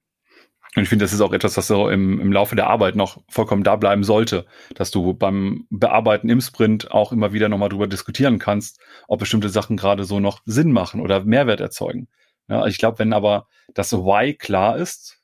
Und 0.75 0.83
ich 0.83 0.89
finde, 0.89 1.05
das 1.05 1.13
ist 1.13 1.21
auch 1.21 1.33
etwas, 1.33 1.55
was 1.55 1.67
so 1.67 1.87
im, 1.89 2.19
im 2.19 2.31
Laufe 2.31 2.55
der 2.55 2.67
Arbeit 2.67 2.95
noch 2.95 3.21
vollkommen 3.29 3.63
da 3.63 3.75
bleiben 3.75 4.03
sollte, 4.03 4.47
dass 4.73 4.89
du 4.89 5.13
beim 5.13 5.67
Bearbeiten 5.69 6.29
im 6.29 6.41
Sprint 6.41 6.89
auch 6.89 7.11
immer 7.11 7.31
wieder 7.31 7.47
nochmal 7.47 7.69
drüber 7.69 7.85
diskutieren 7.85 8.39
kannst, 8.39 8.79
ob 9.07 9.19
bestimmte 9.19 9.49
Sachen 9.49 9.77
gerade 9.77 10.03
so 10.03 10.19
noch 10.19 10.41
Sinn 10.45 10.71
machen 10.71 10.99
oder 10.99 11.25
Mehrwert 11.25 11.59
erzeugen. 11.59 12.07
Ja, 12.47 12.65
ich 12.65 12.79
glaube, 12.79 12.99
wenn 12.99 13.13
aber 13.13 13.47
das 13.75 13.93
Why 13.93 14.33
klar 14.33 14.77
ist, 14.77 15.19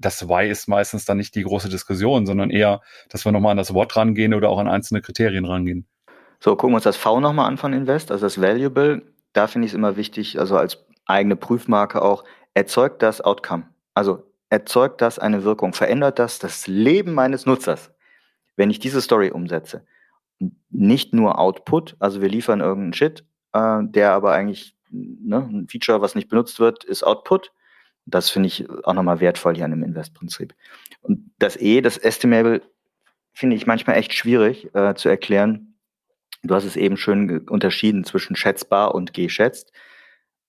das 0.00 0.28
Why 0.28 0.48
ist 0.48 0.68
meistens 0.68 1.04
dann 1.04 1.18
nicht 1.18 1.34
die 1.34 1.42
große 1.42 1.68
Diskussion, 1.68 2.26
sondern 2.26 2.50
eher, 2.50 2.80
dass 3.08 3.24
wir 3.24 3.30
nochmal 3.30 3.52
an 3.52 3.56
das 3.56 3.74
What 3.74 3.94
rangehen 3.96 4.34
oder 4.34 4.48
auch 4.48 4.58
an 4.58 4.68
einzelne 4.68 5.00
Kriterien 5.00 5.44
rangehen. 5.44 5.86
So, 6.40 6.54
gucken 6.54 6.72
wir 6.72 6.76
uns 6.76 6.84
das 6.84 6.96
V 6.96 7.20
nochmal 7.20 7.48
an 7.48 7.58
von 7.58 7.72
Invest, 7.72 8.12
also 8.12 8.26
das 8.26 8.40
Valuable. 8.40 9.02
Da 9.32 9.46
finde 9.46 9.66
ich 9.66 9.72
es 9.72 9.76
immer 9.76 9.96
wichtig, 9.96 10.38
also 10.38 10.56
als 10.56 10.84
eigene 11.06 11.36
Prüfmarke 11.36 12.02
auch, 12.02 12.24
erzeugt 12.54 13.02
das 13.02 13.20
Outcome. 13.20 13.68
Also 13.94 14.22
erzeugt 14.50 15.00
das 15.00 15.18
eine 15.18 15.44
Wirkung? 15.44 15.72
Verändert 15.72 16.18
das 16.18 16.38
das 16.38 16.66
Leben 16.66 17.14
meines 17.14 17.46
Nutzers, 17.46 17.90
wenn 18.56 18.70
ich 18.70 18.78
diese 18.78 19.00
Story 19.00 19.30
umsetze? 19.30 19.84
Nicht 20.70 21.12
nur 21.12 21.38
Output, 21.38 21.96
also 21.98 22.20
wir 22.20 22.28
liefern 22.28 22.60
irgendeinen 22.60 22.92
Shit, 22.92 23.24
äh, 23.52 23.78
der 23.82 24.12
aber 24.12 24.32
eigentlich 24.32 24.76
ne, 24.90 25.48
ein 25.50 25.68
Feature, 25.68 26.00
was 26.00 26.14
nicht 26.14 26.28
benutzt 26.28 26.60
wird, 26.60 26.84
ist 26.84 27.02
Output. 27.02 27.52
Das 28.06 28.30
finde 28.30 28.46
ich 28.46 28.68
auch 28.84 28.94
nochmal 28.94 29.20
wertvoll 29.20 29.54
hier 29.54 29.64
an 29.64 29.72
dem 29.72 29.82
Invest-Prinzip. 29.82 30.54
Und 31.02 31.30
das 31.38 31.56
E, 31.56 31.80
das 31.80 31.98
Estimable, 31.98 32.62
finde 33.32 33.56
ich 33.56 33.66
manchmal 33.66 33.96
echt 33.96 34.14
schwierig 34.14 34.74
äh, 34.74 34.94
zu 34.94 35.08
erklären. 35.08 35.77
Du 36.42 36.54
hast 36.54 36.64
es 36.64 36.76
eben 36.76 36.96
schön 36.96 37.48
unterschieden 37.48 38.04
zwischen 38.04 38.36
schätzbar 38.36 38.94
und 38.94 39.12
geschätzt. 39.12 39.72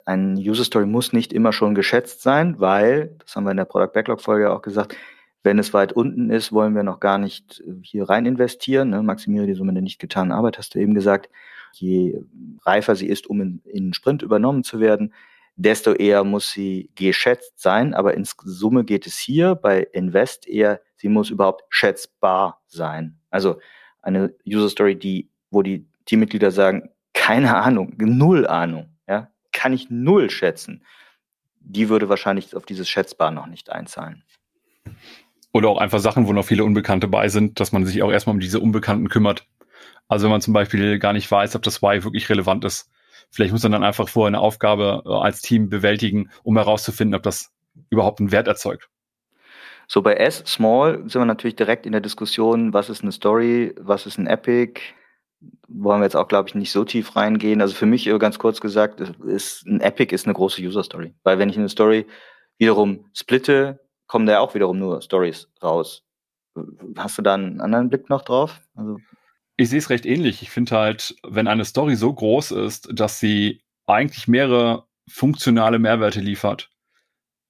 Ein 0.05 0.35
User 0.37 0.63
Story 0.63 0.85
muss 0.85 1.13
nicht 1.13 1.33
immer 1.33 1.53
schon 1.53 1.75
geschätzt 1.75 2.21
sein, 2.21 2.59
weil, 2.59 3.15
das 3.19 3.35
haben 3.35 3.43
wir 3.43 3.51
in 3.51 3.57
der 3.57 3.65
Product 3.65 3.93
Backlog 3.93 4.21
Folge 4.21 4.51
auch 4.51 4.61
gesagt, 4.61 4.95
wenn 5.43 5.59
es 5.59 5.73
weit 5.73 5.93
unten 5.93 6.29
ist, 6.29 6.51
wollen 6.51 6.75
wir 6.75 6.83
noch 6.83 6.99
gar 6.99 7.17
nicht 7.17 7.61
äh, 7.61 7.73
hier 7.81 8.09
rein 8.09 8.25
investieren. 8.25 8.89
Ne? 8.89 9.03
Maximiere 9.03 9.47
die 9.47 9.53
Summe 9.53 9.73
der 9.73 9.81
nicht 9.81 9.99
getanen 9.99 10.31
Arbeit, 10.31 10.57
hast 10.57 10.75
du 10.75 10.79
eben 10.79 10.93
gesagt. 10.93 11.29
Je 11.73 12.21
reifer 12.65 12.95
sie 12.95 13.07
ist, 13.07 13.27
um 13.27 13.41
in, 13.41 13.61
in 13.63 13.93
Sprint 13.93 14.21
übernommen 14.21 14.63
zu 14.63 14.79
werden, 14.79 15.13
desto 15.55 15.93
eher 15.93 16.23
muss 16.23 16.51
sie 16.51 16.89
geschätzt 16.95 17.59
sein. 17.59 17.93
Aber 17.93 18.15
in 18.15 18.25
Summe 18.25 18.83
geht 18.83 19.07
es 19.07 19.17
hier 19.17 19.55
bei 19.55 19.81
Invest 19.93 20.47
eher, 20.47 20.81
sie 20.95 21.09
muss 21.09 21.29
überhaupt 21.29 21.63
schätzbar 21.69 22.61
sein. 22.67 23.19
Also 23.29 23.59
eine 24.01 24.33
User 24.47 24.69
Story, 24.69 24.97
die, 24.97 25.29
wo 25.51 25.61
die 25.61 25.87
Teammitglieder 26.05 26.51
sagen, 26.51 26.89
keine 27.13 27.55
Ahnung, 27.55 27.93
null 27.97 28.47
Ahnung, 28.47 28.97
ja, 29.07 29.29
kann 29.51 29.73
ich 29.73 29.89
null 29.89 30.29
schätzen. 30.29 30.83
Die 31.59 31.89
würde 31.89 32.09
wahrscheinlich 32.09 32.55
auf 32.55 32.65
dieses 32.65 32.89
Schätzbar 32.89 33.31
noch 33.31 33.47
nicht 33.47 33.71
einzahlen. 33.71 34.23
Oder 35.51 35.69
auch 35.69 35.79
einfach 35.79 35.99
Sachen, 35.99 36.27
wo 36.27 36.33
noch 36.33 36.45
viele 36.45 36.63
Unbekannte 36.63 37.07
bei 37.07 37.27
sind, 37.27 37.59
dass 37.59 37.71
man 37.71 37.85
sich 37.85 38.01
auch 38.03 38.11
erstmal 38.11 38.35
um 38.35 38.39
diese 38.39 38.59
Unbekannten 38.59 39.09
kümmert. 39.09 39.47
Also 40.07 40.25
wenn 40.25 40.31
man 40.31 40.41
zum 40.41 40.53
Beispiel 40.53 40.99
gar 40.99 41.13
nicht 41.13 41.29
weiß, 41.29 41.55
ob 41.55 41.63
das 41.63 41.81
Why 41.81 42.03
wirklich 42.03 42.29
relevant 42.29 42.65
ist. 42.65 42.89
Vielleicht 43.31 43.51
muss 43.51 43.63
man 43.63 43.71
dann 43.71 43.83
einfach 43.83 44.09
vorher 44.09 44.27
eine 44.27 44.39
Aufgabe 44.39 45.03
äh, 45.05 45.09
als 45.09 45.41
Team 45.41 45.69
bewältigen, 45.69 46.29
um 46.43 46.57
herauszufinden, 46.57 47.15
ob 47.15 47.23
das 47.23 47.51
überhaupt 47.89 48.19
einen 48.19 48.31
Wert 48.31 48.47
erzeugt. 48.47 48.89
So 49.87 50.01
bei 50.01 50.13
S, 50.13 50.43
Small, 50.45 51.03
sind 51.07 51.21
wir 51.21 51.25
natürlich 51.25 51.55
direkt 51.55 51.85
in 51.85 51.91
der 51.91 52.01
Diskussion, 52.01 52.73
was 52.73 52.89
ist 52.89 53.01
eine 53.01 53.11
Story, 53.11 53.73
was 53.79 54.05
ist 54.05 54.17
ein 54.17 54.27
Epic. 54.27 54.81
Wollen 55.67 56.01
wir 56.01 56.05
jetzt 56.05 56.15
auch, 56.15 56.27
glaube 56.27 56.49
ich, 56.49 56.55
nicht 56.55 56.71
so 56.71 56.83
tief 56.83 57.15
reingehen. 57.15 57.61
Also 57.61 57.75
für 57.75 57.85
mich 57.85 58.07
äh, 58.07 58.17
ganz 58.17 58.39
kurz 58.39 58.59
gesagt, 58.59 58.99
ist 58.99 59.65
ein 59.65 59.81
Epic 59.81 60.13
ist 60.13 60.25
eine 60.25 60.33
große 60.33 60.61
User 60.61 60.83
Story. 60.83 61.13
Weil 61.23 61.39
wenn 61.39 61.49
ich 61.49 61.57
eine 61.57 61.69
Story 61.69 62.05
wiederum 62.57 63.05
splitte, 63.13 63.79
kommen 64.07 64.25
da 64.25 64.39
auch 64.39 64.55
wiederum 64.55 64.79
nur 64.79 65.01
Stories 65.01 65.47
raus. 65.63 66.03
Hast 66.97 67.17
du 67.17 67.21
da 67.21 67.35
einen 67.35 67.61
anderen 67.61 67.89
Blick 67.89 68.09
noch 68.09 68.23
drauf? 68.23 68.59
Also 68.75 68.97
ich 69.55 69.69
sehe 69.69 69.79
es 69.79 69.89
recht 69.89 70.05
ähnlich. 70.05 70.41
Ich 70.41 70.51
finde 70.51 70.77
halt, 70.77 71.15
wenn 71.27 71.47
eine 71.47 71.65
Story 71.65 71.95
so 71.95 72.13
groß 72.13 72.51
ist, 72.51 72.89
dass 72.93 73.19
sie 73.19 73.61
eigentlich 73.87 74.27
mehrere 74.27 74.85
funktionale 75.09 75.79
Mehrwerte 75.79 76.21
liefert. 76.21 76.69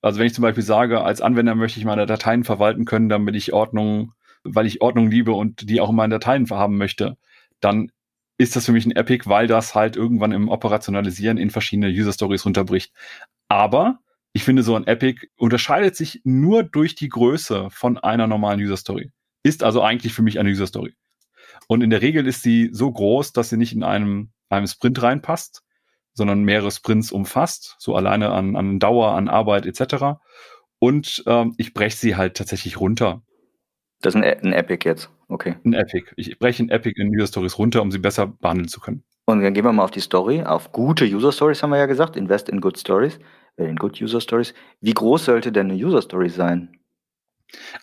Also 0.01 0.19
wenn 0.19 0.27
ich 0.27 0.33
zum 0.33 0.41
Beispiel 0.41 0.63
sage, 0.63 1.01
als 1.01 1.21
Anwender 1.21 1.55
möchte 1.55 1.79
ich 1.79 1.85
meine 1.85 2.05
Dateien 2.05 2.43
verwalten 2.43 2.85
können, 2.85 3.09
damit 3.09 3.35
ich 3.35 3.53
Ordnung, 3.53 4.13
weil 4.43 4.65
ich 4.65 4.81
Ordnung 4.81 5.11
liebe 5.11 5.33
und 5.33 5.69
die 5.69 5.81
auch 5.81 5.89
in 5.89 5.95
meinen 5.95 6.09
Dateien 6.09 6.49
haben 6.49 6.77
möchte, 6.77 7.17
dann 7.61 7.91
ist 8.37 8.55
das 8.55 8.65
für 8.65 8.71
mich 8.71 8.85
ein 8.85 8.95
Epic, 8.95 9.29
weil 9.29 9.47
das 9.47 9.75
halt 9.75 9.95
irgendwann 9.95 10.31
im 10.31 10.47
Operationalisieren 10.47 11.37
in 11.37 11.49
verschiedene 11.49 11.89
User 11.89 12.13
Stories 12.13 12.45
runterbricht. 12.45 12.93
Aber 13.49 13.99
ich 14.31 14.43
finde, 14.43 14.63
so 14.63 14.75
ein 14.75 14.87
Epic 14.87 15.27
unterscheidet 15.37 15.95
sich 15.95 16.21
nur 16.23 16.63
durch 16.63 16.95
die 16.95 17.09
Größe 17.09 17.67
von 17.71 17.97
einer 17.97 18.27
normalen 18.27 18.61
User 18.61 18.77
Story. 18.77 19.11
Ist 19.43 19.63
also 19.63 19.81
eigentlich 19.81 20.13
für 20.13 20.21
mich 20.21 20.39
eine 20.39 20.49
User 20.49 20.67
Story. 20.67 20.95
Und 21.67 21.81
in 21.81 21.89
der 21.89 22.01
Regel 22.01 22.27
ist 22.27 22.41
sie 22.41 22.69
so 22.71 22.91
groß, 22.91 23.33
dass 23.33 23.49
sie 23.49 23.57
nicht 23.57 23.73
in 23.73 23.83
einem, 23.83 24.31
einem 24.49 24.67
Sprint 24.67 25.01
reinpasst, 25.01 25.63
sondern 26.13 26.43
mehrere 26.43 26.71
Sprints 26.71 27.11
umfasst, 27.11 27.75
so 27.79 27.95
alleine 27.95 28.31
an, 28.31 28.55
an 28.55 28.79
Dauer, 28.79 29.15
an 29.15 29.27
Arbeit 29.27 29.65
etc. 29.65 30.19
Und 30.79 31.23
ähm, 31.27 31.55
ich 31.57 31.73
breche 31.73 31.97
sie 31.97 32.15
halt 32.15 32.37
tatsächlich 32.37 32.79
runter. 32.79 33.21
Das 34.01 34.15
ist 34.15 34.21
ein, 34.21 34.23
ein 34.23 34.53
Epic 34.53 34.87
jetzt, 34.87 35.09
okay. 35.29 35.55
Ein 35.63 35.73
Epic. 35.73 36.11
Ich 36.17 36.37
breche 36.37 36.63
ein 36.63 36.69
Epic 36.69 36.99
in 37.01 37.09
User 37.15 37.27
Stories 37.27 37.57
runter, 37.57 37.81
um 37.81 37.91
sie 37.91 37.99
besser 37.99 38.27
behandeln 38.27 38.67
zu 38.67 38.79
können. 38.79 39.03
Und 39.25 39.41
dann 39.41 39.53
gehen 39.53 39.63
wir 39.63 39.71
mal 39.71 39.83
auf 39.83 39.91
die 39.91 39.99
Story, 39.99 40.43
auf 40.43 40.71
gute 40.71 41.05
User 41.05 41.31
Stories 41.31 41.61
haben 41.61 41.69
wir 41.69 41.77
ja 41.77 41.85
gesagt, 41.85 42.15
invest 42.15 42.49
in 42.49 42.61
good 42.61 42.79
stories, 42.79 43.19
äh, 43.57 43.65
in 43.65 43.75
good 43.75 44.01
User 44.01 44.19
Stories. 44.19 44.55
Wie 44.81 44.93
groß 44.93 45.25
sollte 45.25 45.51
denn 45.51 45.69
eine 45.69 45.79
User 45.79 46.01
Story 46.01 46.29
sein? 46.29 46.75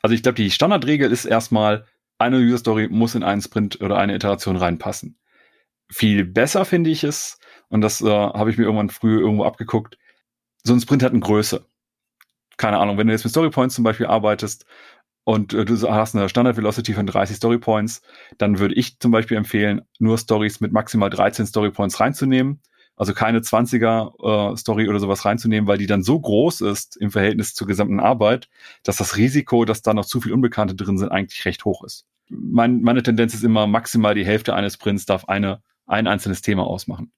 Also 0.03 0.14
ich 0.14 0.22
glaube, 0.22 0.36
die 0.36 0.51
Standardregel 0.51 1.11
ist 1.12 1.24
erstmal, 1.24 1.86
eine 2.18 2.38
User 2.38 2.59
Story 2.59 2.88
muss 2.90 3.14
in 3.14 3.22
einen 3.22 3.42
Sprint 3.42 3.80
oder 3.80 3.97
eine 3.97 4.14
Iteration 4.14 4.57
reinpassen. 4.57 5.18
Viel 5.88 6.24
besser 6.24 6.64
finde 6.64 6.90
ich 6.90 7.05
es, 7.05 7.38
und 7.68 7.80
das 7.80 8.01
äh, 8.01 8.09
habe 8.09 8.51
ich 8.51 8.59
mir 8.59 8.64
irgendwann 8.64 8.90
früh 8.90 9.20
irgendwo 9.20 9.44
abgeguckt, 9.44 9.99
so 10.64 10.72
ein 10.72 10.80
Sprint 10.80 11.05
hat 11.05 11.12
eine 11.12 11.20
Größe. 11.20 11.64
Keine 12.57 12.78
Ahnung, 12.78 12.99
wenn 12.99 13.07
du 13.07 13.12
jetzt 13.12 13.22
mit 13.22 13.30
Story 13.30 13.51
Points 13.51 13.76
zum 13.76 13.84
Beispiel 13.84 14.07
arbeitest 14.07 14.66
und 15.27 15.53
äh, 15.53 15.66
du 15.66 15.77
hast 15.91 16.14
eine 16.14 16.31
Standard 16.31 16.57
Velocity 16.57 16.95
von 16.95 17.07
30 17.07 17.37
Story 17.37 17.59
Points, 17.59 18.01
dann 18.39 18.59
würde 18.59 18.74
ich 18.74 18.99
zum 19.01 19.11
Beispiel 19.11 19.37
empfehlen, 19.37 19.83
nur 19.99 20.16
Stories 20.16 20.61
mit 20.61 20.72
maximal 20.72 21.11
13 21.11 21.47
Story 21.47 21.70
Points 21.70 22.01
reinzunehmen 22.01 22.61
also 22.97 23.12
keine 23.12 23.41
20er 23.41 24.53
äh, 24.53 24.57
Story 24.57 24.89
oder 24.89 24.99
sowas 24.99 25.24
reinzunehmen, 25.24 25.68
weil 25.68 25.79
die 25.79 25.87
dann 25.87 26.03
so 26.03 26.18
groß 26.18 26.62
ist 26.62 26.97
im 26.97 27.11
Verhältnis 27.11 27.55
zur 27.55 27.66
gesamten 27.66 28.01
Arbeit, 28.01 28.49
dass 28.83 28.97
das 28.97 29.16
Risiko, 29.16 29.64
dass 29.64 29.83
da 29.83 29.93
noch 29.95 30.07
zu 30.07 30.20
viel 30.20 30.33
Unbekannte 30.33 30.74
drin 30.74 30.99
sind, 30.99 31.11
eigentlich 31.11 31.45
recht 31.45 31.64
hoch 31.64 31.85
ist. 31.85 32.07
Mein, 32.29 32.81
meine 32.81 33.03
Tendenz 33.03 33.35
ist 33.35 33.45
immer, 33.45 33.66
maximal 33.66 34.14
die 34.14 34.24
Hälfte 34.24 34.55
eines 34.55 34.79
Prints 34.79 35.05
darf 35.05 35.27
eine, 35.27 35.62
ein 35.87 36.07
einzelnes 36.07 36.41
Thema 36.41 36.66
ausmachen. 36.66 37.12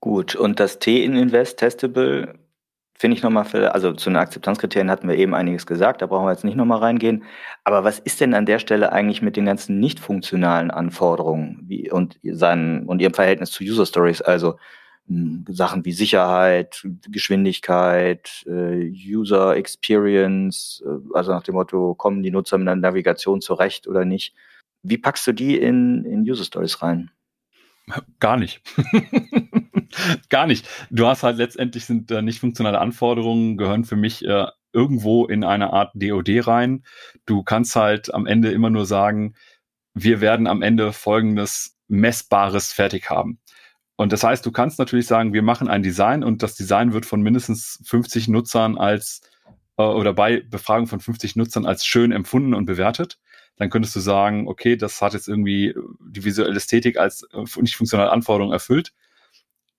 Gut, 0.00 0.34
und 0.34 0.58
das 0.58 0.78
T 0.78 1.04
in 1.04 1.16
Invest 1.16 1.58
Testable 1.58 2.38
finde 2.96 3.16
ich 3.16 3.22
nochmal 3.22 3.44
also 3.66 3.92
zu 3.92 4.08
den 4.08 4.16
Akzeptanzkriterien 4.16 4.90
hatten 4.90 5.08
wir 5.08 5.16
eben 5.16 5.34
einiges 5.34 5.66
gesagt, 5.66 6.00
da 6.00 6.06
brauchen 6.06 6.26
wir 6.26 6.30
jetzt 6.30 6.44
nicht 6.44 6.56
nochmal 6.56 6.78
reingehen. 6.78 7.24
Aber 7.64 7.84
was 7.84 7.98
ist 7.98 8.20
denn 8.20 8.34
an 8.34 8.46
der 8.46 8.58
Stelle 8.60 8.92
eigentlich 8.92 9.20
mit 9.20 9.36
den 9.36 9.46
ganzen 9.46 9.80
nicht 9.80 9.98
funktionalen 9.98 10.70
Anforderungen 10.70 11.60
wie, 11.66 11.90
und, 11.90 12.18
seinen, 12.22 12.86
und 12.86 13.00
ihrem 13.00 13.14
Verhältnis 13.14 13.50
zu 13.50 13.64
User 13.64 13.84
Stories? 13.84 14.22
Also 14.22 14.58
hm, 15.08 15.44
Sachen 15.48 15.84
wie 15.84 15.92
Sicherheit, 15.92 16.86
Geschwindigkeit, 17.08 18.44
äh, 18.46 18.90
User 18.90 19.56
Experience, 19.56 20.82
äh, 20.86 20.98
also 21.14 21.32
nach 21.32 21.42
dem 21.42 21.56
Motto, 21.56 21.94
kommen 21.94 22.22
die 22.22 22.30
Nutzer 22.30 22.58
mit 22.58 22.68
der 22.68 22.76
Navigation 22.76 23.40
zurecht 23.40 23.88
oder 23.88 24.04
nicht. 24.04 24.34
Wie 24.82 24.98
packst 24.98 25.26
du 25.26 25.32
die 25.32 25.58
in, 25.58 26.04
in 26.04 26.22
User 26.22 26.44
Stories 26.44 26.80
rein? 26.80 27.10
Gar 28.20 28.36
nicht. 28.38 28.62
Gar 30.28 30.46
nicht. 30.46 30.68
Du 30.90 31.06
hast 31.06 31.22
halt 31.22 31.36
letztendlich 31.36 31.84
sind 31.84 32.10
äh, 32.10 32.22
nicht 32.22 32.40
funktionale 32.40 32.80
Anforderungen, 32.80 33.56
gehören 33.56 33.84
für 33.84 33.96
mich 33.96 34.24
äh, 34.24 34.46
irgendwo 34.72 35.26
in 35.26 35.44
eine 35.44 35.72
Art 35.72 35.92
DOD 35.94 36.46
rein. 36.46 36.84
Du 37.26 37.42
kannst 37.42 37.76
halt 37.76 38.12
am 38.12 38.26
Ende 38.26 38.50
immer 38.50 38.70
nur 38.70 38.86
sagen, 38.86 39.34
wir 39.94 40.20
werden 40.20 40.46
am 40.46 40.62
Ende 40.62 40.92
folgendes 40.92 41.76
Messbares 41.88 42.72
fertig 42.72 43.10
haben. 43.10 43.38
Und 43.96 44.12
das 44.12 44.24
heißt, 44.24 44.44
du 44.44 44.50
kannst 44.50 44.78
natürlich 44.78 45.06
sagen, 45.06 45.32
wir 45.32 45.42
machen 45.42 45.68
ein 45.68 45.82
Design 45.82 46.24
und 46.24 46.42
das 46.42 46.56
Design 46.56 46.92
wird 46.92 47.06
von 47.06 47.22
mindestens 47.22 47.80
50 47.86 48.26
Nutzern 48.28 48.76
als 48.76 49.20
äh, 49.76 49.82
oder 49.82 50.12
bei 50.12 50.40
Befragung 50.40 50.88
von 50.88 51.00
50 51.00 51.36
Nutzern 51.36 51.66
als 51.66 51.84
schön 51.84 52.10
empfunden 52.10 52.54
und 52.54 52.66
bewertet. 52.66 53.18
Dann 53.56 53.70
könntest 53.70 53.94
du 53.94 54.00
sagen, 54.00 54.48
okay, 54.48 54.76
das 54.76 55.00
hat 55.00 55.14
jetzt 55.14 55.28
irgendwie 55.28 55.74
die 56.00 56.24
visuelle 56.24 56.56
Ästhetik 56.56 56.98
als 56.98 57.22
äh, 57.32 57.44
nicht 57.60 57.76
funktionale 57.76 58.10
Anforderung 58.10 58.52
erfüllt. 58.52 58.92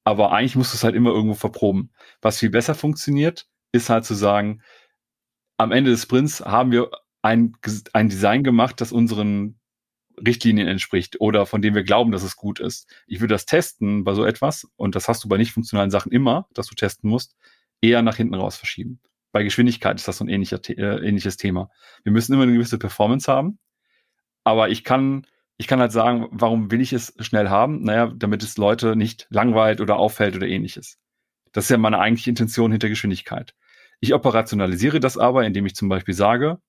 Aber 0.03 0.31
eigentlich 0.31 0.55
musst 0.55 0.73
du 0.73 0.77
es 0.77 0.83
halt 0.83 0.95
immer 0.95 1.11
irgendwo 1.11 1.35
verproben. 1.35 1.91
Was 2.21 2.39
viel 2.39 2.51
besser 2.51 2.75
funktioniert, 2.75 3.47
ist 3.71 3.89
halt 3.89 4.05
zu 4.05 4.13
sagen, 4.13 4.61
am 5.57 5.71
Ende 5.71 5.91
des 5.91 6.03
Sprints 6.03 6.41
haben 6.41 6.71
wir 6.71 6.91
ein, 7.21 7.53
ein 7.93 8.09
Design 8.09 8.43
gemacht, 8.43 8.79
das 8.81 8.91
unseren 8.91 9.59
Richtlinien 10.25 10.67
entspricht 10.67 11.19
oder 11.19 11.45
von 11.45 11.61
dem 11.61 11.75
wir 11.75 11.83
glauben, 11.83 12.11
dass 12.11 12.23
es 12.23 12.35
gut 12.35 12.59
ist. 12.59 12.87
Ich 13.07 13.19
würde 13.19 13.33
das 13.33 13.45
testen 13.45 14.03
bei 14.03 14.13
so 14.13 14.23
etwas, 14.23 14.67
und 14.75 14.95
das 14.95 15.07
hast 15.07 15.23
du 15.23 15.27
bei 15.27 15.37
nicht 15.37 15.51
funktionalen 15.51 15.91
Sachen 15.91 16.11
immer, 16.11 16.47
dass 16.53 16.67
du 16.67 16.75
testen 16.75 17.09
musst, 17.09 17.35
eher 17.81 18.01
nach 18.01 18.15
hinten 18.15 18.35
raus 18.35 18.55
verschieben. 18.57 18.99
Bei 19.31 19.43
Geschwindigkeit 19.43 19.97
ist 19.97 20.07
das 20.07 20.17
so 20.17 20.23
ein 20.23 20.29
ähnlicher, 20.29 20.59
äh, 20.69 21.05
ähnliches 21.05 21.35
Thema. 21.35 21.69
Wir 22.03 22.11
müssen 22.11 22.33
immer 22.33 22.43
eine 22.43 22.53
gewisse 22.53 22.77
Performance 22.77 23.29
haben, 23.29 23.59
aber 24.45 24.69
ich 24.69 24.85
kann, 24.85 25.27
ich 25.57 25.67
kann 25.67 25.81
halt 25.81 25.91
sagen, 25.91 26.27
warum 26.31 26.71
will 26.71 26.79
ich 26.79 26.93
es 26.93 27.13
schnell 27.19 27.49
haben? 27.49 27.83
Naja, 27.83 28.13
damit 28.15 28.43
es 28.43 28.57
Leute 28.57 28.95
nicht 28.95 29.27
langweilt 29.29 29.81
oder 29.81 29.97
auffällt 29.97 30.35
oder 30.37 30.47
ähnliches. 30.47 30.97
Das 31.51 31.65
ist 31.65 31.71
ja 31.71 31.77
meine 31.77 31.99
eigentliche 31.99 32.29
Intention 32.29 32.71
hinter 32.71 32.87
Geschwindigkeit. 32.87 33.53
Ich 33.99 34.13
operationalisiere 34.13 34.99
das 34.99 35.17
aber, 35.17 35.45
indem 35.45 35.65
ich 35.65 35.75
zum 35.75 35.89
Beispiel 35.89 36.13
sage, 36.13 36.59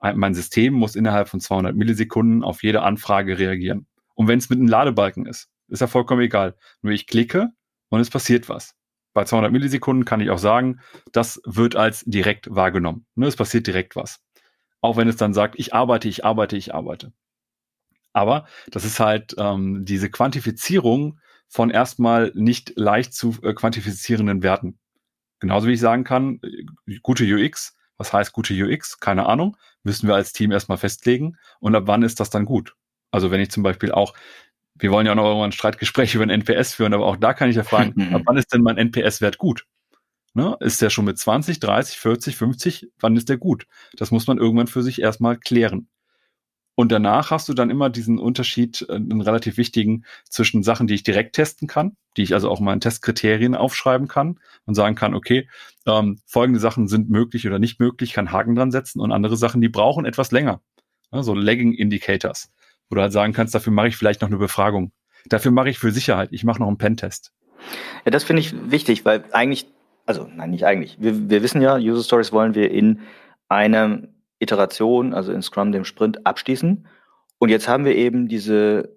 mein 0.00 0.34
System 0.34 0.74
muss 0.74 0.96
innerhalb 0.96 1.28
von 1.28 1.40
200 1.40 1.76
Millisekunden 1.76 2.42
auf 2.42 2.62
jede 2.62 2.82
Anfrage 2.82 3.38
reagieren. 3.38 3.86
Und 4.14 4.28
wenn 4.28 4.38
es 4.38 4.48
mit 4.50 4.58
einem 4.58 4.68
Ladebalken 4.68 5.26
ist, 5.26 5.48
ist 5.68 5.80
ja 5.80 5.86
vollkommen 5.86 6.22
egal. 6.22 6.56
Nur 6.82 6.92
ich 6.92 7.06
klicke 7.06 7.48
und 7.90 8.00
es 8.00 8.10
passiert 8.10 8.48
was. 8.48 8.74
Bei 9.12 9.24
200 9.24 9.52
Millisekunden 9.52 10.04
kann 10.04 10.20
ich 10.20 10.30
auch 10.30 10.38
sagen, 10.38 10.80
das 11.12 11.40
wird 11.44 11.76
als 11.76 12.02
direkt 12.06 12.54
wahrgenommen. 12.54 13.06
Ne, 13.14 13.26
es 13.26 13.36
passiert 13.36 13.66
direkt 13.66 13.94
was. 13.94 14.20
Auch 14.80 14.96
wenn 14.96 15.08
es 15.08 15.16
dann 15.16 15.34
sagt, 15.34 15.58
ich 15.58 15.74
arbeite, 15.74 16.08
ich 16.08 16.24
arbeite, 16.24 16.56
ich 16.56 16.74
arbeite. 16.74 17.12
Aber 18.12 18.46
das 18.70 18.84
ist 18.84 18.98
halt 18.98 19.34
ähm, 19.38 19.84
diese 19.84 20.10
Quantifizierung 20.10 21.20
von 21.48 21.70
erstmal 21.70 22.32
nicht 22.34 22.72
leicht 22.76 23.14
zu 23.14 23.36
äh, 23.42 23.52
quantifizierenden 23.54 24.42
Werten. 24.42 24.78
Genauso 25.40 25.68
wie 25.68 25.72
ich 25.72 25.80
sagen 25.80 26.04
kann, 26.04 26.40
äh, 26.42 26.98
gute 27.02 27.24
UX, 27.24 27.76
was 27.96 28.12
heißt 28.12 28.32
gute 28.32 28.54
UX? 28.54 28.98
Keine 28.98 29.26
Ahnung, 29.26 29.56
müssen 29.82 30.08
wir 30.08 30.14
als 30.14 30.32
Team 30.32 30.52
erstmal 30.52 30.78
festlegen. 30.78 31.36
Und 31.60 31.74
ab 31.74 31.84
wann 31.86 32.02
ist 32.02 32.20
das 32.20 32.30
dann 32.30 32.44
gut? 32.44 32.74
Also 33.10 33.30
wenn 33.30 33.40
ich 33.40 33.50
zum 33.50 33.62
Beispiel 33.62 33.92
auch, 33.92 34.14
wir 34.74 34.90
wollen 34.90 35.06
ja 35.06 35.12
auch 35.12 35.16
noch 35.16 35.24
irgendwann 35.24 35.50
ein 35.50 35.52
Streitgespräch 35.52 36.14
über 36.14 36.24
ein 36.24 36.30
NPS 36.30 36.74
führen, 36.74 36.94
aber 36.94 37.06
auch 37.06 37.16
da 37.16 37.34
kann 37.34 37.50
ich 37.50 37.56
ja 37.56 37.64
fragen, 37.64 37.92
ab 38.14 38.22
wann 38.24 38.36
ist 38.36 38.52
denn 38.52 38.62
mein 38.62 38.78
NPS-Wert 38.78 39.38
gut? 39.38 39.66
Ne? 40.32 40.56
Ist 40.60 40.80
der 40.80 40.90
schon 40.90 41.04
mit 41.04 41.18
20, 41.18 41.60
30, 41.60 41.98
40, 41.98 42.36
50? 42.36 42.88
Wann 43.00 43.16
ist 43.16 43.28
der 43.28 43.36
gut? 43.36 43.66
Das 43.96 44.10
muss 44.10 44.26
man 44.26 44.38
irgendwann 44.38 44.68
für 44.68 44.82
sich 44.82 45.00
erstmal 45.00 45.36
klären. 45.36 45.88
Und 46.80 46.92
danach 46.92 47.30
hast 47.30 47.46
du 47.46 47.52
dann 47.52 47.68
immer 47.68 47.90
diesen 47.90 48.18
Unterschied, 48.18 48.86
äh, 48.88 48.94
einen 48.94 49.20
relativ 49.20 49.58
wichtigen, 49.58 50.04
zwischen 50.30 50.62
Sachen, 50.62 50.86
die 50.86 50.94
ich 50.94 51.02
direkt 51.02 51.34
testen 51.34 51.68
kann, 51.68 51.96
die 52.16 52.22
ich 52.22 52.32
also 52.32 52.48
auch 52.50 52.60
in 52.60 52.80
Testkriterien 52.80 53.54
aufschreiben 53.54 54.08
kann 54.08 54.38
und 54.64 54.74
sagen 54.74 54.94
kann, 54.94 55.14
okay, 55.14 55.48
ähm, 55.86 56.20
folgende 56.24 56.60
Sachen 56.60 56.88
sind 56.88 57.10
möglich 57.10 57.46
oder 57.46 57.58
nicht 57.58 57.80
möglich, 57.80 58.12
kann 58.12 58.32
Haken 58.32 58.54
dran 58.54 58.70
setzen 58.70 59.00
und 59.00 59.12
andere 59.12 59.36
Sachen, 59.36 59.60
die 59.60 59.68
brauchen 59.68 60.06
etwas 60.06 60.30
länger. 60.30 60.62
Ja, 61.12 61.22
so 61.22 61.34
Lagging 61.34 61.74
Indicators, 61.74 62.50
wo 62.88 62.94
du 62.94 63.02
halt 63.02 63.12
sagen 63.12 63.32
kannst, 63.32 63.54
dafür 63.54 63.72
mache 63.72 63.88
ich 63.88 63.96
vielleicht 63.96 64.22
noch 64.22 64.28
eine 64.28 64.38
Befragung. 64.38 64.92
Dafür 65.26 65.50
mache 65.50 65.68
ich 65.68 65.78
für 65.78 65.92
Sicherheit, 65.92 66.30
ich 66.32 66.44
mache 66.44 66.60
noch 66.60 66.68
einen 66.68 66.78
Pentest. 66.78 67.32
Ja, 68.06 68.10
das 68.10 68.24
finde 68.24 68.40
ich 68.40 68.54
wichtig, 68.70 69.04
weil 69.04 69.24
eigentlich 69.32 69.66
also 70.10 70.28
nein, 70.34 70.50
nicht 70.50 70.64
eigentlich. 70.64 70.96
Wir, 70.98 71.30
wir 71.30 71.40
wissen 71.40 71.62
ja, 71.62 71.76
User 71.76 72.02
Stories 72.02 72.32
wollen 72.32 72.56
wir 72.56 72.72
in 72.72 72.98
einer 73.48 74.02
Iteration, 74.40 75.14
also 75.14 75.30
in 75.30 75.40
Scrum, 75.40 75.70
dem 75.70 75.84
Sprint, 75.84 76.26
abschließen. 76.26 76.88
Und 77.38 77.48
jetzt 77.48 77.68
haben 77.68 77.84
wir 77.84 77.94
eben 77.94 78.26
diese 78.26 78.96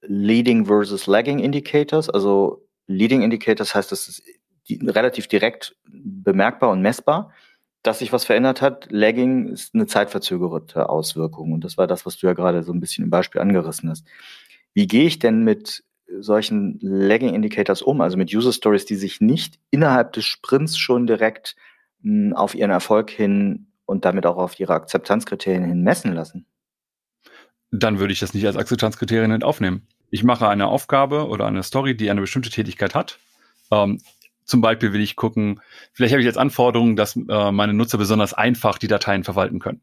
Leading 0.00 0.64
versus 0.64 1.06
Lagging 1.06 1.38
Indicators. 1.38 2.08
Also 2.08 2.66
Leading 2.86 3.20
Indicators 3.20 3.74
heißt, 3.74 3.92
das 3.92 4.08
ist 4.08 4.22
relativ 4.70 5.26
direkt 5.26 5.76
bemerkbar 5.86 6.70
und 6.70 6.80
messbar, 6.80 7.30
dass 7.82 7.98
sich 7.98 8.10
was 8.10 8.24
verändert 8.24 8.62
hat. 8.62 8.90
Lagging 8.90 9.48
ist 9.48 9.74
eine 9.74 9.86
zeitverzögerte 9.86 10.88
Auswirkung. 10.88 11.52
Und 11.52 11.62
das 11.62 11.76
war 11.76 11.86
das, 11.86 12.06
was 12.06 12.16
du 12.16 12.26
ja 12.26 12.32
gerade 12.32 12.62
so 12.62 12.72
ein 12.72 12.80
bisschen 12.80 13.04
im 13.04 13.10
Beispiel 13.10 13.42
angerissen 13.42 13.90
hast. 13.90 14.06
Wie 14.72 14.86
gehe 14.86 15.06
ich 15.06 15.18
denn 15.18 15.44
mit 15.44 15.84
solchen 16.20 16.78
Lagging 16.80 17.34
Indicators 17.34 17.82
um, 17.82 18.00
also 18.00 18.16
mit 18.16 18.34
User 18.34 18.52
Stories, 18.52 18.84
die 18.84 18.96
sich 18.96 19.20
nicht 19.20 19.58
innerhalb 19.70 20.12
des 20.12 20.24
Sprints 20.24 20.78
schon 20.78 21.06
direkt 21.06 21.56
mh, 22.02 22.30
hm, 22.30 22.36
auf 22.36 22.54
ihren 22.54 22.70
Erfolg 22.70 23.10
hin 23.10 23.66
und 23.86 24.04
damit 24.04 24.26
auch 24.26 24.36
auf 24.36 24.58
ihre 24.58 24.74
Akzeptanzkriterien 24.74 25.64
hin 25.64 25.82
messen 25.82 26.12
lassen? 26.12 26.46
Dann 27.70 27.98
würde 27.98 28.12
ich 28.12 28.20
das 28.20 28.34
nicht 28.34 28.46
als 28.46 28.56
Akzeptanzkriterien 28.56 29.42
aufnehmen. 29.42 29.86
Ich 30.10 30.22
mache 30.22 30.48
eine 30.48 30.68
Aufgabe 30.68 31.28
oder 31.28 31.46
eine 31.46 31.62
Story, 31.62 31.96
die 31.96 32.10
eine 32.10 32.20
bestimmte 32.20 32.50
Tätigkeit 32.50 32.94
hat. 32.94 33.18
Ähm, 33.72 34.00
zum 34.44 34.60
Beispiel 34.60 34.92
will 34.92 35.00
ich 35.00 35.16
gucken, 35.16 35.60
vielleicht 35.92 36.12
habe 36.12 36.20
ich 36.20 36.26
jetzt 36.26 36.38
Anforderungen, 36.38 36.96
dass 36.96 37.16
äh, 37.16 37.50
meine 37.50 37.72
Nutzer 37.72 37.98
besonders 37.98 38.34
einfach 38.34 38.78
die 38.78 38.86
Dateien 38.86 39.24
verwalten 39.24 39.58
können. 39.58 39.80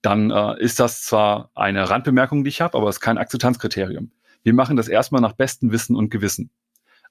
Dann 0.00 0.30
äh, 0.30 0.58
ist 0.60 0.78
das 0.78 1.02
zwar 1.02 1.50
eine 1.54 1.90
Randbemerkung, 1.90 2.44
die 2.44 2.48
ich 2.48 2.60
habe, 2.60 2.78
aber 2.78 2.88
es 2.88 2.96
ist 2.96 3.00
kein 3.00 3.18
Akzeptanzkriterium 3.18 4.12
wir 4.46 4.54
machen 4.54 4.76
das 4.76 4.86
erstmal 4.86 5.20
nach 5.20 5.32
bestem 5.32 5.72
Wissen 5.72 5.96
und 5.96 6.08
Gewissen. 6.08 6.50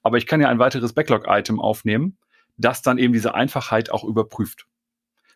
Aber 0.03 0.17
ich 0.17 0.25
kann 0.25 0.39
ja 0.39 0.47
ein 0.47 0.57
weiteres 0.57 0.93
Backlog-Item 0.93 1.59
aufnehmen, 1.59 2.17
das 2.55 2.81
dann 2.81 2.97
eben 2.97 3.11
diese 3.11 3.36
Einfachheit 3.36 3.91
auch 3.91 4.05
überprüft. 4.05 4.67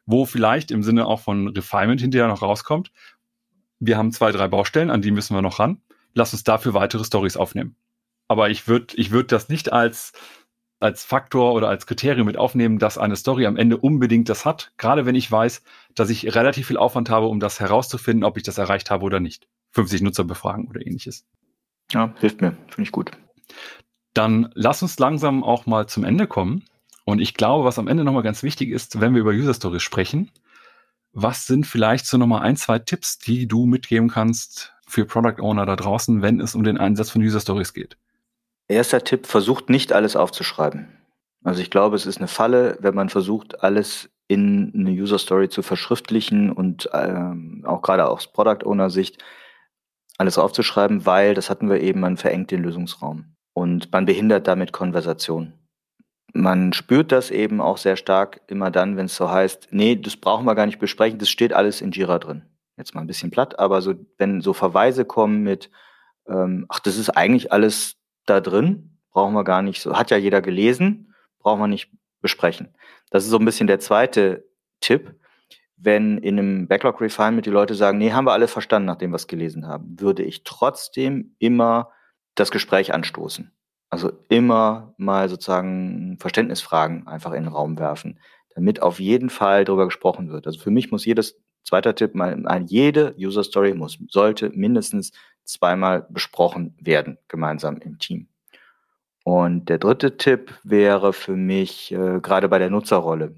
Wo 0.05 0.23
vielleicht 0.25 0.71
im 0.71 0.81
Sinne 0.81 1.07
auch 1.07 1.19
von 1.19 1.49
Refinement 1.49 1.99
hinterher 1.99 2.29
noch 2.29 2.41
rauskommt, 2.41 2.93
wir 3.79 3.97
haben 3.97 4.13
zwei, 4.13 4.31
drei 4.31 4.47
Baustellen, 4.47 4.89
an 4.91 5.01
die 5.01 5.11
müssen 5.11 5.35
wir 5.35 5.41
noch 5.41 5.59
ran. 5.59 5.81
Lass 6.13 6.31
uns 6.31 6.45
dafür 6.45 6.73
weitere 6.73 7.03
Stories 7.03 7.35
aufnehmen. 7.35 7.75
Aber 8.29 8.49
ich 8.49 8.69
würde 8.69 8.95
ich 8.95 9.11
würd 9.11 9.33
das 9.33 9.49
nicht 9.49 9.73
als, 9.73 10.13
als 10.79 11.03
Faktor 11.03 11.51
oder 11.51 11.67
als 11.67 11.85
Kriterium 11.85 12.27
mit 12.27 12.37
aufnehmen, 12.37 12.79
dass 12.79 12.97
eine 12.97 13.17
Story 13.17 13.45
am 13.45 13.57
Ende 13.57 13.75
unbedingt 13.75 14.29
das 14.29 14.45
hat. 14.45 14.71
Gerade 14.77 15.05
wenn 15.05 15.15
ich 15.15 15.29
weiß, 15.29 15.63
dass 15.95 16.09
ich 16.09 16.33
relativ 16.33 16.67
viel 16.67 16.77
Aufwand 16.77 17.09
habe, 17.09 17.25
um 17.25 17.41
das 17.41 17.59
herauszufinden, 17.59 18.23
ob 18.23 18.37
ich 18.37 18.43
das 18.43 18.57
erreicht 18.57 18.89
habe 18.89 19.03
oder 19.03 19.19
nicht. 19.19 19.49
50 19.71 20.01
Nutzer 20.01 20.23
befragen 20.23 20.69
oder 20.69 20.79
ähnliches. 20.79 21.25
Ja, 21.91 22.13
hilft 22.19 22.41
mir. 22.41 22.51
Finde 22.67 22.83
ich 22.83 22.91
gut. 22.91 23.11
Dann 24.13 24.51
lass 24.53 24.81
uns 24.81 24.99
langsam 24.99 25.43
auch 25.43 25.65
mal 25.65 25.87
zum 25.87 26.03
Ende 26.03 26.27
kommen. 26.27 26.65
Und 27.05 27.19
ich 27.19 27.33
glaube, 27.33 27.65
was 27.65 27.79
am 27.79 27.87
Ende 27.87 28.03
nochmal 28.03 28.23
ganz 28.23 28.43
wichtig 28.43 28.69
ist, 28.69 29.01
wenn 29.01 29.13
wir 29.13 29.21
über 29.21 29.31
User 29.31 29.53
Stories 29.53 29.81
sprechen, 29.81 30.31
was 31.11 31.47
sind 31.47 31.65
vielleicht 31.65 32.05
so 32.05 32.17
nochmal 32.17 32.43
ein, 32.43 32.55
zwei 32.55 32.77
Tipps, 32.79 33.17
die 33.17 33.47
du 33.47 33.65
mitgeben 33.65 34.09
kannst 34.09 34.73
für 34.87 35.05
Product 35.05 35.41
Owner 35.41 35.65
da 35.65 35.75
draußen, 35.75 36.21
wenn 36.21 36.39
es 36.39 36.53
um 36.53 36.63
den 36.63 36.77
Einsatz 36.77 37.09
von 37.09 37.21
User 37.21 37.39
Stories 37.39 37.73
geht? 37.73 37.97
Erster 38.67 39.03
Tipp, 39.03 39.25
versucht 39.25 39.69
nicht 39.69 39.91
alles 39.93 40.15
aufzuschreiben. 40.15 40.87
Also 41.43 41.61
ich 41.61 41.71
glaube, 41.71 41.95
es 41.95 42.05
ist 42.05 42.19
eine 42.19 42.27
Falle, 42.27 42.77
wenn 42.81 42.93
man 42.93 43.09
versucht, 43.09 43.63
alles 43.63 44.09
in 44.27 44.71
eine 44.75 44.91
User 44.91 45.17
Story 45.17 45.49
zu 45.49 45.63
verschriftlichen 45.63 46.51
und 46.51 46.89
ähm, 46.93 47.63
auch 47.65 47.81
gerade 47.81 48.07
aus 48.07 48.27
Product 48.27 48.65
Owner 48.65 48.91
Sicht 48.91 49.23
alles 50.19 50.37
aufzuschreiben, 50.37 51.05
weil, 51.05 51.33
das 51.33 51.49
hatten 51.49 51.69
wir 51.69 51.79
eben, 51.81 52.01
man 52.01 52.17
verengt 52.17 52.51
den 52.51 52.61
Lösungsraum 52.61 53.35
und 53.53 53.91
man 53.91 54.05
behindert 54.05 54.47
damit 54.47 54.73
Konversation. 54.73 55.53
Man 56.33 56.73
spürt 56.73 57.11
das 57.11 57.31
eben 57.31 57.61
auch 57.61 57.77
sehr 57.77 57.95
stark 57.95 58.41
immer 58.47 58.69
dann, 58.69 58.97
wenn 58.97 59.05
es 59.05 59.15
so 59.15 59.31
heißt, 59.31 59.69
nee, 59.71 59.95
das 59.95 60.17
brauchen 60.17 60.45
wir 60.45 60.55
gar 60.55 60.65
nicht 60.65 60.79
besprechen, 60.79 61.19
das 61.19 61.29
steht 61.29 61.53
alles 61.53 61.81
in 61.81 61.91
Jira 61.91 62.19
drin. 62.19 62.43
Jetzt 62.77 62.93
mal 62.93 63.01
ein 63.01 63.07
bisschen 63.07 63.31
platt, 63.31 63.57
aber 63.59 63.81
so, 63.81 63.95
wenn 64.17 64.41
so 64.41 64.53
Verweise 64.53 65.05
kommen 65.05 65.41
mit, 65.41 65.71
ähm, 66.27 66.65
ach, 66.69 66.79
das 66.79 66.97
ist 66.97 67.09
eigentlich 67.09 67.51
alles 67.51 67.95
da 68.25 68.41
drin, 68.41 68.99
brauchen 69.11 69.33
wir 69.33 69.43
gar 69.43 69.61
nicht 69.61 69.81
so, 69.81 69.97
hat 69.97 70.11
ja 70.11 70.17
jeder 70.17 70.41
gelesen, 70.41 71.13
brauchen 71.39 71.61
wir 71.61 71.67
nicht 71.67 71.91
besprechen. 72.21 72.75
Das 73.09 73.23
ist 73.23 73.31
so 73.31 73.39
ein 73.39 73.45
bisschen 73.45 73.67
der 73.67 73.79
zweite 73.79 74.45
Tipp 74.81 75.15
wenn 75.81 76.17
in 76.17 76.37
einem 76.37 76.67
Backlog 76.67 76.99
Refinement 76.99 77.45
die 77.45 77.51
Leute 77.51 77.73
sagen, 77.73 77.97
nee, 77.97 78.11
haben 78.11 78.25
wir 78.25 78.33
alles 78.33 78.51
verstanden, 78.51 78.87
nachdem 78.87 79.11
wir 79.11 79.15
es 79.15 79.27
gelesen 79.27 79.67
haben, 79.67 79.99
würde 79.99 80.23
ich 80.23 80.43
trotzdem 80.43 81.35
immer 81.39 81.91
das 82.35 82.51
Gespräch 82.51 82.93
anstoßen. 82.93 83.51
Also 83.89 84.11
immer 84.29 84.93
mal 84.97 85.29
sozusagen 85.29 86.17
Verständnisfragen 86.19 87.07
einfach 87.07 87.31
in 87.31 87.43
den 87.43 87.53
Raum 87.53 87.79
werfen, 87.79 88.19
damit 88.53 88.81
auf 88.81 88.99
jeden 88.99 89.29
Fall 89.29 89.65
darüber 89.65 89.85
gesprochen 89.85 90.29
wird. 90.29 90.45
Also 90.47 90.59
für 90.59 90.69
mich 90.69 90.91
muss 90.91 91.05
jedes, 91.05 91.41
zweiter 91.63 91.95
Tipp, 91.95 92.13
mal, 92.13 92.65
jede 92.67 93.15
User 93.17 93.43
Story 93.43 93.73
muss, 93.73 93.97
sollte 94.09 94.49
mindestens 94.49 95.11
zweimal 95.43 96.05
besprochen 96.09 96.75
werden, 96.79 97.17
gemeinsam 97.27 97.77
im 97.77 97.97
Team. 97.99 98.27
Und 99.23 99.69
der 99.69 99.77
dritte 99.77 100.17
Tipp 100.17 100.53
wäre 100.63 101.13
für 101.13 101.35
mich 101.35 101.91
äh, 101.91 102.19
gerade 102.21 102.49
bei 102.49 102.59
der 102.59 102.69
Nutzerrolle 102.69 103.35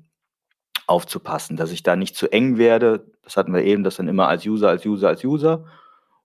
aufzupassen, 0.88 1.58
dass 1.58 1.72
ich 1.72 1.84
da 1.84 1.96
nicht 1.96 2.16
zu 2.16 2.32
eng 2.32 2.58
werde. 2.58 3.06
Das 3.24 3.38
hatten 3.38 3.54
wir 3.54 3.64
eben, 3.64 3.84
das 3.84 3.98
dann 3.98 4.08
immer 4.08 4.28
als 4.28 4.46
User, 4.46 4.70
als 4.70 4.86
User, 4.86 5.08
als 5.08 5.24
User. 5.24 5.66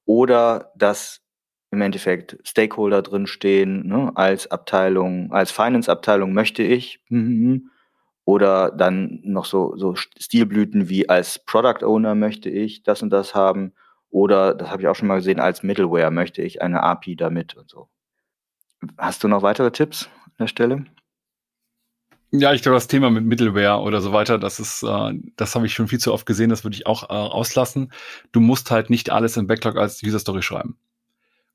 Oder 0.05 0.73
dass 0.77 1.23
im 1.71 1.81
Endeffekt 1.81 2.39
Stakeholder 2.45 3.03
drinstehen, 3.03 3.87
ne, 3.87 4.13
als 4.15 4.51
Abteilung, 4.51 5.33
als 5.33 5.51
Finance-Abteilung 5.51 6.33
möchte 6.33 6.63
ich. 6.63 7.01
Oder 8.25 8.73
dann 8.73 9.21
noch 9.23 9.45
so, 9.45 9.77
so 9.77 9.95
Stilblüten 9.95 10.89
wie 10.89 11.09
als 11.09 11.39
Product 11.39 11.85
Owner 11.85 12.17
möchte 12.17 12.51
ich 12.51 12.83
das 12.83 13.03
und 13.03 13.11
das 13.11 13.37
haben. 13.37 13.73
Oder, 14.11 14.55
das 14.55 14.71
habe 14.71 14.83
ich 14.83 14.89
auch 14.89 14.97
schon 14.97 15.07
mal 15.07 15.17
gesehen, 15.17 15.39
als 15.39 15.63
Middleware 15.63 16.11
möchte 16.11 16.43
ich 16.43 16.61
eine 16.61 16.83
API 16.83 17.15
damit 17.15 17.55
und 17.55 17.71
so. 17.71 17.89
Hast 18.99 19.23
du 19.23 19.29
noch 19.29 19.43
weitere 19.43 19.71
Tipps 19.71 20.09
an 20.25 20.33
der 20.41 20.47
Stelle? 20.49 20.87
Ja, 22.39 22.53
ich 22.53 22.63
glaube, 22.63 22.77
das 22.77 22.89
Thema 22.89 23.11
mit 23.11 23.25
Middleware 23.25 23.81
oder 23.81 24.01
so 24.01 24.13
weiter, 24.13 24.39
das 24.39 24.61
ist, 24.61 24.83
äh, 24.83 25.13
das 25.37 25.55
habe 25.55 25.67
ich 25.67 25.75
schon 25.75 25.89
viel 25.89 26.01
zu 26.01 26.13
oft 26.13 26.27
gesehen, 26.27 26.51
das 26.51 26.65
würde 26.65 26.77
ich 26.77 26.87
auch 26.87 27.05
äh, 27.05 27.13
auslassen. 27.13 27.93
Du 28.33 28.41
musst 28.41 28.71
halt 28.71 28.91
nicht 28.91 29.11
alles 29.11 29.37
im 29.37 29.47
Backlog 29.47 29.77
als 29.77 30.03
User 30.03 30.19
Story 30.19 30.43
schreiben. 30.43 30.77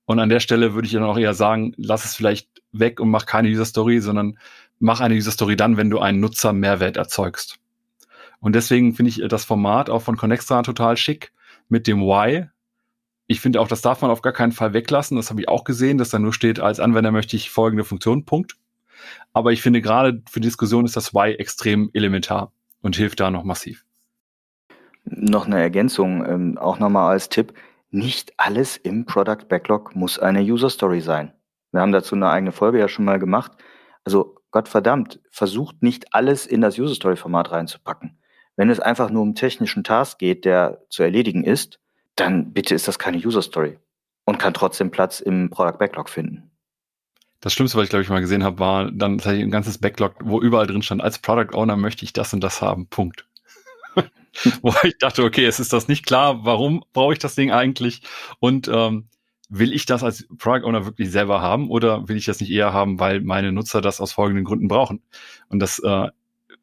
Und 0.06 0.20
an 0.20 0.30
der 0.30 0.40
Stelle 0.40 0.74
würde 0.74 0.88
ich 0.88 0.94
dann 0.94 1.04
auch 1.04 1.18
eher 1.18 1.34
sagen, 1.34 1.74
lass 1.78 2.06
es 2.06 2.16
vielleicht 2.16 2.50
weg 2.72 3.00
und 3.00 3.10
mach 3.10 3.26
keine 3.26 3.50
User 3.50 3.66
Story, 3.66 4.00
sondern 4.00 4.40
mach 4.80 5.02
eine 5.02 5.16
User 5.16 5.32
Story 5.32 5.56
dann, 5.56 5.78
wenn 5.78 5.90
du 5.90 6.00
einen 6.00 6.20
Nutzer 6.20 6.54
Mehrwert 6.54 6.98
erzeugst. 6.98 7.60
Und 8.40 8.54
deswegen 8.56 8.96
finde 8.96 9.10
ich 9.10 9.22
das 9.28 9.46
Format 9.46 9.90
auch 9.90 10.02
von 10.02 10.18
Connextra 10.18 10.64
total 10.64 10.98
schick 10.98 11.32
mit 11.70 11.86
dem 11.86 12.02
Why. 12.02 12.48
Ich 13.28 13.40
finde 13.40 13.62
auch, 13.62 13.68
das 13.68 13.82
darf 13.82 14.02
man 14.02 14.10
auf 14.10 14.22
gar 14.22 14.34
keinen 14.34 14.52
Fall 14.52 14.74
weglassen. 14.74 15.16
Das 15.16 15.30
habe 15.30 15.42
ich 15.42 15.48
auch 15.48 15.64
gesehen, 15.64 15.98
dass 15.98 16.10
da 16.10 16.20
nur 16.20 16.34
steht, 16.34 16.60
als 16.60 16.80
Anwender 16.80 17.12
möchte 17.12 17.36
ich 17.36 17.52
folgende 17.52 17.84
Funktion, 17.84 18.26
Punkt. 18.26 18.58
Aber 19.34 19.52
ich 19.52 19.62
finde 19.62 19.82
gerade 19.82 20.22
für 20.30 20.40
Diskussion 20.40 20.86
ist 20.86 20.96
das 20.96 21.14
Why 21.14 21.34
extrem 21.34 21.90
elementar 21.94 22.52
und 22.82 22.96
hilft 22.96 23.20
da 23.20 23.32
noch 23.32 23.44
massiv. 23.44 23.86
Noch 25.06 25.46
eine 25.46 25.60
Ergänzung, 25.60 26.26
ähm, 26.26 26.58
auch 26.58 26.80
nochmal 26.80 27.12
als 27.12 27.30
Tipp. 27.30 27.54
Nicht 27.90 28.34
alles 28.38 28.78
im 28.78 29.06
Product 29.06 29.48
Backlog 29.50 29.96
muss 29.96 30.20
eine 30.20 30.42
User 30.42 30.70
Story 30.70 31.02
sein. 31.02 31.34
Wir 31.72 31.82
haben 31.82 31.92
dazu 31.92 32.16
eine 32.16 32.30
eigene 32.30 32.52
Folge 32.52 32.80
ja 32.80 32.88
schon 32.88 33.06
mal 33.06 33.20
gemacht. 33.20 33.52
Also 34.04 34.36
Gottverdammt, 34.52 35.22
versucht 35.32 35.82
nicht 35.82 36.14
alles 36.14 36.46
in 36.46 36.62
das 36.62 36.78
User 36.78 36.94
Story 36.94 37.16
Format 37.16 37.52
reinzupacken. 37.52 38.20
Wenn 38.58 38.70
es 38.70 38.82
einfach 38.82 39.10
nur 39.10 39.22
um 39.22 39.34
technischen 39.34 39.84
Task 39.84 40.20
geht, 40.20 40.44
der 40.44 40.82
zu 40.90 41.04
erledigen 41.04 41.44
ist, 41.44 41.80
dann 42.16 42.52
bitte 42.52 42.76
ist 42.76 42.88
das 42.88 43.00
keine 43.00 43.18
User 43.18 43.42
Story 43.42 43.80
und 44.26 44.40
kann 44.40 44.54
trotzdem 44.54 44.92
Platz 44.92 45.22
im 45.22 45.50
Product 45.50 45.78
Backlog 45.80 46.10
finden. 46.10 46.51
Das 47.42 47.54
Schlimmste, 47.54 47.78
was 47.78 47.86
ich 47.86 47.90
glaube 47.90 48.04
ich 48.04 48.10
mal 48.10 48.22
gesehen 48.22 48.44
habe, 48.44 48.60
war 48.60 48.92
dann 48.92 49.18
tatsächlich 49.18 49.44
ein 49.44 49.52
ganzes 49.52 49.80
Backlog, 49.80 50.16
wo 50.22 50.40
überall 50.40 50.68
drin 50.68 50.84
stand, 50.84 51.02
als 51.02 51.20
Product 51.20 51.56
Owner 51.56 51.76
möchte 51.76 52.06
ich 52.06 52.14
das 52.14 52.34
und 52.34 52.42
das 52.42 52.62
haben. 52.62 52.88
Punkt. 52.88 53.28
wo 54.62 54.74
ich 54.84 54.98
dachte, 55.00 55.24
okay, 55.24 55.46
es 55.46 55.60
ist 55.60 55.74
das 55.74 55.88
nicht 55.88 56.06
klar, 56.06 56.46
warum 56.46 56.84
brauche 56.94 57.14
ich 57.14 57.20
das 57.20 57.36
Ding 57.36 57.52
eigentlich? 57.52 58.02
Und 58.40 58.70
ähm, 58.72 59.10
will 59.50 59.74
ich 59.74 59.86
das 59.86 60.04
als 60.04 60.28
Product 60.38 60.66
Owner 60.66 60.86
wirklich 60.86 61.12
selber 61.12 61.42
haben 61.42 61.70
oder 61.70 62.08
will 62.08 62.16
ich 62.16 62.26
das 62.26 62.40
nicht 62.40 62.52
eher 62.52 62.74
haben, 62.74 63.00
weil 63.00 63.22
meine 63.22 63.52
Nutzer 63.52 63.82
das 63.82 64.00
aus 64.00 64.14
folgenden 64.14 64.46
Gründen 64.46 64.68
brauchen? 64.68 65.02
Und 65.50 65.60
das 65.60 65.80
äh, 65.80 66.08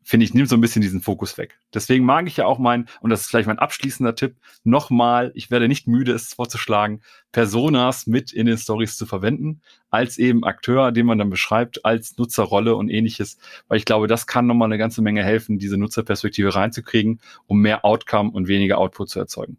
finde 0.09 0.25
ich, 0.25 0.33
nimmt 0.33 0.49
so 0.49 0.57
ein 0.57 0.63
bisschen 0.63 0.81
diesen 0.81 1.03
Fokus 1.03 1.37
weg. 1.37 1.59
Deswegen 1.75 2.03
mag 2.07 2.27
ich 2.27 2.39
ja 2.39 2.47
auch 2.47 2.59
mein, 2.59 2.87
und 3.03 3.11
das 3.11 3.21
ist 3.21 3.27
vielleicht 3.27 3.47
mein 3.47 3.59
abschließender 3.59 4.15
Tipp, 4.15 4.37
nochmal, 4.65 5.33
ich 5.35 5.51
werde 5.51 5.69
nicht 5.69 5.87
müde, 5.87 6.13
es 6.13 6.33
vorzuschlagen, 6.33 7.03
Personas 7.31 8.07
mit 8.07 8.33
in 8.33 8.47
den 8.47 8.57
Stories 8.57 8.97
zu 8.97 9.05
verwenden, 9.05 9.61
als 9.91 10.17
eben 10.17 10.45
Akteur, 10.45 10.93
den 10.93 11.05
man 11.05 11.19
dann 11.19 11.29
beschreibt, 11.29 11.85
als 11.85 12.17
Nutzerrolle 12.17 12.75
und 12.75 12.89
ähnliches, 12.89 13.37
weil 13.69 13.77
ich 13.77 13.85
glaube, 13.85 14.07
das 14.07 14.27
kann 14.27 14.47
nochmal 14.47 14.69
eine 14.69 14.79
ganze 14.79 15.03
Menge 15.03 15.23
helfen, 15.23 15.59
diese 15.59 15.77
Nutzerperspektive 15.77 16.55
reinzukriegen, 16.55 17.21
um 17.47 17.61
mehr 17.61 17.85
Outcome 17.85 18.31
und 18.31 18.49
weniger 18.49 18.79
Output 18.79 19.11
zu 19.11 19.19
erzeugen. 19.19 19.59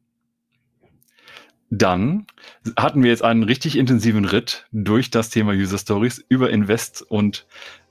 Dann 1.69 2.25
hatten 2.75 3.03
wir 3.03 3.11
jetzt 3.11 3.23
einen 3.23 3.43
richtig 3.43 3.77
intensiven 3.77 4.25
Ritt 4.25 4.65
durch 4.71 5.11
das 5.11 5.29
Thema 5.29 5.51
User 5.51 5.77
Stories 5.77 6.25
über 6.27 6.49
Invest 6.49 7.03
und 7.03 7.45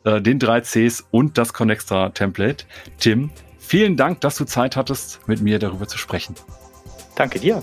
äh, 0.09 0.23
den 0.23 0.39
drei 0.39 0.61
Cs 0.63 1.05
und 1.11 1.37
das 1.37 1.53
Connextra 1.53 2.11
Template. 2.11 2.65
Tim, 2.99 3.31
vielen 3.59 3.97
Dank, 3.97 4.21
dass 4.23 4.37
du 4.37 4.45
Zeit 4.45 4.77
hattest, 4.77 5.21
mit 5.29 5.43
mir 5.43 5.59
darüber 5.59 5.87
zu 5.87 5.99
sprechen. 5.99 6.35
Danke 7.15 7.39
dir. 7.39 7.63